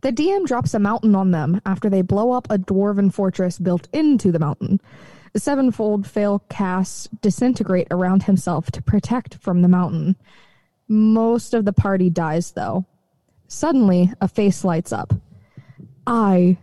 The 0.00 0.12
DM 0.12 0.46
drops 0.46 0.74
a 0.74 0.78
mountain 0.78 1.14
on 1.14 1.30
them 1.30 1.60
after 1.66 1.90
they 1.90 2.02
blow 2.02 2.32
up 2.32 2.46
a 2.50 2.58
dwarven 2.58 3.12
fortress 3.12 3.58
built 3.58 3.88
into 3.92 4.32
the 4.32 4.38
mountain. 4.38 4.80
The 5.32 5.40
Sevenfold 5.40 6.06
Veil 6.06 6.40
casts 6.48 7.08
disintegrate 7.20 7.88
around 7.90 8.24
himself 8.24 8.70
to 8.72 8.82
protect 8.82 9.36
from 9.36 9.62
the 9.62 9.68
mountain. 9.68 10.16
Most 10.88 11.54
of 11.54 11.64
the 11.64 11.72
party 11.72 12.10
dies, 12.10 12.52
though. 12.52 12.86
Suddenly, 13.48 14.12
a 14.20 14.28
face 14.28 14.64
lights 14.64 14.92
up. 14.92 15.14
I 16.06 16.58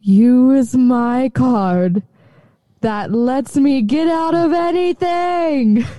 use 0.00 0.74
my 0.74 1.30
card 1.30 2.02
that 2.82 3.10
lets 3.10 3.56
me 3.56 3.82
get 3.82 4.08
out 4.08 4.34
of 4.34 4.52
anything. 4.52 5.84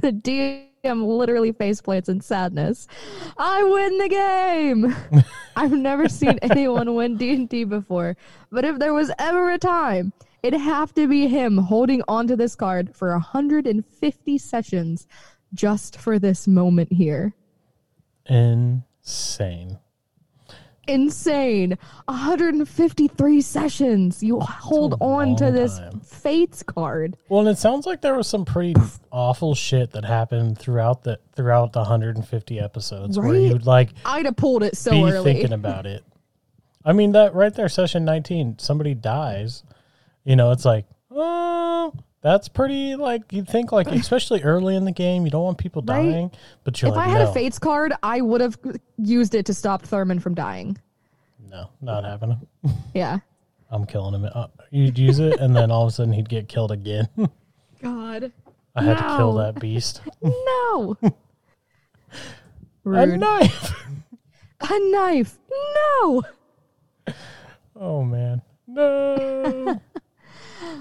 The 0.00 0.12
DM 0.12 1.06
literally 1.06 1.52
face 1.52 1.80
plants 1.80 2.08
in 2.08 2.20
sadness. 2.20 2.86
I 3.36 3.62
win 3.62 3.98
the 3.98 4.08
game. 4.08 5.24
I've 5.56 5.72
never 5.72 6.08
seen 6.08 6.38
anyone 6.42 6.94
win 6.94 7.16
D&D 7.16 7.64
before, 7.64 8.16
but 8.50 8.64
if 8.64 8.78
there 8.78 8.92
was 8.92 9.10
ever 9.18 9.50
a 9.50 9.58
time, 9.58 10.12
it'd 10.42 10.60
have 10.60 10.92
to 10.94 11.08
be 11.08 11.26
him 11.26 11.56
holding 11.56 12.02
onto 12.06 12.36
this 12.36 12.54
card 12.54 12.94
for 12.94 13.12
150 13.12 14.38
sessions 14.38 15.06
just 15.54 15.96
for 15.98 16.18
this 16.18 16.46
moment 16.46 16.92
here. 16.92 17.34
Insane. 18.26 19.78
Insane. 20.86 21.78
153 22.06 23.40
sessions. 23.40 24.22
You 24.22 24.40
hold 24.40 24.96
on 25.00 25.36
to 25.36 25.50
this 25.50 25.78
time. 25.78 26.00
Fates 26.00 26.62
card. 26.62 27.16
Well, 27.28 27.40
and 27.40 27.48
it 27.48 27.58
sounds 27.58 27.86
like 27.86 28.00
there 28.00 28.14
was 28.14 28.26
some 28.28 28.44
pretty 28.44 28.74
awful 29.10 29.54
shit 29.54 29.90
that 29.92 30.04
happened 30.04 30.58
throughout 30.58 31.02
the 31.02 31.18
throughout 31.34 31.72
the 31.72 31.80
150 31.80 32.60
episodes 32.60 33.18
where 33.18 33.34
you'd 33.34 33.66
like 33.66 33.90
I'd 34.04 34.24
have 34.26 34.36
pulled 34.36 34.62
it 34.62 34.76
so 34.76 34.90
be 34.90 35.02
early. 35.04 35.32
thinking 35.34 35.52
about 35.54 35.86
it. 35.86 36.04
I 36.84 36.92
mean 36.92 37.12
that 37.12 37.34
right 37.34 37.54
there, 37.54 37.68
session 37.68 38.04
19. 38.04 38.58
Somebody 38.58 38.94
dies. 38.94 39.62
You 40.24 40.36
know, 40.36 40.50
it's 40.52 40.64
like, 40.64 40.86
oh, 41.10 41.92
that's 42.24 42.48
pretty. 42.48 42.96
Like 42.96 43.32
you'd 43.32 43.46
think, 43.48 43.70
like 43.70 43.86
especially 43.92 44.42
early 44.42 44.74
in 44.74 44.84
the 44.84 44.90
game, 44.92 45.24
you 45.24 45.30
don't 45.30 45.44
want 45.44 45.58
people 45.58 45.82
Right. 45.82 46.02
dying, 46.10 46.30
but 46.64 46.80
you're 46.82 46.88
if 46.90 46.96
like, 46.96 47.06
I 47.06 47.10
had 47.10 47.22
no, 47.22 47.30
a 47.30 47.32
Fates 47.34 47.58
card, 47.60 47.92
I 48.02 48.20
would 48.20 48.40
have 48.40 48.58
used 48.98 49.36
it 49.36 49.46
to 49.46 49.54
stop 49.54 49.82
Thurman 49.82 50.18
from 50.18 50.34
dying. 50.34 50.76
no, 51.48 51.68
not 51.80 52.02
happening. 52.04 52.40
Yeah. 52.94 53.18
I'm 53.70 53.86
killing 53.86 54.14
him. 54.14 54.30
Uh, 54.32 54.46
you'd 54.70 54.98
use 54.98 55.18
it, 55.18 55.40
and 55.40 55.54
then 55.54 55.70
all 55.70 55.82
of 55.82 55.88
a 55.88 55.92
sudden 55.92 56.12
he'd 56.12 56.28
get 56.28 56.48
killed 56.48 56.70
again. 56.70 57.08
God. 57.82 58.32
I 58.76 58.82
had 58.84 58.98
to 58.98 59.16
kill 59.16 59.34
that 59.34 59.58
beast. 59.60 60.00
No. 60.22 60.96
a 62.84 63.06
knife. 63.06 63.72
A 64.60 64.78
knife. 64.90 65.38
No. 65.50 66.22
Oh 67.76 68.04
man, 68.04 68.42
no. 68.68 69.80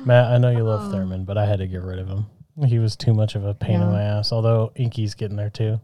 Matt, 0.05 0.31
I 0.31 0.37
know 0.37 0.51
you 0.51 0.63
love 0.63 0.91
Thurman, 0.91 1.25
but 1.25 1.37
I 1.37 1.45
had 1.45 1.59
to 1.59 1.67
get 1.67 1.81
rid 1.81 1.99
of 1.99 2.07
him. 2.07 2.25
He 2.67 2.79
was 2.79 2.95
too 2.95 3.13
much 3.13 3.35
of 3.35 3.45
a 3.45 3.53
pain 3.53 3.75
in 3.75 3.81
Yeah. 3.81 3.87
my 3.89 4.01
ass. 4.01 4.31
Although 4.31 4.71
Inky's 4.75 5.15
getting 5.15 5.37
there 5.37 5.49
too. 5.49 5.79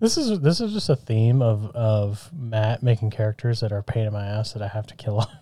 This 0.00 0.16
is 0.16 0.40
this 0.40 0.60
is 0.60 0.72
just 0.72 0.88
a 0.88 0.96
theme 0.96 1.40
of 1.42 1.66
of 1.76 2.30
Matt 2.32 2.82
making 2.82 3.10
characters 3.10 3.60
that 3.60 3.70
are 3.72 3.78
a 3.78 3.82
pain 3.82 4.06
in 4.06 4.12
my 4.12 4.24
ass 4.26 4.52
that 4.52 4.62
I 4.62 4.68
have 4.68 4.86
to 4.88 4.96
kill 4.96 5.18
off. 5.20 5.30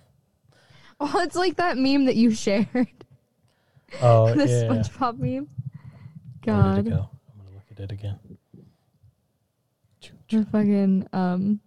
Oh, 1.01 1.20
it's 1.20 1.37
like 1.37 1.59
that 1.59 1.79
meme 1.79 2.07
that 2.07 2.16
you 2.16 2.33
shared. 2.33 2.66
Oh 4.03 4.35
the 4.35 4.49
yeah, 4.49 4.64
SpongeBob 4.64 5.18
meme. 5.20 5.47
Where 6.45 6.74
did 6.74 6.79
it 6.79 6.85
God. 6.85 6.85
go? 6.85 6.91
I'm 7.31 7.39
gonna 7.45 7.55
look 7.55 7.70
at 7.70 7.79
it 7.79 7.93
again. 7.93 8.18
The 10.29 10.45
fucking 10.47 11.07
um 11.12 11.61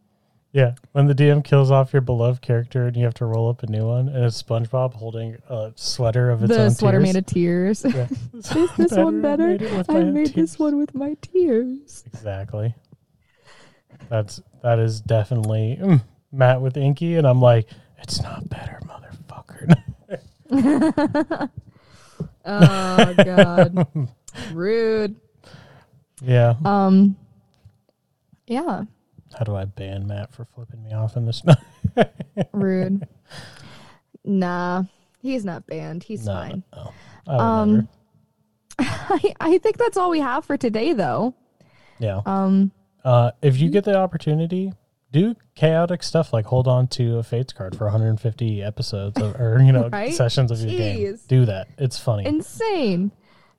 Yeah, 0.54 0.76
when 0.92 1.06
the 1.08 1.16
DM 1.16 1.44
kills 1.46 1.72
off 1.72 1.94
your 1.94 2.02
beloved 2.02 2.42
character 2.42 2.86
and 2.88 2.98
you 2.98 3.06
have 3.06 3.14
to 3.16 3.26
roll 3.26 3.50
up 3.50 3.64
a 3.64 3.68
new 3.68 3.88
one, 3.88 4.10
and 4.10 4.26
it's 4.26 4.42
SpongeBob 4.44 4.94
holding 4.96 5.38
a 5.48 5.72
sweater 5.76 6.30
of 6.30 6.44
its 6.44 6.54
the 6.54 6.64
own 6.64 6.72
sweater 6.72 7.00
tears. 7.00 7.14
made 7.14 7.16
of 7.20 7.26
tears. 7.26 7.86
Yeah. 7.88 8.08
Is 8.34 8.70
this 8.76 8.92
one 8.92 9.22
better? 9.22 9.48
made 9.48 9.86
I 9.90 10.04
made 10.04 10.26
tears. 10.26 10.36
this 10.36 10.60
one 10.60 10.78
with 10.78 10.94
my 10.94 11.16
tears. 11.22 12.04
Exactly. 12.08 12.76
That's 14.10 14.42
that 14.62 14.80
is 14.80 15.00
definitely 15.00 15.78
mm, 15.82 16.02
Matt 16.34 16.60
with 16.62 16.76
Inky, 16.76 17.16
and 17.16 17.26
I'm 17.26 17.40
like, 17.40 17.70
it's 18.00 18.22
not 18.22 18.50
better, 18.50 18.80
motherfucker. 18.86 19.74
Oh 22.44 23.14
god. 23.24 23.88
Rude. 24.54 25.16
yeah. 26.22 26.56
Um 26.66 27.16
Yeah, 28.48 28.86
How 29.38 29.44
do 29.46 29.56
I 29.56 29.66
ban 29.66 30.08
Matt 30.08 30.34
for 30.34 30.46
flipping 30.46 30.84
me 30.84 30.94
off 30.94 31.16
in 31.18 31.26
this? 31.26 31.42
rude. 32.54 33.08
nah, 34.24 34.84
he's 35.20 35.46
not 35.46 35.66
banned. 35.68 36.04
He's 36.04 36.26
no, 36.26 36.34
fine. 36.34 36.64
no. 36.76 36.94
I 37.28 37.36
Um. 37.36 37.88
I, 38.80 39.34
I 39.40 39.58
think 39.60 39.78
that's 39.78 39.98
all 39.98 40.10
we 40.10 40.20
have 40.22 40.46
for 40.46 40.58
today 40.58 40.94
though. 40.94 41.36
Yeah. 42.00 42.22
Um 42.26 42.72
Uh, 43.04 43.32
if 43.42 43.60
you 43.60 43.70
get 43.70 43.84
the 43.84 43.96
opportunity, 43.96 44.72
do 45.12 45.36
chaotic 45.56 46.02
stuff 46.04 46.34
like 46.34 46.46
hold 46.46 46.68
on 46.68 46.88
to 46.88 47.18
a 47.18 47.24
Fates 47.24 47.54
card 47.54 47.76
for 47.76 47.84
150 47.86 48.64
episodes 48.64 49.22
of, 49.22 49.36
or 49.40 49.62
you 49.62 49.72
know 49.72 49.90
Right? 49.92 50.14
sessions 50.14 50.52
of 50.52 50.60
your 50.60 50.70
game. 50.78 51.20
Do 51.28 51.46
that. 51.46 51.68
It's 51.78 52.00
funny. 52.00 52.26
insane. 52.26 53.12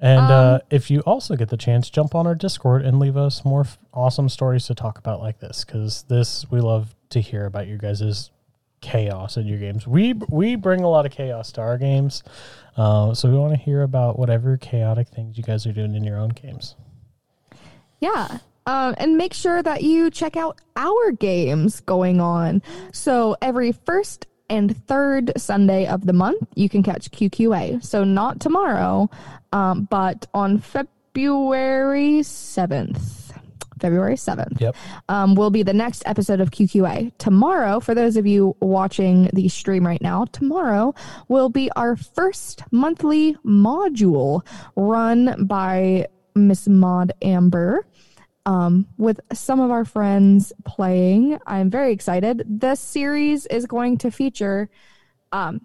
And 0.02 0.18
uh, 0.18 0.54
Um, 0.54 0.60
if 0.68 0.90
you 0.90 1.00
also 1.02 1.36
get 1.36 1.48
the 1.48 1.56
chance, 1.56 1.88
jump 1.88 2.16
on 2.16 2.26
our 2.26 2.34
Discord 2.34 2.84
and 2.84 2.98
leave 2.98 3.16
us 3.16 3.44
more 3.44 3.60
f- 3.60 3.78
awesome 3.94 4.28
stories 4.28 4.66
to 4.66 4.74
talk 4.74 4.98
about 4.98 5.20
like 5.20 5.38
this, 5.38 5.64
because 5.64 6.02
this 6.08 6.44
we 6.50 6.60
love 6.60 6.96
to 7.10 7.20
hear 7.20 7.46
about 7.46 7.68
you 7.68 7.78
guys' 7.78 8.32
chaos 8.80 9.36
in 9.36 9.46
your 9.46 9.58
games. 9.58 9.86
We 9.86 10.14
we 10.28 10.56
bring 10.56 10.82
a 10.82 10.88
lot 10.88 11.06
of 11.06 11.12
chaos 11.12 11.52
to 11.52 11.60
our 11.60 11.78
games, 11.78 12.24
uh, 12.76 13.14
so 13.14 13.30
we 13.30 13.38
want 13.38 13.52
to 13.52 13.60
hear 13.60 13.82
about 13.82 14.18
whatever 14.18 14.56
chaotic 14.56 15.06
things 15.06 15.38
you 15.38 15.44
guys 15.44 15.66
are 15.66 15.72
doing 15.72 15.94
in 15.94 16.02
your 16.02 16.18
own 16.18 16.30
games. 16.30 16.74
Yeah. 18.00 18.38
Um, 18.66 18.94
and 18.98 19.16
make 19.16 19.34
sure 19.34 19.62
that 19.62 19.82
you 19.82 20.10
check 20.10 20.36
out 20.36 20.60
our 20.74 21.12
games 21.12 21.80
going 21.80 22.20
on. 22.20 22.62
So 22.92 23.36
every 23.40 23.70
first 23.70 24.26
and 24.52 24.76
third 24.86 25.32
Sunday 25.36 25.86
of 25.86 26.06
the 26.06 26.12
month, 26.12 26.46
you 26.54 26.68
can 26.68 26.82
catch 26.82 27.10
QQA. 27.10 27.82
So 27.84 28.04
not 28.04 28.38
tomorrow, 28.38 29.10
um, 29.52 29.88
but 29.90 30.26
on 30.34 30.58
February 30.58 32.20
7th. 32.20 33.18
February 33.80 34.14
7th 34.14 34.60
Yep. 34.60 34.76
um, 35.08 35.34
will 35.34 35.50
be 35.50 35.64
the 35.64 35.72
next 35.72 36.04
episode 36.06 36.40
of 36.40 36.52
QQA. 36.52 37.10
Tomorrow, 37.18 37.80
for 37.80 37.94
those 37.96 38.16
of 38.16 38.26
you 38.28 38.54
watching 38.60 39.28
the 39.32 39.48
stream 39.48 39.84
right 39.84 40.00
now, 40.00 40.24
tomorrow 40.26 40.94
will 41.26 41.48
be 41.48 41.68
our 41.74 41.96
first 41.96 42.62
monthly 42.70 43.34
module 43.44 44.46
run 44.76 45.46
by 45.46 46.06
Miss 46.36 46.68
Maud 46.68 47.10
Amber. 47.22 47.84
Um, 48.44 48.88
with 48.98 49.20
some 49.32 49.60
of 49.60 49.70
our 49.70 49.84
friends 49.84 50.52
playing. 50.64 51.38
I'm 51.46 51.70
very 51.70 51.92
excited. 51.92 52.42
This 52.44 52.80
series 52.80 53.46
is 53.46 53.66
going 53.66 53.98
to 53.98 54.10
feature 54.10 54.68
um, 55.30 55.64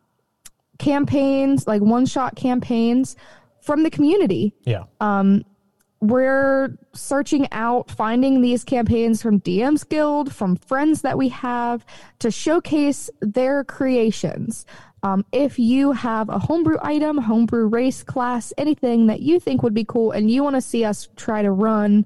campaigns, 0.77 1.65
like 1.65 1.81
one 1.81 2.05
shot 2.05 2.35
campaigns 2.35 3.15
from 3.61 3.81
the 3.81 3.89
community 3.89 4.53
Yeah. 4.65 4.83
we're 5.99 6.77
searching 6.93 7.47
out 7.51 7.89
finding 7.89 8.41
these 8.41 8.63
campaigns 8.63 9.23
from 9.23 9.39
DM's 9.39 9.83
Guild, 9.83 10.31
from 10.31 10.55
friends 10.55 11.01
that 11.01 11.17
we 11.17 11.29
have 11.29 11.83
to 12.19 12.29
showcase 12.29 13.09
their 13.21 13.63
creations. 13.63 14.67
Um, 15.01 15.25
if 15.31 15.57
you 15.57 15.93
have 15.93 16.29
a 16.29 16.37
homebrew 16.37 16.77
item, 16.83 17.17
homebrew 17.17 17.65
race 17.67 18.03
class, 18.03 18.53
anything 18.57 19.07
that 19.07 19.21
you 19.21 19.39
think 19.39 19.63
would 19.63 19.73
be 19.73 19.83
cool 19.85 20.11
and 20.11 20.29
you 20.29 20.43
want 20.43 20.55
to 20.55 20.61
see 20.61 20.85
us 20.85 21.09
try 21.15 21.41
to 21.41 21.49
run 21.51 22.05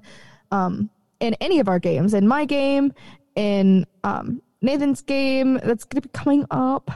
um, 0.52 0.88
in 1.18 1.34
any 1.40 1.58
of 1.58 1.68
our 1.68 1.78
games, 1.80 2.14
in 2.14 2.28
my 2.28 2.44
game, 2.44 2.92
in 3.34 3.86
um, 4.04 4.40
Nathan's 4.60 5.02
game 5.02 5.54
that's 5.54 5.82
going 5.84 6.02
to 6.02 6.08
be 6.08 6.12
coming 6.12 6.44
up, 6.50 6.90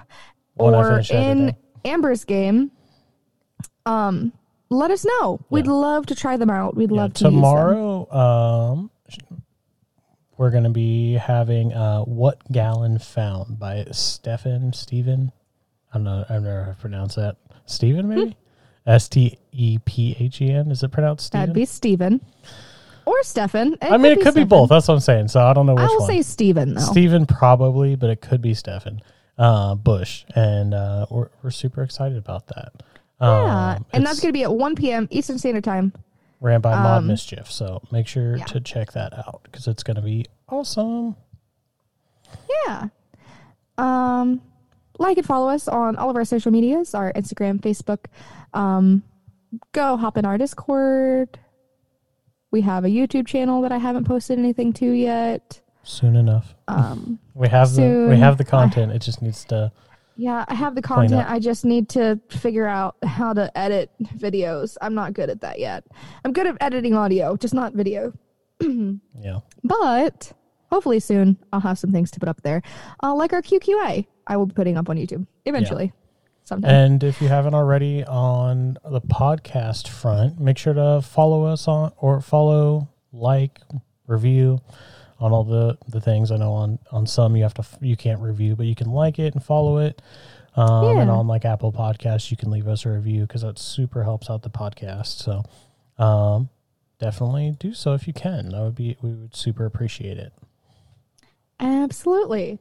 One 0.54 0.74
I 0.74 0.78
or 0.78 1.00
in. 1.10 1.56
Amber's 1.84 2.24
game, 2.24 2.70
um, 3.86 4.32
let 4.70 4.90
us 4.90 5.04
know. 5.04 5.40
We'd 5.50 5.66
love 5.68 6.06
to 6.06 6.14
try 6.16 6.36
them 6.36 6.50
out. 6.50 6.74
We'd 6.76 6.90
Yeah, 6.90 7.02
love 7.02 7.14
to 7.14 7.24
tomorrow 7.24 8.10
um 8.12 8.90
we're 10.36 10.50
going 10.50 10.64
to 10.64 10.70
be 10.70 11.14
having 11.14 11.72
uh 11.72 12.00
what 12.02 12.40
gallon 12.52 12.98
found 12.98 13.58
by 13.58 13.86
stefan 13.92 14.72
Stephen. 14.72 15.32
i 15.92 15.96
don't 15.96 16.04
know 16.04 16.24
i've 16.28 16.42
never 16.42 16.76
pronounced 16.80 17.16
that 17.16 17.36
steven 17.64 18.06
maybe 18.08 18.36
Hmm. 18.84 18.90
s-t-e-p-h-e-n 18.90 20.70
is 20.70 20.82
it 20.82 20.90
pronounced 20.92 21.26
steven 21.26 21.40
That'd 21.40 21.54
be 21.54 21.64
Steven 21.64 22.20
or 23.06 23.22
Stefan. 23.22 23.76
i 23.80 23.96
mean 23.96 24.12
it 24.12 24.20
could 24.20 24.34
be 24.34 24.44
both 24.44 24.68
that's 24.68 24.86
what 24.88 24.94
i'm 24.94 25.00
saying 25.00 25.28
so 25.28 25.40
i 25.40 25.52
don't 25.54 25.64
know 25.66 25.74
which 25.74 25.80
one. 25.82 25.90
I 25.90 25.94
will 25.94 26.00
one 26.00 26.10
say 26.10 26.22
Steven 26.22 26.74
though. 26.74 26.80
steven 26.80 27.24
probably 27.26 27.96
but 27.96 28.10
it 28.10 28.20
could 28.20 28.42
be 28.42 28.52
stefan 28.52 29.00
uh 29.38 29.74
bush 29.74 30.24
and 30.34 30.74
uh 30.74 31.06
we're, 31.10 31.28
we're 31.42 31.50
super 31.50 31.82
excited 31.82 32.16
about 32.18 32.46
that 32.48 32.72
yeah, 33.18 33.76
Um, 33.76 33.86
and 33.94 34.04
that's 34.04 34.20
going 34.20 34.28
to 34.28 34.36
be 34.36 34.42
at 34.42 34.52
1 34.54 34.74
p.m. 34.74 35.08
Eastern 35.10 35.38
Standard 35.38 35.64
Time. 35.64 35.94
ran 36.42 36.60
by 36.60 36.72
Mod 36.74 36.98
Um, 36.98 37.06
Mischief. 37.06 37.50
So 37.50 37.80
make 37.90 38.06
sure 38.06 38.36
yeah. 38.36 38.44
to 38.44 38.60
check 38.60 38.92
that 38.92 39.14
out 39.16 39.40
because 39.44 39.66
it's 39.66 39.82
going 39.82 39.94
to 39.96 40.02
be 40.02 40.26
awesome. 40.50 41.16
Yeah. 42.66 42.88
Um, 43.78 44.42
like 44.98 45.16
and 45.16 45.26
follow 45.26 45.48
us 45.48 45.66
on 45.66 45.96
all 45.96 46.10
of 46.10 46.16
our 46.16 46.26
social 46.26 46.52
medias, 46.52 46.94
our 46.94 47.10
Instagram, 47.14 47.58
Facebook. 47.60 48.04
Um, 48.52 49.02
go 49.72 49.96
hop 49.96 50.18
in 50.18 50.26
our 50.26 50.36
Discord. 50.36 51.38
We 52.56 52.62
have 52.62 52.86
a 52.86 52.88
YouTube 52.88 53.26
channel 53.26 53.60
that 53.60 53.70
I 53.70 53.76
haven't 53.76 54.04
posted 54.04 54.38
anything 54.38 54.72
to 54.80 54.90
yet. 54.90 55.60
Soon 55.82 56.16
enough, 56.16 56.54
Um, 56.68 57.18
we 57.34 57.48
have 57.48 57.74
the 57.74 58.06
we 58.08 58.16
have 58.16 58.38
the 58.38 58.44
content. 58.46 58.92
it 58.92 59.00
just 59.02 59.20
needs 59.20 59.44
to. 59.52 59.70
yeah, 60.16 60.46
I 60.48 60.54
have 60.54 60.74
the 60.74 60.80
content. 60.80 61.28
I 61.28 61.38
just 61.38 61.66
need 61.66 61.90
to 61.90 62.18
figure 62.30 62.66
out 62.66 62.96
how 63.04 63.34
to 63.34 63.44
edit 63.58 63.90
videos. 64.16 64.78
I'm 64.80 64.94
not 64.94 65.12
good 65.12 65.28
at 65.28 65.42
that 65.42 65.58
yet. 65.58 65.84
I'm 66.24 66.32
good 66.32 66.46
at 66.46 66.56
editing 66.62 66.94
audio, 66.94 67.36
just 67.36 67.52
not 67.52 67.74
video. 67.74 68.14
Yeah, 69.26 69.40
But 69.62 70.32
hopefully 70.72 70.98
soon 71.00 71.36
I'll 71.52 71.60
have 71.60 71.78
some 71.78 71.92
things 71.92 72.10
to 72.12 72.20
put 72.20 72.28
up 72.30 72.40
there. 72.40 72.62
Uh, 73.02 73.14
like 73.14 73.34
our 73.34 73.42
QQA, 73.42 74.06
I 74.26 74.36
will 74.38 74.46
be 74.46 74.54
putting 74.54 74.78
up 74.78 74.88
on 74.88 74.96
YouTube 74.96 75.26
eventually. 75.44 75.92
Sometime. 76.46 76.70
and 76.70 77.04
if 77.04 77.20
you 77.20 77.26
haven't 77.28 77.54
already 77.54 78.04
on 78.04 78.78
the 78.84 79.00
podcast 79.00 79.88
front, 79.88 80.38
make 80.40 80.56
sure 80.56 80.74
to 80.74 81.02
follow 81.02 81.44
us 81.44 81.66
on 81.66 81.92
or 81.98 82.20
follow, 82.20 82.88
like, 83.12 83.60
review 84.06 84.60
on 85.18 85.32
all 85.32 85.42
the 85.44 85.76
the 85.88 86.00
things. 86.00 86.30
I 86.30 86.36
know 86.36 86.52
on 86.52 86.78
on 86.92 87.06
some 87.06 87.34
you 87.36 87.42
have 87.42 87.54
to 87.54 87.64
you 87.80 87.96
can't 87.96 88.20
review, 88.20 88.54
but 88.54 88.66
you 88.66 88.74
can 88.76 88.90
like 88.90 89.18
it 89.18 89.34
and 89.34 89.42
follow 89.42 89.78
it. 89.78 90.00
Um, 90.54 90.96
And 90.98 91.10
on 91.10 91.26
like 91.26 91.44
Apple 91.44 91.72
Podcasts, 91.72 92.30
you 92.30 92.36
can 92.36 92.50
leave 92.50 92.68
us 92.68 92.86
a 92.86 92.90
review 92.90 93.22
because 93.22 93.42
that 93.42 93.58
super 93.58 94.04
helps 94.04 94.30
out 94.30 94.42
the 94.42 94.50
podcast. 94.50 95.18
So, 95.22 95.42
um, 96.02 96.48
definitely 96.98 97.56
do 97.58 97.74
so 97.74 97.92
if 97.94 98.06
you 98.06 98.12
can. 98.12 98.50
That 98.50 98.60
would 98.62 98.74
be 98.76 98.96
we 99.02 99.10
would 99.14 99.34
super 99.34 99.66
appreciate 99.66 100.16
it. 100.16 100.32
Absolutely. 101.58 102.58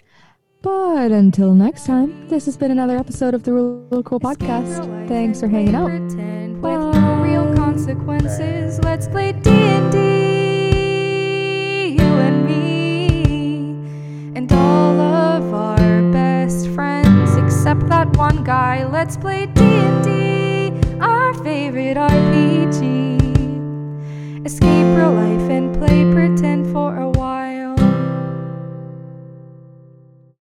But 0.61 1.11
until 1.11 1.53
next 1.53 1.85
time, 1.85 2.27
this 2.27 2.45
has 2.45 2.57
been 2.57 2.71
another 2.71 2.97
episode 2.97 3.33
of 3.35 3.43
the 3.43 3.53
Rule 3.53 3.87
of 3.91 4.03
Cool 4.05 4.19
Podcast. 4.19 5.07
Thanks 5.07 5.39
for 5.39 5.47
hanging 5.47 5.75
out. 5.75 5.91
With 5.91 6.95
no 6.95 7.21
real 7.21 7.53
consequences, 7.55 8.79
let's 8.79 9.07
play 9.07 9.31
D 9.33 9.49
and 9.51 9.91
D, 9.91 9.97
you 11.99 12.03
and 12.03 12.45
me, 12.45 14.35
and 14.35 14.51
all 14.51 14.99
of 14.99 15.53
our 15.53 16.11
best 16.11 16.67
friends 16.69 17.35
except 17.35 17.87
that 17.89 18.17
one 18.17 18.43
guy. 18.43 18.85
Let's 18.87 19.17
play 19.17 19.45
D 19.45 19.61
and 19.61 20.03
D, 20.03 20.71
our 20.99 21.33
favorite 21.43 21.97
RPG. 21.97 23.15
Escape 24.45 24.97
real 24.97 25.11
life 25.13 25.49
and 25.51 25.75
play 25.77 26.11
pretend 26.11 26.65
for 26.71 26.97
a 26.97 27.09
while. 27.09 27.24